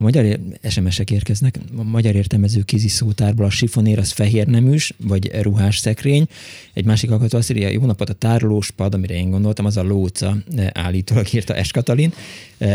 [0.04, 0.40] Magyar
[0.70, 1.60] SMS-ek érkeznek.
[1.78, 6.26] A magyar értelmező kézi szótárból a sifonér az fehér neműs, vagy ruhás szekrény.
[6.74, 9.84] Egy másik hallgató azt írja, jó napot, a tárolós pad, amire én gondoltam, az a
[9.84, 12.14] lóca, de állítólag írta Es Katalin.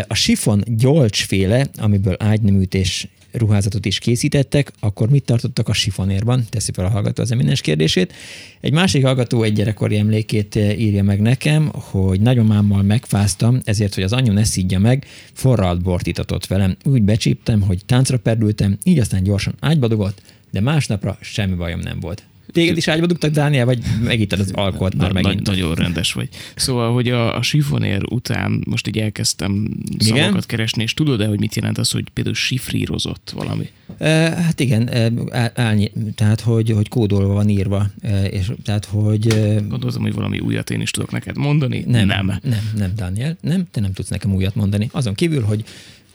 [0.09, 6.45] A sifon gyolcsféle, amiből ágyneműt és ruházatot is készítettek, akkor mit tartottak a sifonérban?
[6.51, 8.13] Teszi fel a hallgató az eminens kérdését.
[8.61, 14.03] Egy másik hallgató egy gyerekkori emlékét eh, írja meg nekem, hogy nagyomámmal megfáztam, ezért, hogy
[14.03, 16.77] az anyu ne szidja meg, forralt bort itatott velem.
[16.85, 22.01] Úgy becsíptem, hogy táncra perdültem, így aztán gyorsan ágyba dugott, de másnapra semmi bajom nem
[22.01, 22.23] volt.
[22.55, 25.35] Téged is ágyba dugtak, Dániel, vagy megittad az alkoholt már megint?
[25.35, 26.29] Nagy, nagyon rendes vagy.
[26.57, 29.69] Szóval, hogy a, a sifonér után most így elkezdtem
[29.99, 30.17] Igen?
[30.19, 33.69] szavakat keresni, és tudod-e, hogy mit jelent az, hogy például sifrírozott valami?
[33.99, 38.85] Eh, Hát igen, eh, á- álnyi, tehát hogy, hogy kódolva van írva, eh, és tehát
[38.85, 39.29] hogy...
[39.29, 41.85] eh, Gondoltam, hogy valami újat én is tudok neked mondani.
[41.87, 42.27] Nem, Nem.
[42.43, 44.89] nem, nem, Daniel, nem, te nem tudsz nekem újat mondani.
[44.93, 45.65] Azon kívül, hogy,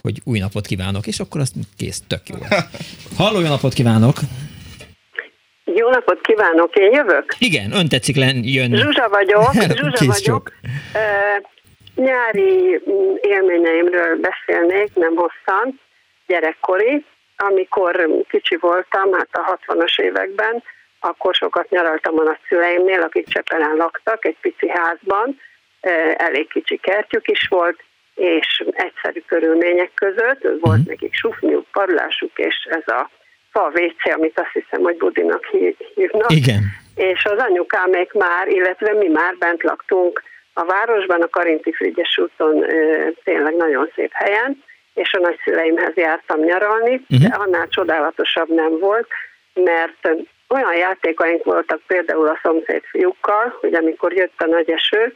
[0.02, 2.36] hogy új napot kívánok, és akkor azt kész, tök jó.
[3.16, 4.20] Halló, jó napot kívánok!
[5.75, 7.35] Jó napot kívánok, én jövök?
[7.39, 8.77] Igen, ön tetszik len, jönni.
[8.77, 10.51] Zsuzsa vagyok, Zsuzsa Kész vagyok.
[10.93, 10.99] Ö,
[11.95, 15.79] Nyári mm, élményeimről beszélnék, nem hosszan,
[16.27, 17.05] gyerekkori.
[17.37, 20.63] Amikor kicsi voltam, hát a 60-as években,
[20.99, 25.39] akkor sokat nyaraltam a nagyszüleimnél, akik Csepelen laktak, egy pici házban,
[26.15, 27.83] elég kicsi kertjük is volt,
[28.15, 33.09] és egyszerű körülmények között, volt nekik sufniuk, parlásuk, és ez a
[33.51, 36.31] fa WC, amit azt hiszem, hogy Budinak hí- hívnak.
[36.31, 36.59] Igen.
[36.95, 40.23] És az anyukámék már, illetve mi már bent laktunk
[40.53, 42.65] a városban, a Karinti Frigyes úton
[43.23, 44.63] tényleg nagyon szép helyen,
[44.93, 47.21] és a nagyszüleimhez jártam nyaralni, Mhm.
[47.30, 49.07] de annál csodálatosabb nem volt,
[49.53, 50.09] mert
[50.49, 55.15] olyan játékaink voltak például a szomszéd fiúkkal, hogy amikor jött a nagy eső,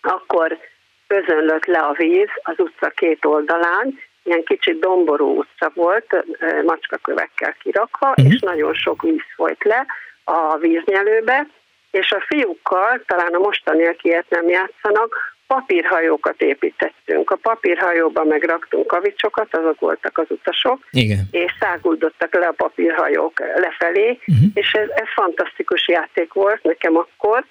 [0.00, 0.58] akkor
[1.06, 6.24] özönlött le a víz az utca két oldalán, ilyen kicsit domború utca volt,
[6.64, 9.86] macskakövekkel kirakva, és nagyon sok víz folyt le
[10.24, 11.46] a víznyelőbe,
[11.90, 17.30] és a fiúkkal, talán a mostaniakiet nem játszanak, papírhajókat építettünk.
[17.30, 21.18] A papírhajóba megraktunk kavicsokat, azok voltak az utasok, Igen.
[21.30, 24.48] és száguldottak le a papírhajók lefelé, uh-huh.
[24.54, 27.44] és ez, ez fantasztikus játék volt nekem akkor,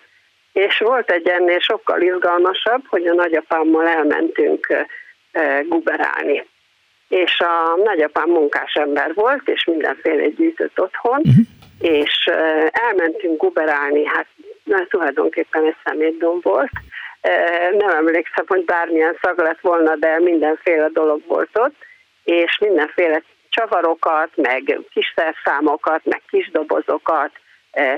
[0.53, 4.67] és volt egy ennél sokkal izgalmasabb, hogy a nagyapámmal elmentünk
[5.67, 6.45] guberálni.
[7.07, 11.45] És a nagyapám munkás ember volt, és mindenféle gyűjtött otthon, uh-huh.
[11.79, 12.29] és
[12.71, 14.27] elmentünk guberálni, hát
[14.63, 16.71] na, tulajdonképpen egy szemétdom volt.
[17.77, 21.75] Nem emlékszem, hogy bármilyen szag lett volna, de mindenféle dolog volt ott,
[22.23, 27.31] és mindenféle csavarokat, meg kis szerszámokat, meg kis dobozokat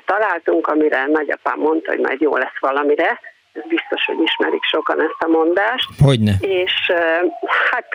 [0.06, 3.20] találtunk, amire nagyapám mondta, hogy majd jó lesz valamire.
[3.68, 5.90] Biztos, hogy ismerik sokan ezt a mondást.
[6.04, 6.34] Hogyne.
[6.40, 6.92] És
[7.72, 7.88] hát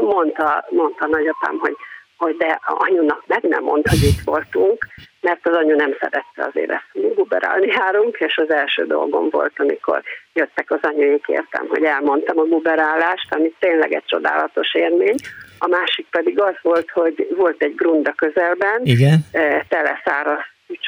[0.00, 1.76] mondta, mondta nagyapám, hogy,
[2.16, 4.86] hogy de anyunak meg nem mondta, hogy itt voltunk,
[5.20, 10.02] mert az anyu nem szerette azért ezt, guberálni járunk, és az első dolgom volt, amikor
[10.32, 15.16] jöttek az anyuik, értem, hogy elmondtam a guberálást, ami tényleg egy csodálatos élmény.
[15.58, 19.18] A másik pedig az volt, hogy volt egy grunda közelben, Igen.
[19.68, 20.40] tele száraz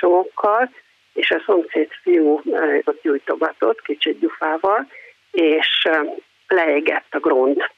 [0.03, 0.71] csomókkal,
[1.13, 4.87] és a szomszéd fiú eh, ott gyújtogatott, kicsit gyufával,
[5.31, 6.01] és eh,
[6.49, 7.71] leégett a grund.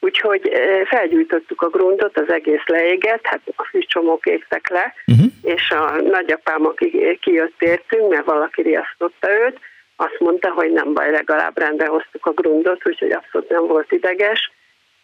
[0.00, 5.26] Úgyhogy eh, felgyújtottuk a grundot, az egész leégett, hát a fűcsomók égtek le, uh-huh.
[5.42, 9.58] és a nagyapám, aki kijött értünk, mert valaki riasztotta őt,
[9.96, 14.50] azt mondta, hogy nem baj, legalább rendbe hoztuk a grundot, úgyhogy abszolút nem volt ideges,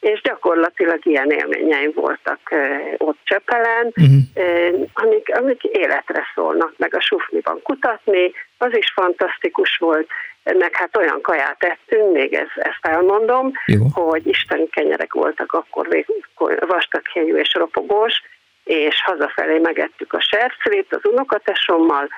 [0.00, 2.54] és gyakorlatilag ilyen élményeim voltak
[2.96, 3.92] ott Csepelen,
[4.34, 10.08] eh, amik, amik életre szólnak, meg a sufniban kutatni, az is fantasztikus volt,
[10.42, 13.86] meg hát olyan kaját ettünk, még ez, ezt elmondom, Jó.
[13.92, 16.24] hogy isteni kenyerek voltak akkor vég-
[16.66, 18.22] vastaghéjú és ropogós,
[18.64, 22.08] és hazafelé megettük a sercvét az unokatesommal,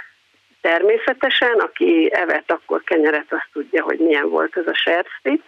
[0.61, 5.43] természetesen, aki evett akkor kenyeret, azt tudja, hogy milyen volt ez a sercvi,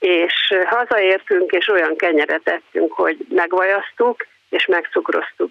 [0.00, 5.50] és hazaértünk, és olyan kenyeret ettünk, hogy megvajaztuk, és megcukroztuk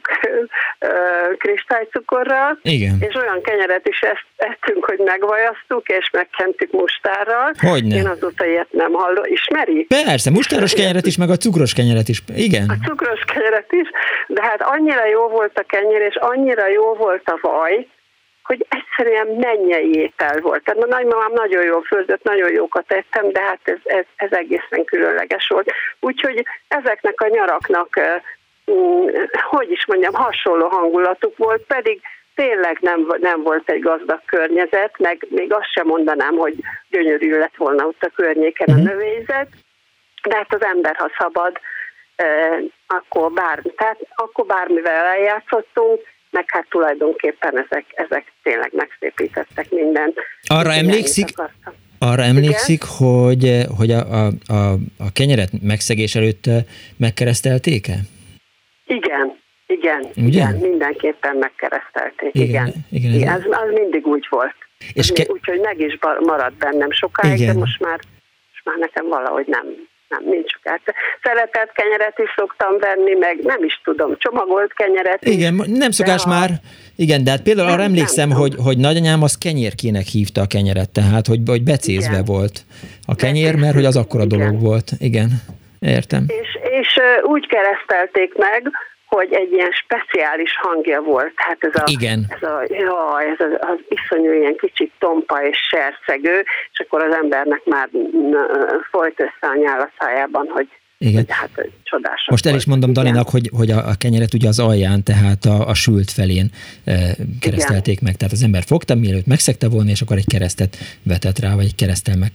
[1.43, 2.97] kristálycukorral, Igen.
[2.99, 7.51] és olyan kenyeret is ezt ettünk, hogy megvajaztuk, és megkentük mustárral.
[7.59, 7.95] Hogyne.
[7.95, 9.23] Én azóta ilyet nem hallom.
[9.23, 9.85] Ismeri?
[10.03, 12.23] Persze, mustáros kenyeret is, meg a cukros kenyeret is.
[12.35, 12.69] Igen.
[12.69, 13.89] A cukros kenyeret is,
[14.27, 17.87] de hát annyira jó volt a kenyér, és annyira jó volt a vaj,
[18.49, 20.63] hogy egyszerűen mennyei étel volt.
[20.63, 24.83] Tehát a nagymamám nagyon jól főzött, nagyon jókat ettem, de hát ez, ez, ez egészen
[24.85, 25.71] különleges volt.
[25.99, 27.99] Úgyhogy ezeknek a nyaraknak,
[28.71, 29.07] mm,
[29.49, 32.01] hogy is mondjam, hasonló hangulatuk volt, pedig
[32.35, 36.53] tényleg nem, nem volt egy gazdag környezet, meg még azt sem mondanám, hogy
[36.89, 39.47] gyönyörű lett volna ott a környéken a növényzet,
[40.23, 41.59] de hát az ember, ha szabad,
[42.87, 46.01] akkor, bár, tehát akkor bármivel eljátszottunk,
[46.31, 50.17] meg hát tulajdonképpen ezek, ezek tényleg megszépítettek mindent.
[50.47, 51.27] Arra emlékszik,
[51.99, 56.43] arra emlékszik, hogy, hogy a, a, a, a kenyeret megszegés előtt
[56.97, 57.95] megkeresztelték-e?
[58.85, 59.37] Igen,
[59.67, 60.27] igen, Ugye?
[60.27, 62.47] igen, mindenképpen megkeresztelték, igen.
[62.47, 64.55] Igen, igen, igen, ez- az mindig úgy volt.
[64.93, 67.53] És ke- Úgyhogy meg is maradt bennem sokáig, Igen.
[67.53, 67.99] de most már,
[68.51, 69.65] most már nekem valahogy nem,
[70.09, 70.81] nem, nincs sokáig.
[71.23, 75.25] Szeretett kenyeret is szoktam venni, meg nem is tudom, csomagolt kenyeret.
[75.25, 76.49] Igen, nem szokás ha- már.
[76.95, 80.47] Igen, de hát például arra Nem, emlékszem, nem hogy, hogy nagyanyám az kenyérkének hívta a
[80.47, 82.25] kenyeret, tehát hogy, hogy becézve Igen.
[82.25, 82.61] volt
[83.05, 84.91] a kenyér, mert hogy az akkora dolog volt.
[84.99, 85.29] Igen,
[85.79, 86.23] értem.
[86.27, 88.71] És, és úgy keresztelték meg,
[89.09, 91.33] hogy egy ilyen speciális hangja volt.
[91.35, 92.25] Hát ez a, Igen.
[92.29, 97.15] ez a, ja, ez az, az iszonyú ilyen kicsit tompa és sercegő, és akkor az
[97.15, 97.89] embernek már
[98.91, 100.67] folyt össze a nyál a szájában, hogy,
[101.01, 101.15] Igen.
[101.15, 101.49] hogy hát
[101.83, 102.25] csodás.
[102.29, 105.67] Most el is mondom Daninak, hogy, hogy a, a kenyeret ugye az alján, tehát a,
[105.67, 106.51] a sült felén
[106.85, 108.15] e, keresztelték meg.
[108.15, 111.75] Tehát az ember fogta, mielőtt megszegte volna, és akkor egy keresztet vetett rá, vagy egy
[111.75, 112.31] keresztel meg,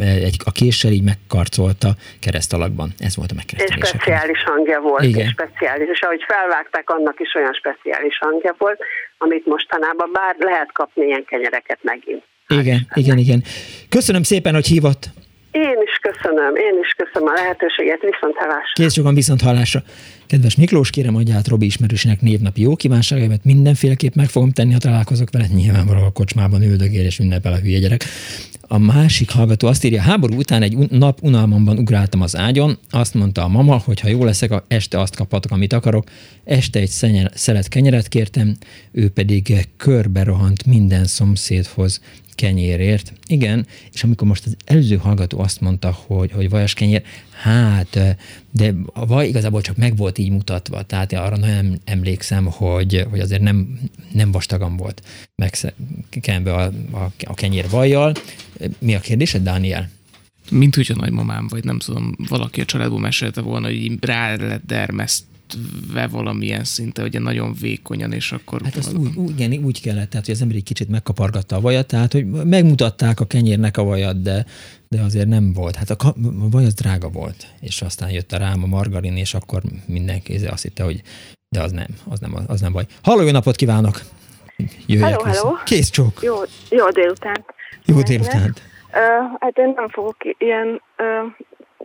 [0.00, 2.88] egy, a késsel így megkarcolta kereszt alakban.
[2.98, 3.88] Ez volt a És megkeresztelés.
[3.88, 5.26] speciális hangja volt, Igen.
[5.26, 5.88] és speciális.
[5.92, 8.78] És ahogy felvágták, annak is olyan speciális hangja volt,
[9.18, 12.22] amit mostanában bár lehet kapni ilyen kenyereket megint.
[12.48, 13.42] Igen, igen, igen.
[13.88, 15.04] Köszönöm szépen, hogy hívott.
[15.54, 18.72] Én is köszönöm, én is köszönöm a lehetőséget, viszont hallásra.
[18.72, 19.82] Kész sokan viszont hallásra.
[20.26, 24.78] Kedves Miklós, kérem adja át Robi ismerősének névnapi jó kívánságaimat, mindenféleképp meg fogom tenni, ha
[24.78, 28.04] találkozok vele, nyilvánvalóan a kocsmában üldögél és ünnepel a hülye gyerek.
[28.68, 33.42] A másik hallgató azt írja, háború után egy nap unalmamban ugráltam az ágyon, azt mondta
[33.42, 36.04] a mama, hogy ha jó leszek, a este azt kaphatok, amit akarok.
[36.44, 36.90] Este egy
[37.34, 38.56] szelet kenyeret kértem,
[38.92, 42.00] ő pedig körbe rohant minden szomszédhoz
[42.34, 43.12] kenyérért.
[43.26, 47.98] Igen, és amikor most az előző hallgató azt mondta, hogy, hogy vajas kenyér, hát,
[48.50, 53.06] de a vaj igazából csak meg volt így mutatva, tehát én arra nagyon emlékszem, hogy,
[53.10, 53.80] hogy azért nem,
[54.12, 55.02] nem vastagan volt
[55.34, 56.62] megkenve a,
[56.92, 58.14] a, a kenyér vajjal.
[58.78, 59.90] Mi a kérdésed, Dániel?
[60.50, 64.66] Mint hogyha nagymamám, vagy nem tudom, valaki a családból mesélte volna, hogy így rá lett
[65.48, 68.60] dermesztve valamilyen szinte, hogy nagyon vékonyan, és akkor...
[68.64, 71.60] Hát azt úgy, úgy, igen, úgy kellett, tehát hogy az ember egy kicsit megkapargatta a
[71.60, 74.44] vajat, tehát hogy megmutatták a kenyérnek a vajat, de,
[74.88, 75.76] de azért nem volt.
[75.76, 79.16] Hát a, ka- a vaj az drága volt, és aztán jött a rám a margarin,
[79.16, 81.02] és akkor mindenki azt hitte, hogy
[81.48, 82.84] de az nem, az nem, az nem baj.
[83.02, 84.00] Halló, jó napot kívánok!
[84.86, 85.46] Jöjjek Hello, vissza.
[85.46, 85.56] hello.
[85.64, 86.22] Kész csók!
[86.22, 86.34] Jó,
[86.70, 87.44] jó délután.
[87.84, 88.54] Jó délután!
[88.94, 91.32] Uh, hát én nem fogok ilyen, uh,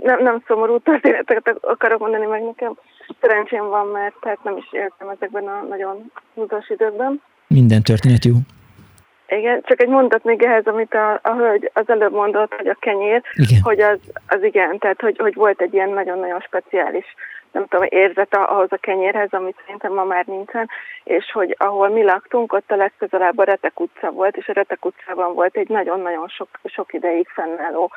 [0.04, 2.78] nem, nem szomorú történeteket akarok mondani meg nekem.
[3.22, 7.22] Szerencsém van, mert tehát nem is éltem ezekben a nagyon húzós időkben.
[7.48, 8.34] Minden történet jó.
[9.28, 12.78] Igen, csak egy mondat még ehhez, amit a, a hölgy az előbb mondott, hogy a
[12.80, 13.62] kenyér, Igen.
[13.64, 17.06] hogy az, az igen, tehát hogy, hogy volt egy ilyen nagyon-nagyon speciális
[17.52, 20.70] nem tudom, érzet ahhoz a kenyérhez, amit szerintem ma már nincsen,
[21.04, 24.86] és hogy ahol mi laktunk, ott a legközelebb a Retek utca volt, és a Retek
[24.86, 27.92] utcában volt egy nagyon-nagyon sok, sok ideig fennálló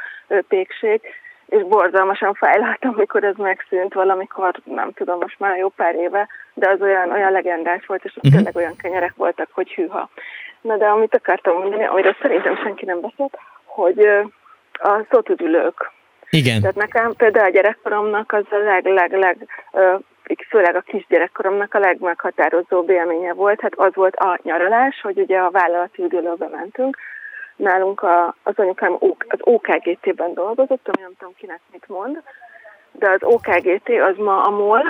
[0.49, 1.01] pékség,
[1.47, 6.69] és borzalmasan fájlaltam, amikor ez megszűnt valamikor, nem tudom, most már jó pár éve, de
[6.69, 8.35] az olyan, olyan legendás volt, és ott Mhm.
[8.35, 10.09] tényleg olyan kenyerek voltak, hogy hűha.
[10.60, 14.06] Na de amit akartam mondani, amiről szerintem senki nem beszélt, hogy
[14.73, 15.90] a szótudülők,
[16.31, 16.60] Igen.
[16.60, 19.36] tehát nekem például a gyerekkoromnak az a leg, leg, leg,
[20.48, 23.60] főleg a kisgyerekkoromnak a legmeghatározóbb élménye volt.
[23.60, 26.97] Hát az volt a nyaralás, hogy ugye a vállalati üdülőbe mentünk.
[27.63, 28.97] Nálunk a, az anyukám
[29.29, 32.23] az OKGT-ben dolgozott, ami nem tudom kinek mit mond,
[32.93, 34.83] de az OKGT az ma a MOL,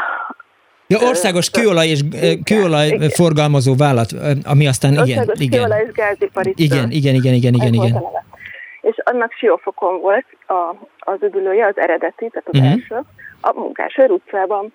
[0.87, 2.01] Ja, országos kőolaj és
[2.45, 3.09] kőolaj igen.
[3.09, 5.61] forgalmazó vállalat, ö, ami aztán igen, Országos igen.
[5.61, 8.03] Kőolaj és Gázipari Igen, igen, igen, igen, igen, igen.
[8.81, 12.71] És annak Siófokon volt a, az üdülője, az eredeti, tehát az uh-huh.
[12.73, 12.97] első,
[13.41, 14.73] a Munkásőr utcában.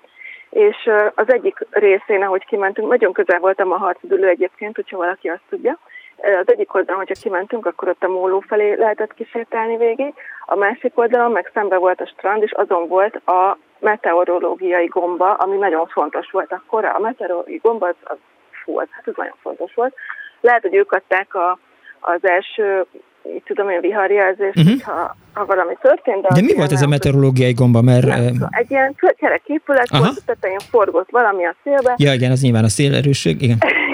[0.49, 5.48] És az egyik részén, ahogy kimentünk, nagyon közel voltam a harcüdülő egyébként, hogyha valaki azt
[5.49, 5.80] tudja.
[6.18, 10.14] Az egyik oldalon, hogyha kimentünk, akkor ott a móló felé lehetett kísértelni végig.
[10.45, 15.57] A másik oldalon meg szembe volt a strand, és azon volt a meteorológiai gomba, ami
[15.57, 16.85] nagyon fontos volt akkor.
[16.85, 18.18] A meteorológiai gomba az, az
[18.65, 19.94] volt, hát ez nagyon fontos volt.
[20.41, 21.60] Lehet, hogy ők adták a,
[21.99, 22.85] az első,
[23.35, 24.68] így tudom én, viharjelzést, Mhm.
[24.68, 24.81] uh-huh.
[24.81, 26.22] ha, ha valami történt.
[26.22, 27.81] De az mi ilyen volt ez a meteorológiai gomba?
[27.81, 30.03] Mert, Nem, egy ilyen kereképület Aha.
[30.03, 33.57] volt, tetején forgott valami a szélbe, ja igen, az nyilván a szélerősség, igen.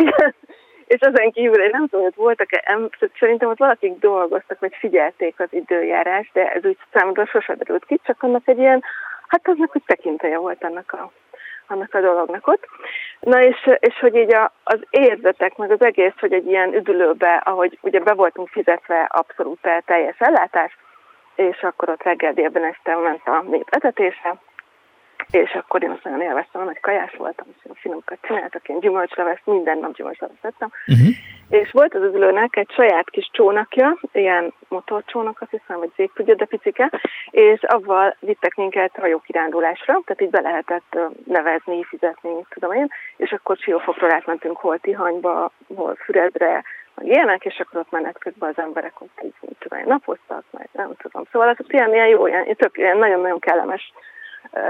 [0.94, 5.40] és ezen kívül én nem tudom, hogy voltak-e, em- szerintem ott valakik dolgoztak, vagy figyelték
[5.40, 8.84] az időjárás, de ez úgy számomra sose derült ki, csak annak egy ilyen,
[9.28, 11.12] hát aznak hogy tekintelye volt annak a,
[11.68, 12.68] annak a dolognak ott.
[13.20, 17.34] Na és, és hogy így a, az érzetek, meg az egész, hogy egy ilyen üdülőbe,
[17.34, 20.78] ahogy ugye be voltunk fizetve abszolút teljes ellátás,
[21.36, 24.36] és akkor ott reggel délben este ment a nép etetése,
[25.32, 29.42] és akkor én azt nagyon élveztem, nagy kajás voltam, és olyan finomokat csináltak, én gyümölcslevest,
[29.46, 31.08] minden nap gyümölcslevest vettem, Uh-huh.
[31.50, 36.46] és volt az üzlőnek egy saját kis csónakja, ilyen motorcsónak, azt hiszem, vagy zégtudja, de
[36.46, 36.92] picike,
[37.30, 42.88] és avval vittek minket hajókirándulásra, tehát így be lehetett nevezni, fizetni, tudom én,
[43.18, 46.64] és akkor Siófokról átmentünk hol Tihanyba, hol Füredre,
[46.96, 50.44] meg ilyenek, és akkor ott menet közben az emberek ott így, mit tudom én, napoztak,
[50.52, 51.24] meg nem tudom.
[51.32, 53.94] Szóval az ilyen, ilyen jó, ilyen, tök, ilyen nagyon-nagyon kellemes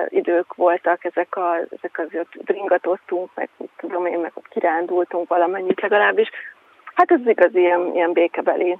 [0.07, 6.29] idők voltak, ezek, a, ezek azért bringatoztunk, meg tudom én, meg ott kirándultunk valamennyit legalábbis.
[6.93, 8.77] Hát ez igazi ilyen, ilyen békebeli.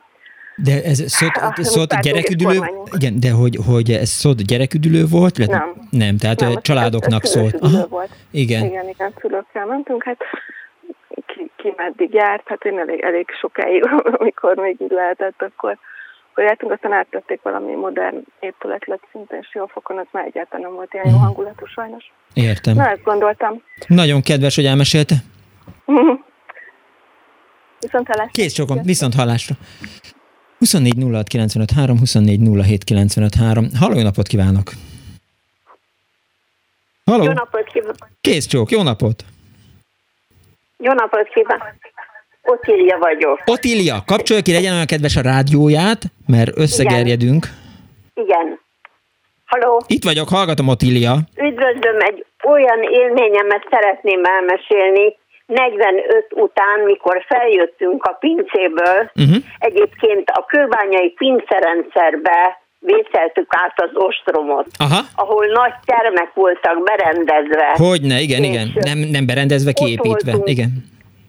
[0.56, 2.60] De ez szólt, Ah, nem szólt gyereküdülő,
[2.92, 5.38] igen, de hogy, hogy ez szólt gyereküdülő volt?
[5.38, 5.74] illetve- Nem.
[5.90, 7.50] Nem, tehát Nem, nem, ez- családoknak ez szólt.
[7.50, 8.10] szülős üdülő Aha, volt.
[8.32, 8.66] igen.
[8.66, 10.18] Igen, igen, szülőkkel mentünk, hát
[11.26, 13.84] ki, ki meddig járt, hát én elég, elég sokáig,
[14.20, 15.78] amikor még így lehetett, akkor,
[16.34, 20.94] akkor jártunk, aztán áttették valami modern épület lett szintén Siófokon, az már egyáltalán nem volt
[20.94, 22.12] ilyen jó hangulatú sajnos.
[22.34, 22.76] Értem.
[22.76, 23.62] Na, ezt gondoltam.
[23.88, 25.16] Nagyon kedves, hogy elmesélte.
[27.80, 28.32] Viszont hallásra.
[28.32, 29.56] Kész csokom, viszont hallásra.
[30.58, 33.68] 24 06 95 3, 24 07 95 3.
[33.80, 34.72] Halló, jó napot kívánok!
[37.06, 38.08] Halló, Jó napot kívánok!
[38.22, 39.26] kész csók, jó napot!
[40.78, 41.76] Jó napot kívánok!
[42.44, 43.42] Otília vagyok.
[43.46, 47.46] Otília, kapcsolja ki, legyen olyan kedves a rádióját, mert összegerjedünk.
[48.14, 48.60] Igen.
[49.46, 51.14] Halló, Itt vagyok, hallgatom Otília.
[51.36, 59.44] üdvözlöm, egy olyan élményemet szeretném elmesélni, 45 után, mikor feljöttünk a pincéből, Uh-huh.
[59.60, 65.00] egyébként a kőbányai pincerendszerbe vészeltük át az ostromot, Aha.
[65.16, 67.74] ahol nagy termek voltak berendezve.
[67.76, 68.72] Hogyne, igen, igen.
[68.76, 70.32] Nem, nem berendezve, kiépítve.
[70.32, 70.50] voltunk.
[70.50, 70.70] Igen.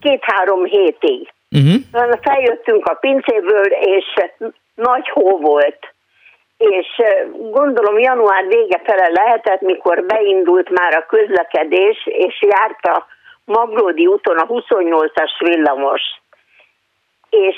[0.05, 1.33] Két-három hétig.
[1.51, 2.19] Uh-huh.
[2.23, 4.05] Feljöttünk a pincéből, és
[4.75, 5.79] nagy hó volt.
[6.57, 6.87] És
[7.51, 13.07] gondolom január vége fele lehetett, mikor beindult már a közlekedés, és járt a
[13.45, 16.03] Maglódi úton a 28-as villamos.
[17.31, 17.57] És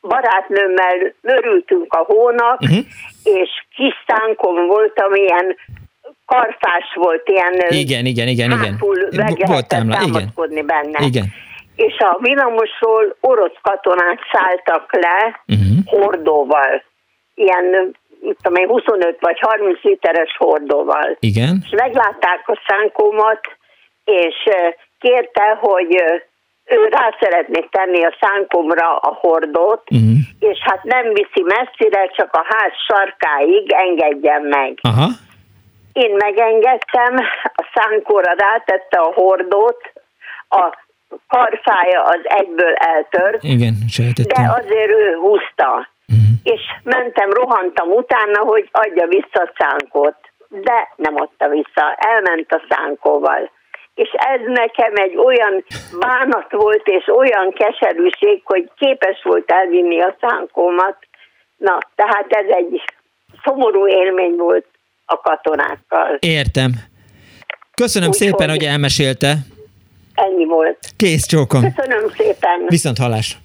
[0.00, 2.84] barátnőmmel örültünk a hónak, Uh-huh.
[3.24, 5.56] és kis szánkom voltam, ilyen
[6.26, 8.76] karfás volt, ilyen Igen, igen, igen, igen.
[9.46, 10.32] Volt támla, igen.
[10.66, 11.24] benne Igen.
[11.76, 16.00] És a villamosról orosz katonák szálltak le Uh-huh.
[16.02, 16.82] hordóval.
[17.34, 21.16] Ilyen, mit tudom én, 25 vagy 30 literes hordóval.
[21.20, 21.58] Igen.
[21.64, 23.40] És meglátták a szánkómat,
[24.04, 24.34] és
[24.98, 26.02] kérte, hogy
[26.64, 30.16] ő rá szeretné tenni a szánkomra a hordót, Uh-huh.
[30.38, 34.78] és hát nem viszi messzire, csak a ház sarkáig engedjen meg.
[34.82, 35.06] Aha.
[35.92, 37.14] Én megengedtem,
[37.54, 39.92] a szánkóra rátette a hordót,
[40.48, 40.82] a
[41.28, 44.44] karfája az egyből eltört, Igen, sejtettem.
[44.44, 45.88] de azért ő húzta.
[46.42, 50.16] És mentem, rohantam utána, hogy adja vissza a szánkót.
[50.48, 53.50] De nem adta vissza, elment a szánkóval.
[53.94, 55.64] És ez nekem egy olyan
[55.98, 60.96] bánat volt, és olyan keserűség, hogy képes volt elvinni a szánkómat.
[61.56, 62.82] Na, tehát ez egy
[63.44, 64.66] szomorú élmény volt
[65.06, 66.16] a katonákkal.
[66.20, 66.70] Értem.
[67.74, 69.34] Köszönöm Úgyhogy- szépen, hogy elmesélte.
[70.14, 70.92] Ennyi volt.
[70.96, 71.60] Kész csókom.
[71.60, 72.58] Köszönöm szépen.
[72.68, 73.38] Viszont hallás.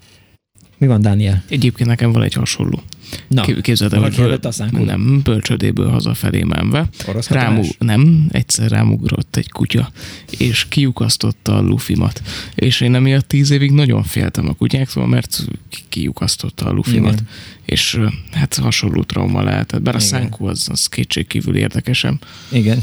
[0.78, 1.44] Mi van, Dániel?
[1.50, 2.82] Egyébként nekem van egy hasonló.
[3.28, 4.40] Na, Kép- Képzeld el, hogy
[4.74, 6.86] a nem, bölcsödéből hazafelé menve.
[7.06, 7.76] Katonás?
[7.80, 9.90] nem, egyszer rámugrott egy kutya,
[10.38, 12.22] és kiukasztotta a lufimat.
[12.56, 15.38] És én emiatt tíz évig nagyon féltem a kutyáktól, mert
[15.70, 17.14] ki- kiukasztotta a lufimat.
[17.14, 17.28] Igen.
[17.66, 18.00] És
[18.32, 19.82] hát hasonló trauma lehetett.
[19.82, 20.10] Bár a Igen.
[20.10, 22.20] szánkó az, az kétségkívül érdekesem.
[22.52, 22.80] Igen.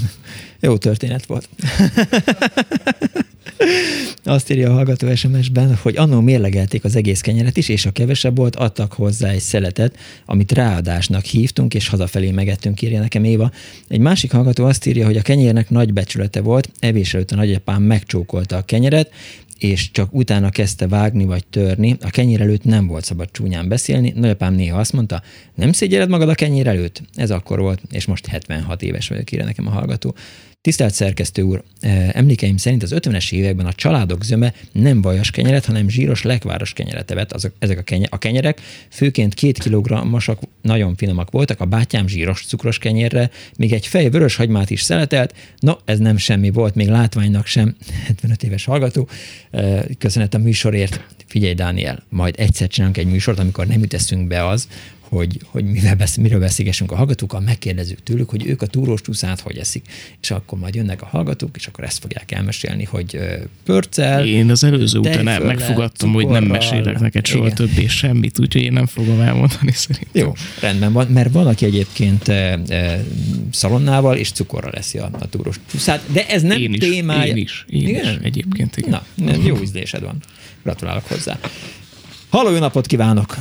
[0.60, 1.48] Jó történet volt.
[4.24, 8.36] Azt írja a hallgató SMS-ben, hogy annó mérlegelték az egész kenyeret is, és a kevesebb
[8.36, 9.96] volt, adtak hozzá egy szeletet,
[10.26, 13.50] amit ráadásnak hívtunk, és hazafelé megettünk, írja nekem Éva.
[13.88, 17.82] Egy másik hallgató azt írja, hogy a kenyérnek nagy becsülete volt, evés előtt a nagyapám
[17.82, 19.10] megcsókolta a kenyeret,
[19.58, 21.96] és csak utána kezdte vágni vagy törni.
[22.00, 24.12] A kenyér előtt nem volt szabad csúnyán beszélni.
[24.16, 25.22] Nagyapám néha azt mondta,
[25.54, 27.02] nem szégyeled magad a kenyér előtt?
[27.14, 30.14] Ez akkor volt, és most 76 éves vagyok, írja nekem a hallgató.
[30.66, 35.64] Tisztelt szerkesztő úr, eh, emlékeim szerint az 50-es években a családok zöme nem vajas kenyeret,
[35.64, 37.32] hanem zsíros lekváros kenyeret evett.
[37.32, 42.44] Azok, ezek a, kenye, a kenyerek főként két kilogrammosak, nagyon finomak voltak, a bátyám zsíros
[42.46, 46.88] cukros kenyérre, még egy fej vörös hagymát is szeletelt, no, ez nem semmi volt, még
[46.88, 47.76] látványnak sem,
[48.06, 49.08] 75 éves hallgató,
[49.56, 54.46] Eh, köszönet a műsorért, figyelj Dániel, majd egyszer csinálunk egy műsort, amikor nem üteszünk be
[54.46, 54.68] az,
[55.08, 59.40] hogy, hogy mivel besz, miről beszélgessünk a hallgatókkal, megkérdezzük tőlük, hogy ők a túrós csúszát
[59.40, 59.84] hogy eszik.
[60.22, 63.18] És akkor majd jönnek a hallgatók, és akkor ezt fogják elmesélni, hogy
[63.64, 64.26] pörccel.
[64.26, 66.58] Én az előző után el- megfogadtam, hogy nem cukorral.
[66.58, 67.56] mesélek neked soha Igen.
[67.56, 70.22] többé semmit, úgyhogy én nem fogom elmondani szerintem.
[70.22, 73.04] Jó, rendben van, mert van, aki egyébként e, e,
[73.50, 77.24] szalonnával és cukorral eszi a, a túros csúszát, de ez nem Én is, témája.
[77.26, 78.12] én is, én igen?
[78.12, 79.00] is, egyébként igen.
[79.14, 80.16] Na, jó ízlésed van.
[80.62, 81.38] Gratulálok hozzá.
[82.28, 83.36] Halló, jó napot kívánok!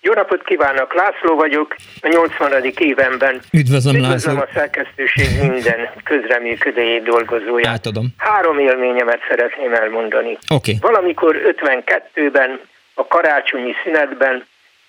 [0.00, 2.64] Jó napot kívánok, László vagyok, a 80.
[2.78, 3.40] évemben.
[3.52, 4.38] Üdvözlöm, Üdvözlöm László.
[4.40, 7.72] a szerkesztőség minden közreműködői dolgozóját.
[7.72, 8.06] Átadom.
[8.18, 10.38] Három élményemet szeretném elmondani.
[10.54, 10.72] Oké.
[10.80, 12.60] Valamikor 52-ben,
[12.94, 14.46] a karácsonyi szünetben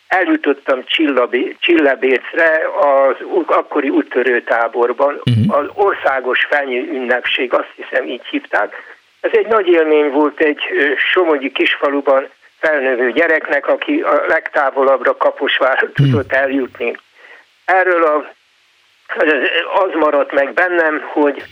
[0.08, 3.16] eljutottam Csillabé- Csillebécre az
[3.46, 5.22] akkori úttörő táborban.
[5.26, 5.58] Uh-huh.
[5.58, 8.74] Az országos fenyő ünnepség, azt hiszem így hívták.
[9.22, 10.60] Ez egy nagy élmény volt egy
[11.14, 12.30] somogyi kisfaluban
[12.60, 16.98] felnövő gyereknek, aki a legtávolabbra Kaposvárra tudott eljutni.
[17.66, 18.34] Erről a,
[19.84, 21.44] az maradt meg bennem, hogy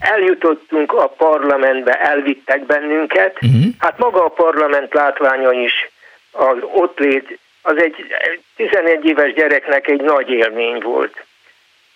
[0.00, 3.36] eljutottunk a parlamentbe, elvittek bennünket.
[3.42, 3.64] Uh-huh.
[3.78, 5.90] Hát maga a parlament látványa is,
[6.30, 8.14] az ott lét, az egy
[8.56, 11.24] 11 éves gyereknek egy nagy élmény volt.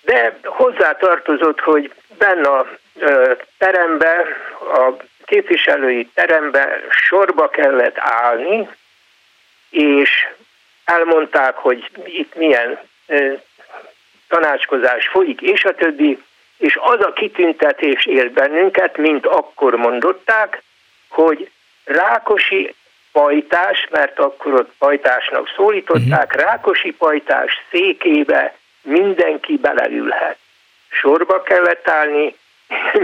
[0.02, 2.66] De hozzá tartozott, hogy benne a
[3.58, 4.26] terembe,
[4.60, 4.92] a
[5.32, 8.68] képviselői terembe sorba kellett állni,
[9.70, 10.26] és
[10.84, 12.78] elmondták, hogy itt milyen
[14.28, 16.22] tanácskozás folyik, és a többi,
[16.56, 20.62] és az a kitüntetés ért bennünket, mint akkor mondották,
[21.08, 21.50] hogy
[21.84, 22.74] Rákosi
[23.12, 26.42] pajtás, mert akkor ott pajtásnak szólították, uh-huh.
[26.42, 30.38] Rákosi pajtás székébe mindenki beleülhet.
[30.88, 32.34] Sorba kellett állni,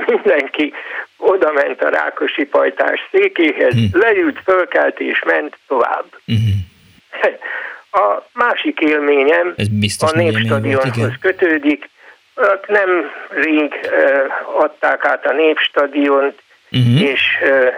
[0.06, 0.74] mindenki
[1.16, 4.00] oda ment a Rákosi pajtás székéhez, uh-huh.
[4.02, 6.04] leült, fölkelt és ment tovább.
[6.26, 6.56] Uh-huh.
[7.90, 9.54] A másik élményem
[10.00, 11.88] a Népstadionhoz kötődik.
[12.34, 14.24] Ott nem rég ö,
[14.56, 17.02] adták át a Népstadiont, Uh-huh.
[17.02, 17.68] és ö,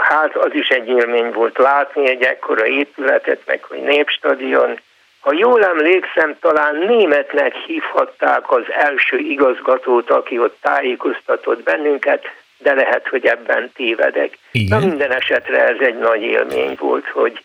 [0.00, 4.80] hát az is egy élmény volt látni egy ekkora épületet, meg hogy Népstadion.
[5.20, 12.22] Ha jól emlékszem, talán németnek hívhatták az első igazgatót, aki ott tájékoztatott bennünket,
[12.58, 14.38] de lehet, hogy ebben tévedek.
[14.52, 14.78] Igen.
[14.78, 17.42] Na minden esetre ez egy nagy élmény volt, hogy,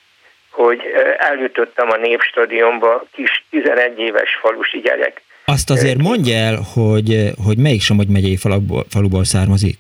[0.50, 0.82] hogy
[1.18, 5.22] eljutottam a Népstadionba, kis 11 éves falusi gyerek.
[5.46, 9.78] Azt azért mondja el, hogy, hogy melyik Somogy megyei faluból, faluból származik?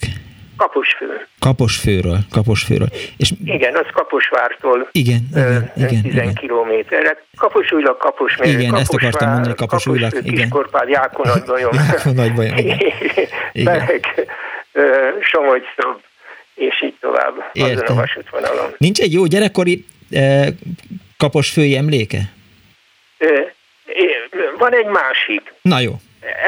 [0.57, 1.27] Kaposfő.
[1.39, 2.87] Kaposfőről, Kaposfőről.
[3.17, 6.33] És Igen, az Kaposvártól igen, igen, igen, 10 igen.
[6.33, 7.23] kilométerre.
[7.37, 10.43] Kaposújlag, Kaposmérő, Igen, ezt akartam mondani, Kaposújlag, Kaposfő, igen.
[10.43, 11.73] Kiskorpád, Jákon nagybajom.
[11.91, 12.77] Jákon Nagybajom, igen.
[13.51, 13.73] Igen.
[13.73, 14.05] Bereg,
[14.71, 14.83] ö,
[15.21, 16.01] Somogyszob,
[16.55, 17.33] és így tovább.
[17.53, 17.97] Azon Értem.
[17.97, 18.73] a vasútvonalon.
[18.77, 19.85] Nincs egy jó gyerekkori
[21.17, 22.19] kaposfői emléke?
[24.57, 25.91] Van egy másik Na jó.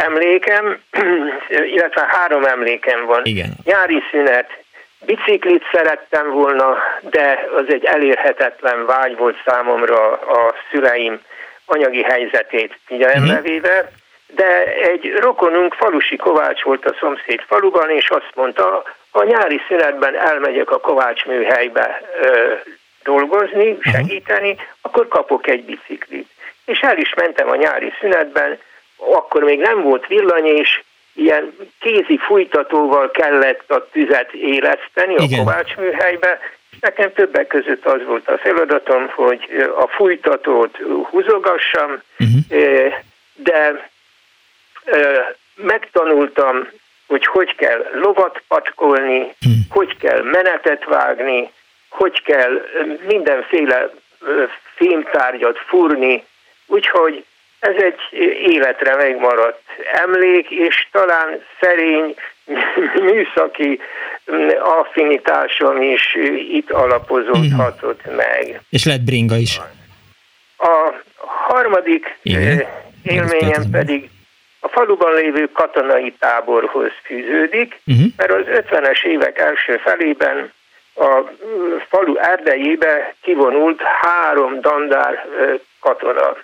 [0.05, 0.81] Emlékem,
[1.73, 3.21] illetve három emlékem van.
[3.23, 3.49] Igen.
[3.63, 4.49] Nyári szünet,
[5.05, 11.19] biciklit szerettem volna, de az egy elérhetetlen vágy volt számomra a szüleim
[11.65, 13.43] anyagi helyzetét figyelembe Mhm.
[13.43, 13.91] véve,
[14.27, 20.15] de egy rokonunk, falusi Kovács volt a szomszéd faluban, és azt mondta, a nyári szünetben
[20.15, 22.53] elmegyek a Kovács műhelybe ö,
[23.03, 26.29] dolgozni, segíteni, akkor kapok egy biciklit.
[26.65, 28.59] És el is mentem a nyári szünetben,
[28.97, 30.81] akkor még nem volt villany, és
[31.13, 35.39] ilyen kézi fújtatóval kellett a tüzet éleszteni a Igen.
[35.39, 36.39] Kovács műhelybe.
[36.79, 40.77] Nekem többek között az volt a feladatom, hogy a fújtatót
[41.09, 42.01] húzogassam,
[42.49, 42.87] ö,
[43.35, 43.89] de
[45.55, 46.67] megtanultam,
[47.07, 49.35] hogy hogy kell lovat patkolni,
[49.69, 51.51] hogy kell menetet vágni,
[51.89, 52.61] hogy kell
[53.07, 53.89] mindenféle
[54.75, 56.25] fémtárgyat fúrni,
[56.65, 57.25] úgyhogy
[57.59, 58.17] ez egy
[58.51, 59.61] életre megmaradt
[59.91, 62.15] emlék, és talán szerény
[63.01, 63.79] műszaki
[64.59, 66.15] affinitásom is
[66.51, 68.61] itt alapozódhatott meg.
[68.69, 69.59] És lett bringa is.
[70.57, 70.93] A
[71.25, 72.63] harmadik Igen.
[73.03, 74.09] élményem pedig
[74.59, 78.05] a faluban lévő katonai táborhoz fűződik, Uh-huh.
[78.17, 80.51] mert az 50-es évek első felében
[80.95, 81.21] a
[81.89, 85.25] falu erdejébe kivonult három dandár
[85.79, 86.37] katona.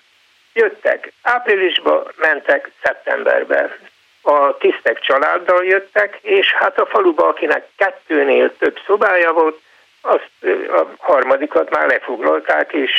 [0.53, 3.77] Jöttek áprilisba, mentek szeptemberbe.
[4.21, 9.61] A tisztek családdal jöttek, és hát a faluba, akinek kettőnél több szobája volt,
[10.01, 10.29] azt
[10.77, 12.91] a harmadikat már lefoglalták, és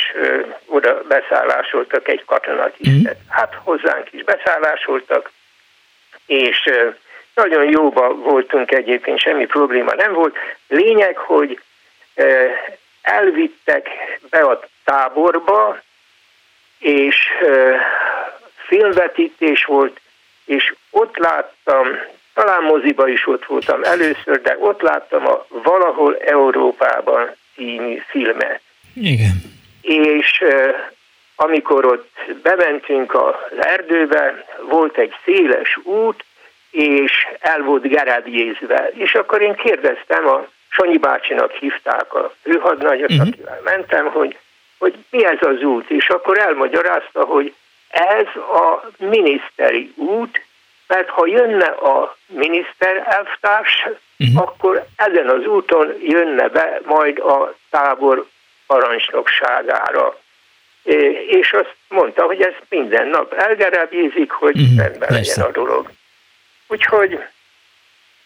[0.65, 3.17] oda beszállásoltak egy katonatistet.
[3.29, 5.31] Hát hozzánk is beszállásoltak,
[6.25, 6.69] és
[7.33, 10.37] nagyon jóba voltunk egyébként, semmi probléma nem volt.
[10.67, 11.59] Lényeg, hogy
[13.01, 13.89] elvittek
[14.29, 15.79] be a táborba,
[16.79, 17.15] és
[18.55, 19.99] filmvetítés volt,
[20.45, 21.87] és ott láttam,
[22.33, 28.61] talán moziba is ott voltam először, de ott láttam a Valahol Európában című filmet.
[28.93, 29.41] Igen.
[29.81, 30.43] És
[31.35, 32.09] amikor ott
[32.41, 36.25] bementünk az erdőbe, volt egy széles út,
[36.71, 38.89] és el volt gerebjézve.
[38.93, 43.27] És akkor én kérdeztem, a Sanyi bácsinak hívták a főhadnagyot, uh-huh.
[43.27, 44.37] akivel mentem, hogy,
[44.77, 47.53] hogy mi ez az út, és akkor elmagyarázta, hogy
[47.89, 50.45] ez a miniszteri út,
[50.87, 53.87] mert ha jönne a miniszter elvtárs,
[54.19, 54.41] uh-huh.
[54.41, 58.25] akkor ezen az úton jönne be majd a tábor
[58.67, 60.19] parancsnokságára.
[61.27, 64.77] És azt mondta, hogy ez minden nap elgerebjézik, hogy uh-huh.
[64.77, 65.91] rendben legyen a dolog.
[66.67, 67.19] Úgyhogy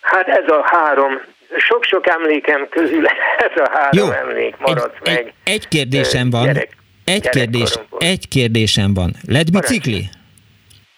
[0.02, 1.22] hát ez a három,
[1.58, 3.06] sok-sok emlékem közül
[3.48, 4.12] ez a három Jó.
[4.12, 5.34] emlék maradt egy, meg.
[5.44, 6.46] Egy, egy kérdésem van.
[6.46, 6.70] Gyerek,
[7.06, 9.12] egy, kérdés, egy kérdésem van.
[9.28, 10.10] Lett bicikli?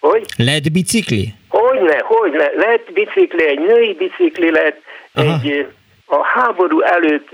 [0.00, 0.26] Hogy?
[0.36, 1.34] Lett bicikli?
[1.48, 2.50] Hogyne, hogyne.
[2.56, 4.80] Lett bicikli, egy női bicikli lett,
[5.14, 5.38] Aha.
[5.42, 5.66] egy
[6.06, 7.28] a háború előtt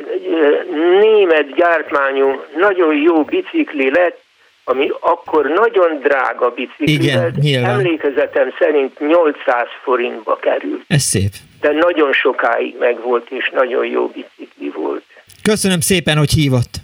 [1.01, 4.21] német gyártmányú, nagyon jó bicikli lett,
[4.65, 7.71] ami akkor nagyon drága bicikli Igen, nyilván.
[7.71, 10.85] emlékezetem szerint 800 forintba került.
[10.87, 11.31] Ez szép.
[11.61, 15.05] De nagyon sokáig megvolt, és nagyon jó bicikli volt.
[15.43, 16.81] Köszönöm szépen, hogy hívott.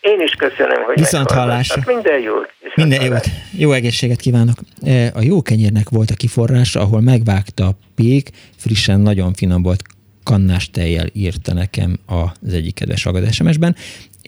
[0.00, 1.82] Én is köszönöm, hogy Viszont hallásra.
[1.86, 2.52] Minden jót.
[2.60, 3.26] Viszont Minden jót.
[3.58, 4.56] Jó egészséget kívánok.
[4.86, 9.82] E, a jó kenyérnek volt a kiforrása, ahol megvágta a pék, frissen, nagyon finom volt
[10.24, 13.76] kannás tejjel írta nekem az egyik kedves agad SMS-ben,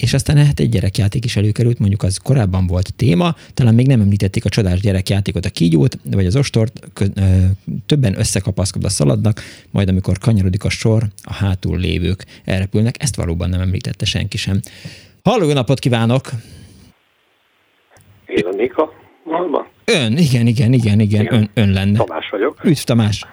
[0.01, 4.01] és aztán hát egy gyerekjáték is előkerült, mondjuk az korábban volt téma, talán még nem
[4.01, 6.73] említették a csodás gyerekjátékot, a kígyót, vagy az ostort,
[7.87, 13.61] többen összekapaszkodva szaladnak, majd amikor kanyarodik a sor, a hátul lévők elrepülnek, ezt valóban nem
[13.61, 14.61] említette senki sem.
[15.25, 16.23] Halló, napot kívánok!
[18.27, 18.91] Én a
[19.25, 19.67] valóban?
[19.85, 21.99] Ön, igen, igen, igen, igen, Ön, ön lenne.
[21.99, 22.65] Tamás vagyok.
[22.65, 23.25] Üdv, Tamás!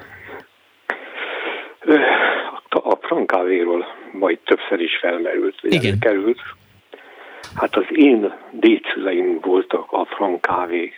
[2.69, 3.85] A frankávéról
[4.17, 5.99] majd többször is felmerült, vagy Igen.
[5.99, 6.39] került.
[7.55, 10.93] Hát az én dédszüleim voltak a frankávé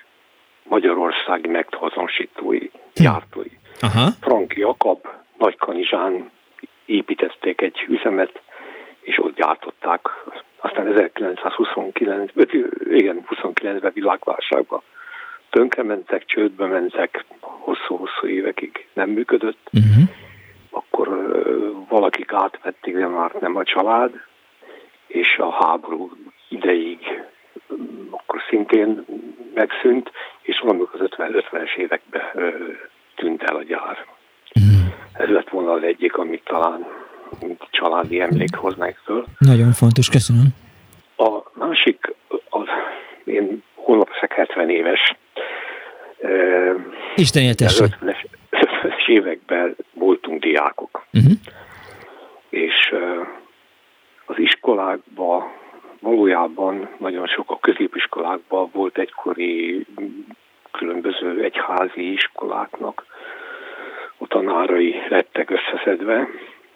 [0.63, 3.51] Magyarországi megthozonosítói, gyártói.
[3.79, 4.09] Aha.
[4.21, 5.07] Frank Jakab
[5.37, 6.31] Nagykanizsán
[6.85, 8.41] építették egy üzemet,
[9.01, 10.01] és ott gyártották.
[10.57, 12.31] Aztán 1929,
[12.89, 14.81] igen, 29-ben világválságban
[15.49, 19.69] tönkrementek, csődbe mentek, hosszú-hosszú évekig nem működött.
[19.73, 20.09] Uh-huh
[20.77, 21.07] akkor
[21.89, 24.11] valakik átvették, de már nem a család,
[25.07, 26.11] és a háború
[26.49, 26.99] ideig
[28.09, 29.05] akkor szintén
[29.53, 32.21] megszűnt, és valamikor az 50-es években
[33.15, 34.05] tűnt el a gyár.
[34.59, 34.87] Mm.
[35.13, 36.85] Ez lett volna az egyik, amit talán
[37.69, 39.25] családi emlék hoznák föl.
[39.37, 40.47] Nagyon fontos, köszönöm.
[41.17, 42.15] A másik,
[42.49, 42.67] az,
[43.23, 45.15] én holnap 70 éves.
[47.15, 47.97] Isten éltesse.
[49.07, 51.05] 50-es, 50-es években voltunk diákok.
[51.13, 51.31] Uh-huh.
[52.49, 52.95] És
[54.25, 55.51] az iskolákban
[55.99, 59.85] valójában nagyon sok a középiskolákban volt egykori
[60.71, 63.05] különböző egyházi iskoláknak
[64.17, 66.27] a tanárai lettek összeszedve,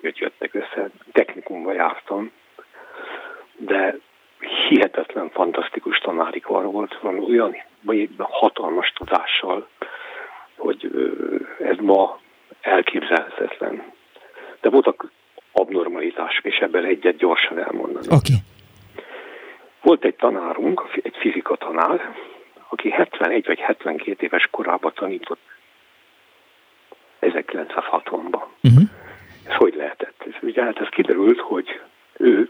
[0.01, 2.31] vagy jöttek össze, technikumba jártam,
[3.57, 3.97] de
[4.69, 7.55] hihetetlen fantasztikus tanárik volt, van olyan
[8.17, 9.67] hatalmas tudással,
[10.61, 10.91] hogy
[11.63, 12.19] ez ma
[12.61, 13.83] elképzelhetetlen.
[14.61, 15.11] De voltak
[15.51, 18.05] abnormalitások, és ebben egyet gyorsan elmondani.
[18.05, 18.35] Okay.
[19.81, 22.15] Volt egy tanárunk, egy fizika tanár,
[22.69, 25.39] aki 71 vagy 72 éves korában tanított
[27.21, 28.43] 1960-ban.
[28.63, 28.83] Uh-huh.
[29.47, 30.23] Ez hogy lehetett?
[30.27, 31.81] Ez, ugye hát ez kiderült, hogy
[32.17, 32.49] ő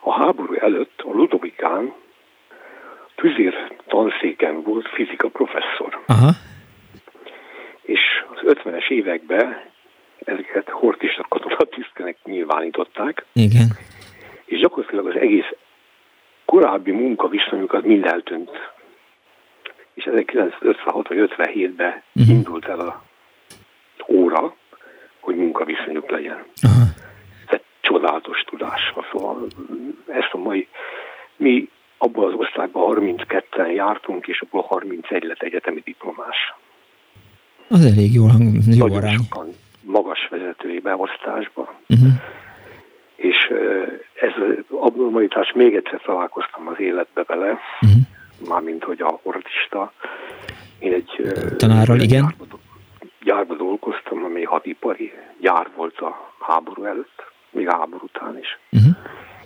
[0.00, 1.92] a háború előtt a Ludovikán
[3.14, 6.02] tüzér tanszéken volt fizika professzor.
[6.06, 6.30] Aha
[7.90, 8.00] és
[8.34, 9.60] az 50-es években
[10.18, 13.24] ezeket hortista katonatisztkenek nyilvánították.
[13.32, 13.76] Igen.
[14.44, 15.54] És gyakorlatilag az egész
[16.44, 18.50] korábbi munkaviszonyuk az mind eltűnt.
[19.94, 22.02] És 1956 vagy 57-ben uh-huh.
[22.12, 22.30] Mhm.
[22.30, 23.02] indult el a
[24.08, 24.54] óra,
[25.20, 26.44] hogy munkaviszonyuk legyen.
[26.62, 26.88] Uh-huh.
[27.46, 29.06] Tehát csodálatos tudással.
[29.12, 29.46] Szóval
[30.08, 30.68] ezt a mai,
[31.36, 31.68] mi
[31.98, 36.54] abban az országban 32-en jártunk, és abból 31 lett egyetemi diplomás.
[37.72, 38.28] Az elég jó, jó
[38.66, 39.16] Nagyon arány.
[39.16, 39.48] Sokan
[39.82, 41.68] magas vezetői beosztásban.
[41.88, 42.12] Uh-huh.
[43.16, 43.36] És
[44.14, 44.32] ez
[44.68, 48.00] abnormalitás még egyszer találkoztam az életbe vele, uh-huh.
[48.48, 49.92] mármint hogy a ordista.
[50.78, 52.20] Én egy tanárral, igen.
[52.20, 52.58] Gyárba,
[53.22, 58.58] gyárba dolgoztam, ami hadipari gyár volt a háború előtt, még a háború után is.
[58.72, 58.96] Uh-huh.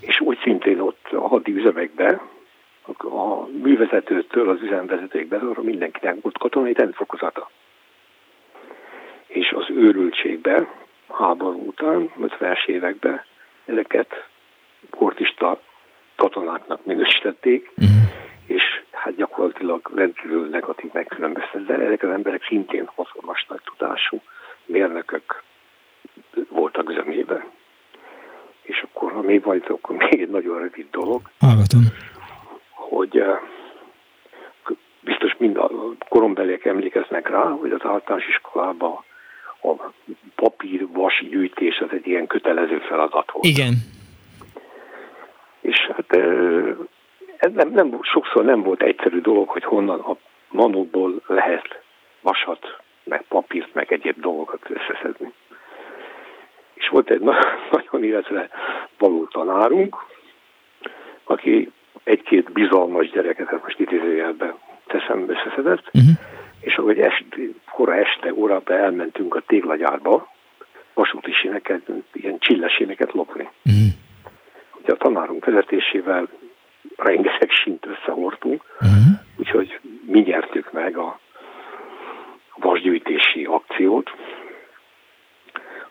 [0.01, 2.20] És úgy szintén ott a hadi üzemekben,
[2.98, 7.51] a művezetőtől az üzemvezetőig belőle mindenkinek volt katonai rendfokozata
[9.35, 10.66] és az őrültségbe
[11.09, 13.23] háború után, 50-es években
[13.65, 14.27] ezeket
[14.90, 15.61] portista
[16.16, 17.94] katonáknak minősítették, uh-huh.
[18.47, 21.74] és hát gyakorlatilag rendkívül negatív megkülönböztetve.
[21.74, 24.20] Ezek az emberek szintén hatalmas nagy tudású
[24.66, 25.43] mérnökök
[26.48, 27.44] voltak zömében.
[28.62, 31.20] És akkor, ha még vagy, akkor még egy nagyon rövid dolog.
[31.39, 31.82] Hallgatom.
[32.70, 33.39] Hogy uh,
[35.01, 35.70] biztos mind a
[36.09, 39.05] korombeliek emlékeznek rá, hogy az általános iskolában
[39.65, 39.93] a
[40.35, 43.45] papír vas gyűjtés az egy ilyen kötelező feladat volt.
[43.47, 43.73] Igen.
[45.61, 46.16] És hát
[47.36, 50.16] ez nem, nem, sokszor nem volt egyszerű dolog, hogy honnan a
[50.49, 51.82] manóból lehet
[52.20, 55.32] vasat, meg papírt, meg egyéb dolgokat összeszedni.
[56.74, 57.20] És volt egy
[57.70, 58.49] nagyon illetve
[58.99, 59.97] való tanárunk,
[61.24, 61.70] aki
[62.05, 64.55] egy-két bizalmas gyereket, hát most idézőjelben
[64.86, 66.34] teszem összeszedett, uh-huh
[66.65, 67.24] és ahogy est,
[67.70, 70.32] kora este órába elmentünk a téglagyárba,
[70.95, 71.82] vasúti síneket,
[72.12, 73.49] ilyen csillesíneket lopni.
[73.70, 73.89] Mm.
[74.82, 76.28] Ugye a tanárunk vezetésével
[76.97, 79.12] rengeteg sínt összehordtunk, mm.
[79.36, 81.19] úgyhogy mi nyertük meg a
[82.57, 84.11] vasgyűjtési akciót.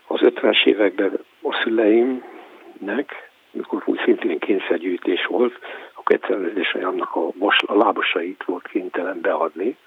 [0.08, 5.54] Az 50-es években a szüleimnek, mikor úgy szintén kényszergyűjtés volt,
[5.94, 9.78] akkor egyszerűen annak a, vas, a lábasait volt kénytelen beadni,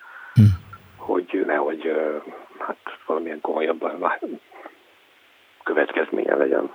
[0.41, 0.65] mm
[1.07, 1.93] hogy nehogy
[2.59, 2.77] hát
[3.07, 3.85] valamilyen komolyabb
[5.63, 6.71] következménye legyen.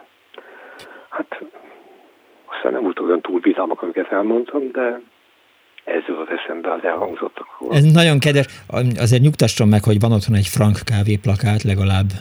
[1.09, 1.41] Hát
[2.45, 5.01] aztán nem volt olyan túl bizalmak, amiket elmondtam, de
[5.83, 7.73] ez jutott eszembe az elhangzottakról.
[7.73, 8.45] Ez nagyon kedves.
[8.99, 12.09] Azért nyugtasson meg, hogy van otthon egy frank kávé plakát legalább.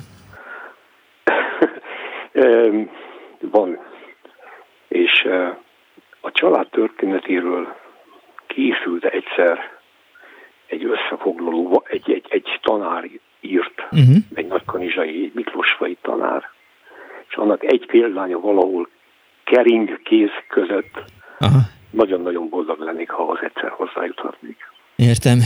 [3.56, 3.78] van.
[4.88, 5.28] És
[6.20, 7.74] a család történetéről
[8.46, 9.79] készült egyszer
[10.70, 13.10] egy összefoglaló, egy, egy, egy tanár
[13.40, 14.16] írt, uh-huh.
[14.34, 16.42] egy nagykanizsai, Miklósfai tanár,
[17.28, 18.88] és annak egy példánya valahol
[19.44, 21.04] kering kéz között
[21.38, 21.60] Aha.
[21.90, 24.56] nagyon-nagyon boldog lennék, ha az egyszer hozzájuthatnék.
[24.96, 25.38] Értem.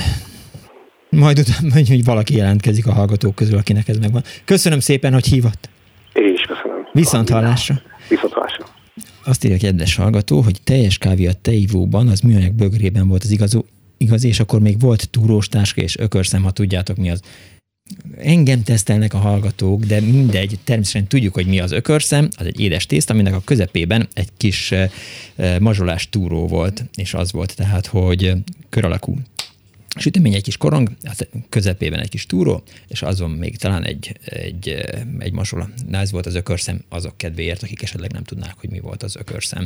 [1.11, 4.23] Majd utána, hogy valaki jelentkezik a hallgatók közül, akinek ez megvan.
[4.45, 5.69] Köszönöm szépen, hogy hívott.
[6.13, 6.89] Én is köszönöm.
[6.93, 7.75] Viszont hallásra.
[8.09, 8.65] Viszont hallásra.
[9.25, 13.61] Azt írja kedves hallgató, hogy teljes kávé a teivóban, az műanyag bögrében volt az igazó,
[13.97, 17.21] igaz, és akkor még volt túrós táska és ökörszem, ha tudjátok mi az.
[18.19, 22.87] Engem tesztelnek a hallgatók, de mindegy, természetesen tudjuk, hogy mi az ökörszem, az egy édes
[22.87, 24.91] tészt, aminek a közepében egy kis eh,
[25.37, 28.33] eh, mazsolás túró volt, és az volt tehát, hogy
[28.69, 29.19] kör alakú
[29.97, 34.85] sütemény, egy kis korong, hát közepében egy kis túró, és azon még talán egy, egy,
[35.19, 35.67] egy masola.
[35.89, 39.17] Na ez volt az ökörszem azok kedvéért, akik esetleg nem tudnák, hogy mi volt az
[39.17, 39.65] ökörszem.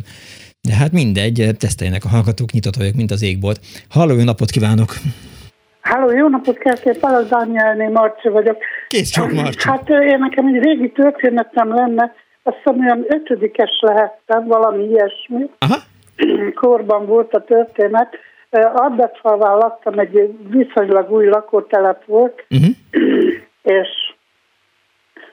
[0.61, 3.61] De hát mindegy, teszteljenek a hallgatók, nyitott vagyok, mint az égbolt.
[3.89, 4.95] Halló, jó napot kívánok!
[5.81, 8.57] Halló, jó napot kell, Palasz Dánielné, Marci vagyok.
[8.89, 9.69] Kész csak, Marci.
[9.69, 15.51] Hát én nekem egy régi történetem lenne, azt hiszem olyan ötödikes lehettem, valami ilyesmi.
[15.59, 15.77] Aha.
[16.55, 18.09] Korban volt a történet
[18.51, 22.75] Ardetfalván laktam, egy viszonylag új lakótelep volt, uh-huh.
[23.79, 23.89] és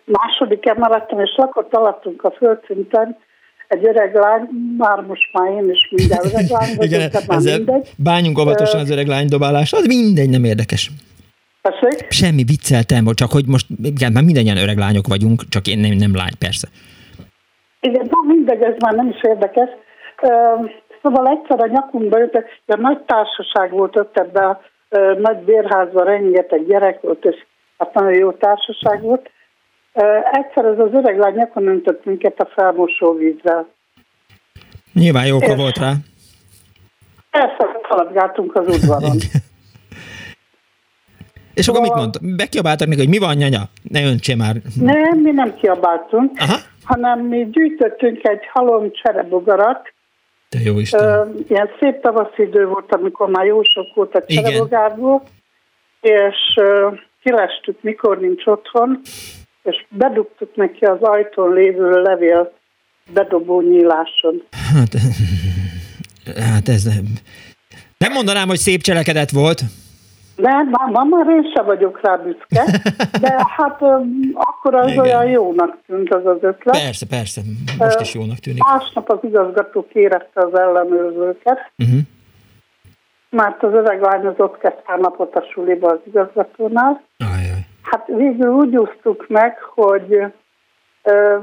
[0.04, 3.18] második emeleten, és lakott alattunk a földszinten,
[3.68, 4.48] egy öreg lány,
[4.78, 7.90] már most már én is minden öreg lány vagyok, Igen, már mindegy.
[7.98, 10.92] Bányunk óvatosan az öreg lány dobálás, az mindegy, nem érdekes.
[11.62, 12.12] Tessék?
[12.12, 16.16] Semmi vicceltem, csak hogy most, igen, már mindannyian öreg lányok vagyunk, csak én nem, nem
[16.16, 16.68] lány, persze.
[17.80, 19.70] Igen, na mindegy, ez már nem is érdekes.
[21.06, 22.34] Szóval egyszer a nyakunkba jött,
[22.66, 24.60] a nagy társaság volt ott ebben a
[25.18, 27.36] nagy bérházban, rengeteg gyerek volt, és
[27.78, 29.30] hát nagyon jó társaság volt.
[30.32, 33.68] Egyszer ez az öreg lány nyakon öntött minket a felmosóvízzel.
[34.94, 35.94] Nyilván jó volt rá.
[37.32, 39.18] Persze, szaladgáltunk az udvaron.
[41.54, 42.20] És akkor mit mondta?
[42.36, 43.62] Bekiabáltak még, hogy mi van, nyanya?
[43.84, 44.56] Ne öntse már.
[44.80, 46.58] Nem, mi nem kiabáltunk, Aha.
[46.84, 49.94] hanem mi gyűjtöttünk egy halom cserebogarat,
[50.56, 51.36] de jó Isten.
[51.48, 55.24] Ilyen szép tavaszi idő volt, amikor már jó sok volt a cserebogárból,
[56.02, 56.60] és
[57.24, 59.02] kilestük, mikor nincs otthon,
[59.64, 62.54] és bedugtuk neki az ajtón lévő levél
[63.14, 64.44] bedobó nyíláson.
[64.74, 64.94] Hát,
[66.52, 67.06] hát ez nem...
[67.98, 69.62] Nem mondanám, hogy szép cselekedet volt.
[70.36, 72.64] Nem, már, már, már én sem vagyok rá büszke,
[73.22, 73.82] de hát
[74.34, 75.04] akkor az Igen.
[75.04, 76.82] olyan jónak tűnt az az ötlet.
[76.82, 77.42] Persze, persze,
[77.78, 78.64] most is jónak tűnik.
[78.64, 82.00] Másnap az igazgató kérette az ellenőrzőket, Uh-huh.
[83.30, 87.02] mert az öreg lány az ott kezd pár napot a suliba az igazgatónál.
[87.82, 90.24] Hát végül úgy úsztuk meg, hogy
[91.04, 91.38] ö,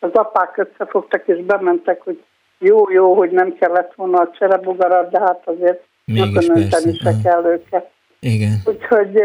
[0.00, 2.22] az apák összefogtak és bementek, hogy
[2.58, 5.82] jó-jó, hogy nem kellett volna a cserebogarat, de hát azért
[6.14, 7.90] Persze, se kell őket.
[8.20, 8.62] Igen.
[8.64, 9.22] Úgyhogy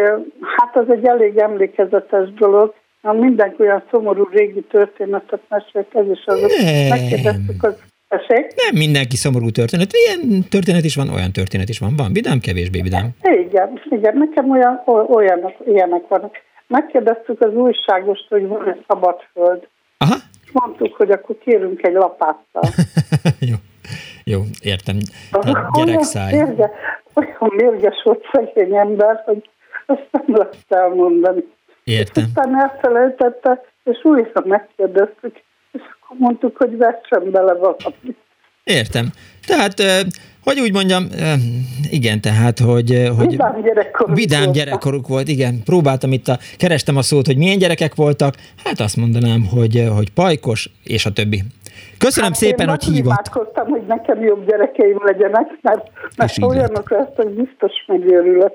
[0.57, 2.73] hát az egy elég emlékezetes dolog.
[3.01, 6.41] Na, mindenki olyan szomorú régi történetet mesélt, ez is az.
[6.89, 7.75] Megkérdeztük az
[8.07, 8.45] esély.
[8.55, 9.91] Nem mindenki szomorú történet.
[9.91, 11.95] Ilyen történet is van, olyan történet is van.
[11.95, 13.09] Van vidám, kevésbé vidám.
[13.21, 16.35] Igen, igen, nekem olyan, olyanok, ilyenek vannak.
[16.67, 19.67] Megkérdeztük az újságost, hogy van-e szabad föld.
[19.97, 20.15] Aha.
[20.51, 22.69] Mondtuk, hogy akkor kérünk egy lapáttal.
[23.49, 23.55] Jó,
[24.61, 24.97] értem.
[25.31, 26.33] Hát gyerekszáj.
[26.33, 26.71] Olyan mérge,
[27.13, 29.49] olyan mérges volt szegény ember, hogy
[29.85, 31.43] azt nem lehet elmondani.
[31.83, 32.23] Értem.
[32.23, 35.35] Aztán elfelejtette, és újra megkérdeztük,
[35.71, 38.17] és akkor mondtuk, hogy vessen bele valamit.
[38.63, 39.07] Értem.
[39.45, 39.73] Tehát,
[40.43, 41.07] hogy úgy mondjam,
[41.89, 43.09] igen, tehát, hogy...
[43.17, 44.55] hogy Vidám gyerekkoruk Vidám volt.
[44.55, 45.63] gyerekkoruk volt, igen.
[45.63, 48.35] Próbáltam itt, a, kerestem a szót, hogy milyen gyerekek voltak.
[48.63, 51.43] Hát azt mondanám, hogy, hogy pajkos, és a többi.
[51.97, 52.99] Köszönöm Hát szépen, én hogy hívott.
[53.03, 58.53] imádkoztam, hogy nekem jobb gyerekeim legyenek, mert, mert olyanok lesz, hogy biztos megőrülök.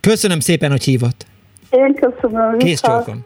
[0.00, 1.26] Köszönöm szépen, hogy hívott.
[1.70, 2.58] Én köszönöm.
[2.58, 3.24] Kész csókom.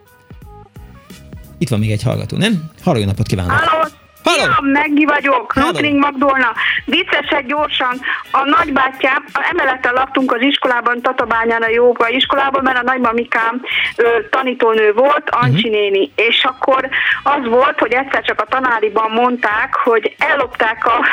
[1.57, 2.53] Itt van még egy hallgató, nem?
[2.83, 3.51] Halló, jó napot kívánok!
[3.51, 3.89] Halló!
[4.33, 6.51] Szia, Meggi vagyok, Rutling Magdolna.
[6.85, 7.99] Viccesek gyorsan,
[8.31, 13.61] a nagybátyám, a emeleten laktunk az iskolában, Tatabányán a jóga iskolában, mert a nagymamikám
[13.95, 16.89] ö, tanítónő volt, Ancsi néni, és akkor
[17.23, 21.05] az volt, hogy egyszer csak a tanáriban mondták, hogy ellopták a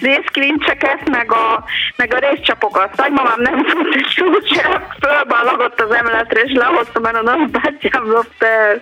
[0.00, 1.64] részkilincseket, meg a,
[1.96, 2.96] meg a részcsapokat.
[2.96, 8.80] Nagymamám nem tudta sem, fölballagott az emeletre, és lehozta, mert a nagybátyám lopta el.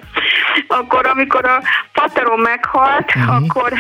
[0.67, 1.63] Akkor, amikor a
[1.93, 3.29] pateron meghalt, Mhm.
[3.31, 3.73] akkor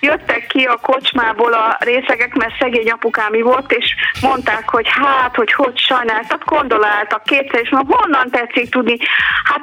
[0.00, 5.52] jöttek ki a kocsmából a részegek, mert szegény apukámi volt, és mondták, hogy hát, hogy
[5.52, 8.96] hogy sajnáltak, gondoláltak kétszer, és mondom, honnan tetszik tudni?
[9.44, 9.62] Hát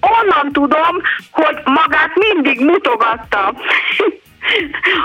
[0.00, 1.00] onnan tudom,
[1.30, 3.54] hogy magát mindig mutogatta.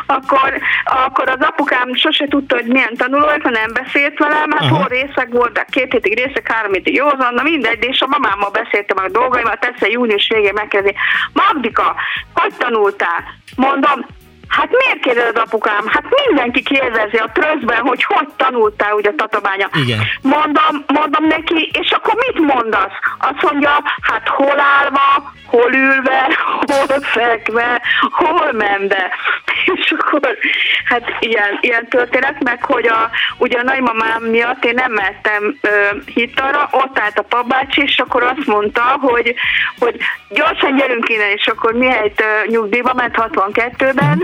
[0.05, 0.53] Akkor,
[0.83, 5.31] akkor az apukám sose tudta, hogy milyen tanuló, ha nem beszélt velem, hát hol részeg
[5.31, 9.65] voltak, két hétig részeg, három hétig józan, na mindegy, és a mamámmal beszéltem a dolgaimat,
[9.65, 10.95] egyszer június végén megkezdeni.
[11.33, 11.95] Magdika,
[12.33, 13.23] hogy tanultál?
[13.55, 14.05] Mondom,
[14.51, 15.87] Hát miért kérdezed apukám?
[15.87, 19.69] Hát mindenki kérdezi a tröszben, hogy hogy tanultál ugye a tatabánya.
[19.73, 19.99] Igen.
[20.21, 22.97] Mondom, mondom neki, és akkor mit mondasz?
[23.17, 26.37] Azt mondja, hát hol állva, hol ülve,
[26.69, 29.11] hol fekve, hol menve.
[29.75, 30.37] És akkor,
[30.85, 35.69] hát ilyen, ilyen történet, meg hogy a, ugye a nagymamám miatt én nem mentem ö,
[36.05, 39.35] hittalra, ott állt a papbácsi, és akkor azt mondta, hogy,
[39.79, 39.97] hogy
[40.29, 44.23] gyorsan gyerünk innen, és akkor mihelyt ö, nyugdíjba ment 62-ben,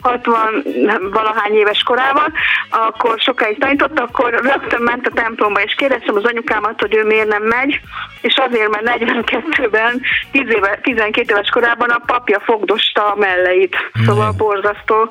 [0.00, 0.64] 60
[1.12, 2.32] valahány éves korában,
[2.70, 7.28] akkor sokáig tanított, akkor rögtön ment a templomba, és kérdeztem az anyukámat, hogy ő miért
[7.28, 7.80] nem megy,
[8.20, 10.00] és azért, mert 42-ben,
[10.30, 13.76] 10 éve, 12 éves korában a papja fogdosta a melleit.
[14.06, 15.08] Szóval borzasztó.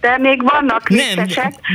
[0.00, 1.26] De még vannak Nem,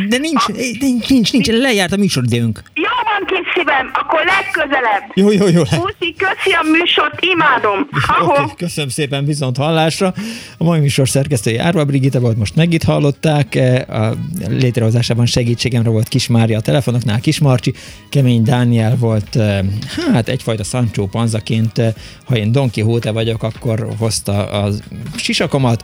[0.08, 0.48] de nincs,
[0.80, 2.62] nincs, nincs, nincs, lejárt a műsoridőnk.
[2.74, 5.04] Jó van, kis szívem, akkor legközelebb.
[5.14, 5.62] Jó, jó, jó.
[5.62, 7.88] Puszi, köszi a műsort, imádom.
[8.08, 8.32] Ahó.
[8.32, 10.14] Oké, köszönöm szépen, viszont hallásra.
[10.58, 13.56] A mai műsor szerkesztője Árva Brigitta volt, most meg itt hallották.
[13.90, 14.14] A
[14.48, 17.74] létrehozásában segítségemre volt Kis Mária a telefonoknál, Kis Marcsi,
[18.10, 19.66] Kemény Dániel volt, eh,
[20.14, 21.94] hát egyfajta Sancho Panzaként, eh,
[22.26, 24.72] ha én Don Quixote vagyok, akkor hozta a
[25.16, 25.84] sisakomat,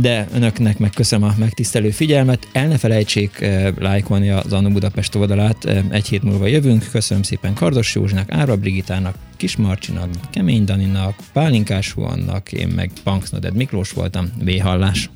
[0.00, 2.48] de önöknek meg köszönöm a megtisztelő figyelmet.
[2.52, 6.88] El ne felejtsék eh, lájkolni az Annu Budapest oldalát, eh, egy hét múlva jövünk.
[6.90, 13.54] Köszönöm szépen Kardos Józsnak, Árva Brigitának, Kis Marcsinak, Kemény Daninak, Pálinkás Huannak, én meg Punksnoded
[13.54, 14.32] Miklós voltam.
[14.38, 15.10] Véhallás!